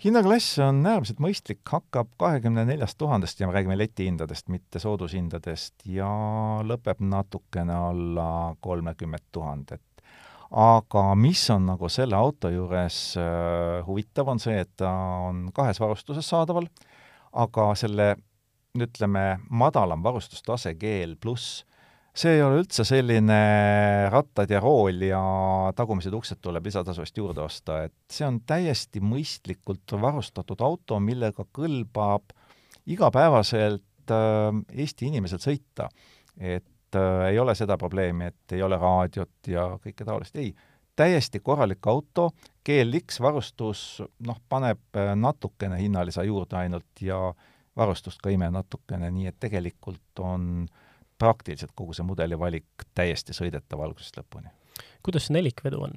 Hinnaklass 0.02 0.56
on 0.62 0.82
äärmiselt 0.86 1.20
mõistlik, 1.22 1.60
hakkab 1.68 2.10
kahekümne 2.20 2.64
neljast 2.66 2.98
tuhandest 2.98 3.40
ja 3.40 3.46
me 3.48 3.54
räägime 3.54 3.76
letihindadest, 3.78 4.48
mitte 4.50 4.82
soodushindadest, 4.82 5.84
ja 5.86 6.10
lõpeb 6.66 7.02
natukene 7.06 7.76
alla 7.76 8.28
kolmekümmet 8.60 9.24
tuhandet. 9.32 9.82
aga 10.52 11.14
mis 11.16 11.46
on 11.50 11.64
nagu 11.66 11.88
selle 11.88 12.16
auto 12.16 12.50
juures 12.52 13.16
äh, 13.16 13.86
huvitav, 13.86 14.28
on 14.28 14.40
see, 14.42 14.58
et 14.60 14.68
ta 14.76 14.90
on 15.28 15.46
kahes 15.54 15.80
varustuses 15.80 16.28
saadaval, 16.28 16.66
aga 17.32 17.70
selle 17.74 18.16
ütleme, 18.76 19.38
madalam 19.48 20.02
varustustase 20.04 20.74
GL 20.74 21.16
pluss 21.20 21.64
see 22.12 22.34
ei 22.36 22.42
ole 22.44 22.60
üldse 22.60 22.84
selline 22.84 23.38
rattad 24.12 24.50
ja 24.52 24.60
rool 24.60 25.00
ja 25.06 25.20
tagumised 25.76 26.12
uksed 26.12 26.42
tuleb 26.44 26.66
lisatasu 26.68 27.04
eest 27.04 27.16
juurde 27.16 27.40
osta, 27.44 27.82
et 27.88 27.94
see 28.12 28.26
on 28.28 28.42
täiesti 28.46 29.00
mõistlikult 29.00 29.94
varustatud 30.00 30.60
auto, 30.64 31.00
millega 31.00 31.46
kõlbab 31.56 32.34
igapäevaselt 32.92 34.12
äh, 34.12 34.50
Eesti 34.76 35.08
inimesel 35.08 35.40
sõita. 35.40 35.88
et 36.36 36.98
äh, 36.98 37.30
ei 37.30 37.38
ole 37.38 37.54
seda 37.56 37.78
probleemi, 37.80 38.28
et 38.28 38.56
ei 38.58 38.62
ole 38.62 38.76
raadiot 38.76 39.48
ja 39.48 39.70
kõike 39.80 40.04
taolist, 40.04 40.36
ei, 40.36 40.52
täiesti 40.96 41.40
korralik 41.40 41.86
auto, 41.88 42.30
GLX 42.66 43.20
varustus, 43.24 44.02
noh, 44.26 44.40
paneb 44.48 44.84
äh, 45.00 45.14
natukene 45.16 45.80
hinnalisa 45.80 46.28
juurde 46.28 46.60
ainult 46.60 47.00
ja 47.00 47.32
varustust 47.76 48.20
ka 48.20 48.28
ime 48.28 48.50
natukene, 48.52 49.08
nii 49.10 49.30
et 49.32 49.40
tegelikult 49.40 50.20
on 50.20 50.66
äh, 50.66 50.81
praktiliselt 51.22 51.74
kogu 51.78 51.94
see 51.96 52.06
mudeli 52.06 52.38
valik 52.38 52.88
täiesti 52.98 53.36
sõidetav 53.36 53.84
algusest 53.84 54.18
lõpuni. 54.18 54.50
kuidas 55.02 55.28
see 55.28 55.38
nelikvedu 55.38 55.84
on? 55.86 55.96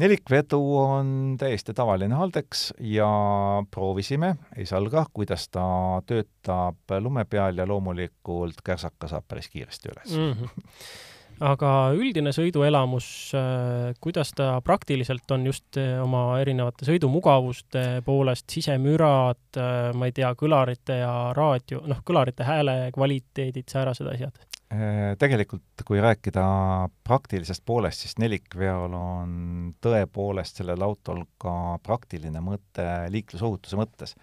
nelikvedu 0.00 0.60
on 0.78 1.12
täiesti 1.38 1.74
tavaline 1.76 2.14
Haldex 2.14 2.70
ja 2.78 3.10
proovisime, 3.74 4.34
ei 4.56 4.66
salga, 4.66 5.04
kuidas 5.12 5.48
ta 5.48 5.64
töötab 6.06 6.96
lume 7.00 7.24
peal 7.28 7.58
ja 7.58 7.66
loomulikult 7.68 8.62
kärsaka 8.64 9.10
saab 9.10 9.26
päris 9.28 9.50
kiiresti 9.52 9.94
üles 9.94 10.16
mm. 10.16 10.32
-hmm 10.32 11.08
aga 11.40 11.70
üldine 11.96 12.32
sõiduelamus, 12.36 13.06
äh, 13.36 13.94
kuidas 14.02 14.34
ta 14.36 14.52
praktiliselt 14.64 15.30
on 15.32 15.46
just 15.48 15.78
äh, 15.80 15.96
oma 16.02 16.40
erinevate 16.42 16.86
sõidumugavuste 16.88 18.02
poolest, 18.06 18.46
sisemürad, 18.52 19.40
äh, 19.56 19.90
ma 19.96 20.10
ei 20.10 20.14
tea, 20.16 20.32
kõlarite 20.38 21.00
ja 21.00 21.14
raadio, 21.36 21.82
noh, 21.88 22.04
kõlarite 22.06 22.46
hääle 22.46 22.76
kvaliteedid, 22.96 23.68
säärased 23.72 24.12
asjad? 24.14 24.46
Tegelikult, 25.18 25.82
kui 25.82 25.98
rääkida 25.98 26.44
praktilisest 27.02 27.64
poolest, 27.66 28.04
siis 28.04 28.20
nelikveol 28.22 28.92
on 28.94 29.32
tõepoolest 29.82 30.60
sellel 30.60 30.84
autol 30.86 31.24
ka 31.42 31.54
praktiline 31.82 32.38
mõte 32.44 32.86
liiklusohutuse 33.10 33.80
mõttes 33.80 34.14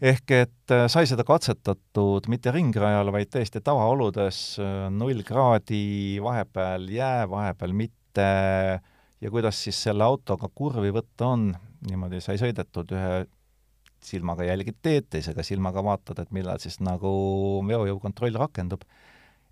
ehk 0.00 0.34
et 0.36 0.74
äh, 0.74 0.86
sai 0.90 1.04
seda 1.10 1.24
katsetatud 1.26 2.28
mitte 2.32 2.52
ringrajal, 2.54 3.12
vaid 3.14 3.30
täiesti 3.32 3.62
tavaoludes, 3.64 4.40
äh, 4.62 4.88
null 4.94 5.22
kraadi, 5.26 6.18
vahepeal 6.22 6.88
jää, 6.90 7.28
vahepeal 7.30 7.76
mitte, 7.76 8.30
ja 9.22 9.30
kuidas 9.30 9.60
siis 9.64 9.78
selle 9.88 10.04
autoga 10.04 10.50
kurvi 10.54 10.92
võtta 10.94 11.32
on, 11.34 11.52
niimoodi 11.88 12.22
sai 12.22 12.38
sõidetud 12.40 12.90
ühe 12.96 13.22
silmaga 14.02 14.46
jälgid 14.46 14.80
teed, 14.82 15.06
teisega 15.14 15.44
silmaga 15.46 15.82
vaatad, 15.84 16.18
et 16.22 16.32
millal 16.34 16.58
siis 16.62 16.80
nagu 16.82 17.12
veojõukontroll 17.68 18.38
rakendub. 18.40 18.82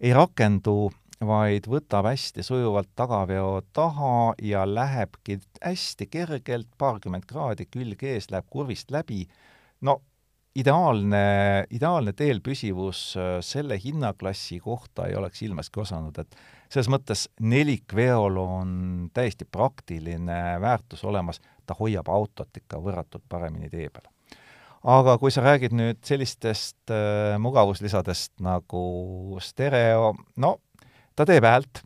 ei 0.01 0.13
rakendu, 0.17 0.91
vaid 1.21 1.67
võtab 1.69 2.09
hästi 2.09 2.43
sujuvalt 2.43 2.89
tagaveo 2.97 3.61
taha 3.77 4.33
ja 4.43 4.65
lähebki 4.65 5.39
hästi 5.61 6.07
kergelt, 6.07 6.71
paarkümmend 6.79 7.27
kraadi 7.29 7.67
külg 7.69 8.03
ees, 8.03 8.31
läheb 8.33 8.49
kurvist 8.51 8.91
läbi, 8.91 9.27
no 9.81 10.01
ideaalne, 10.59 11.67
ideaalne 11.71 12.13
teel 12.17 12.41
püsivus 12.43 13.15
äh, 13.19 13.39
selle 13.45 13.79
hinnaklassi 13.81 14.59
kohta 14.63 15.07
ei 15.07 15.17
oleks 15.19 15.43
ilmaski 15.47 15.83
osanud, 15.83 16.19
et 16.19 16.39
selles 16.71 16.91
mõttes 16.91 17.27
nelikveol 17.41 18.39
on 18.43 18.73
täiesti 19.15 19.47
praktiline 19.47 20.61
väärtus 20.63 21.05
olemas, 21.05 21.41
ta 21.67 21.77
hoiab 21.79 22.09
autot 22.11 22.57
ikka 22.57 22.81
võrratult 22.83 23.27
paremini 23.29 23.71
tee 23.71 23.89
peal. 23.91 24.09
aga 24.83 25.19
kui 25.19 25.31
sa 25.31 25.45
räägid 25.45 25.77
nüüd 25.77 26.03
sellistest 26.05 26.91
äh, 26.91 27.39
mugavuslisadest 27.39 28.41
nagu 28.43 29.39
stereo, 29.41 30.15
no 30.37 30.57
ta 31.15 31.27
teeb 31.29 31.45
häält, 31.45 31.83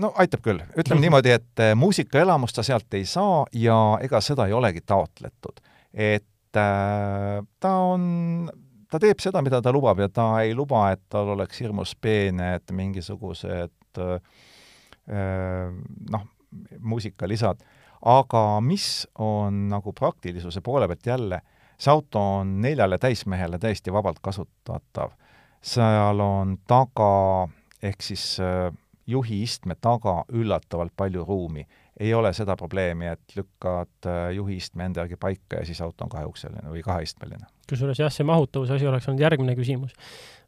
no 0.00 0.12
aitab 0.20 0.42
küll, 0.44 0.62
ütleme 0.78 1.02
niimoodi, 1.06 1.34
et 1.38 1.62
äh, 1.62 1.74
muusikaelamust 1.78 2.58
sa 2.58 2.64
sealt 2.66 2.94
ei 2.98 3.06
saa 3.08 3.44
ja 3.54 3.76
ega 4.02 4.20
seda 4.24 4.46
ei 4.46 4.56
olegi 4.56 4.82
taotletud. 4.86 5.62
et 5.92 6.26
ta 7.60 7.72
on, 7.92 8.48
ta 8.90 9.00
teeb 9.02 9.20
seda, 9.22 9.42
mida 9.44 9.60
ta 9.62 9.72
lubab 9.74 10.00
ja 10.02 10.08
ta 10.12 10.28
ei 10.44 10.54
luba, 10.56 10.88
et 10.94 11.02
tal 11.12 11.34
oleks 11.34 11.60
hirmus 11.62 11.94
peened 12.00 12.72
mingisugused 12.72 14.00
äh, 14.02 14.20
noh, 16.10 16.28
muusikalisad. 16.80 17.60
aga 18.06 18.60
mis 18.60 19.06
on 19.18 19.68
nagu 19.68 19.92
praktilisuse 19.92 20.60
poole 20.60 20.86
pealt 20.88 21.06
jälle, 21.06 21.40
see 21.78 21.90
auto 21.90 22.20
on 22.40 22.60
neljale 22.60 22.98
täismehele 22.98 23.58
täiesti 23.58 23.92
vabalt 23.92 24.20
kasutatav. 24.22 25.10
seal 25.62 26.20
on 26.20 26.58
taga, 26.66 27.48
ehk 27.82 28.02
siis 28.02 28.38
äh, 28.40 28.72
juhi 29.06 29.42
istme 29.42 29.74
taga 29.80 30.24
üllatavalt 30.28 30.92
palju 30.96 31.24
ruumi 31.24 31.66
ei 32.00 32.14
ole 32.14 32.32
seda 32.36 32.56
probleemi, 32.56 33.08
et 33.08 33.36
lükkad 33.36 34.08
äh, 34.08 34.30
juhiistme 34.36 34.84
enda 34.84 35.04
järgi 35.04 35.16
paika 35.20 35.60
ja 35.60 35.66
siis 35.68 35.80
auto 35.84 36.04
on 36.04 36.12
kaheukseline 36.12 36.68
või 36.68 36.82
kaheistmeline. 36.84 37.48
kusjuures 37.70 38.00
jah, 38.02 38.12
see 38.12 38.26
mahutavuse 38.28 38.76
asi 38.76 38.86
oleks 38.86 39.08
olnud 39.08 39.24
järgmine 39.24 39.56
küsimus. 39.56 39.94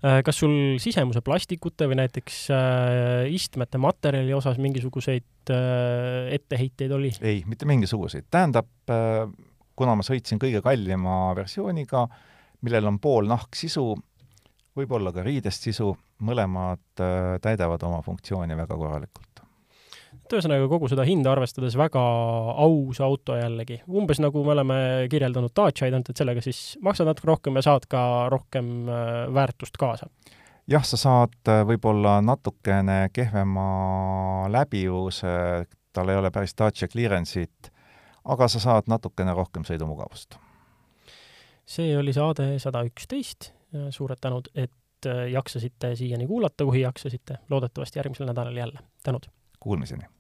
Äh, 0.05 0.20
kas 0.26 0.40
sul 0.42 0.76
sisemuse 0.82 1.22
plastikute 1.24 1.88
või 1.88 2.01
näiteks 2.03 2.40
äh, 2.55 3.30
istmete 3.32 3.80
materjali 3.80 4.34
osas 4.36 4.61
mingisuguseid 4.61 5.24
etteheiteid 5.49 6.92
oli? 6.92 7.14
ei, 7.24 7.40
mitte 7.49 7.64
mingisuguseid. 7.64 8.26
tähendab, 8.30 8.68
kuna 9.78 9.94
ma 9.96 10.05
sõitsin 10.05 10.36
kõige 10.42 10.61
kallima 10.61 11.32
versiooniga, 11.38 12.05
millel 12.61 12.90
on 12.90 12.99
pool 13.01 13.30
nahksisu, 13.30 13.86
võib-olla 14.76 15.14
ka 15.16 15.24
riidest 15.24 15.64
sisu, 15.64 15.94
mõlemad 16.28 17.01
täidavad 17.40 17.88
oma 17.88 18.03
funktsiooni 18.05 18.59
väga 18.61 18.76
korralikult 18.76 19.28
et 20.29 20.37
ühesõnaga 20.37 20.68
kogu 20.68 20.89
seda 20.91 21.05
hinda 21.09 21.33
arvestades 21.33 21.76
väga 21.79 22.01
aus 22.61 23.01
auto 23.05 23.37
jällegi, 23.39 23.81
umbes 23.89 24.20
nagu 24.20 24.43
me 24.45 24.53
oleme 24.55 24.79
kirjeldanud 25.11 25.55
Daciaid, 25.57 25.95
ainult 25.95 26.11
et 26.12 26.20
sellega 26.20 26.43
siis 26.45 26.76
maksad 26.85 27.09
natuke 27.09 27.31
rohkem 27.31 27.57
ja 27.57 27.64
saad 27.64 27.89
ka 27.89 28.03
rohkem 28.33 28.91
äh, 28.93 29.14
väärtust 29.35 29.79
kaasa. 29.81 30.11
jah, 30.68 30.85
sa 30.85 31.01
saad 31.01 31.49
äh, 31.49 31.62
võib-olla 31.68 32.18
natukene 32.24 33.09
kehvema 33.12 33.68
läbivuse, 34.53 35.64
tal 35.97 36.12
ei 36.12 36.20
ole 36.20 36.33
päris 36.35 36.57
Dacia 36.59 36.89
clearance'it, 36.93 37.72
aga 38.29 38.51
sa 38.53 38.61
saad 38.61 38.93
natukene 38.93 39.33
rohkem 39.37 39.64
sõidumugavust. 39.64 40.37
see 41.64 41.97
oli 41.97 42.12
saade 42.12 42.59
sada 42.59 42.85
üksteist, 42.85 43.53
suured 43.91 44.20
tänud, 44.20 44.53
et 44.55 45.09
äh, 45.09 45.24
jaksasite 45.33 45.95
siiani 45.97 46.29
kuulata, 46.29 46.68
kui 46.68 46.85
jaksasite, 46.85 47.41
loodetavasti 47.49 48.03
järgmisel 48.03 48.29
nädalal 48.29 48.57
jälle, 48.57 48.87
tänud! 49.03 49.33
Kuulmiseni! 49.59 50.18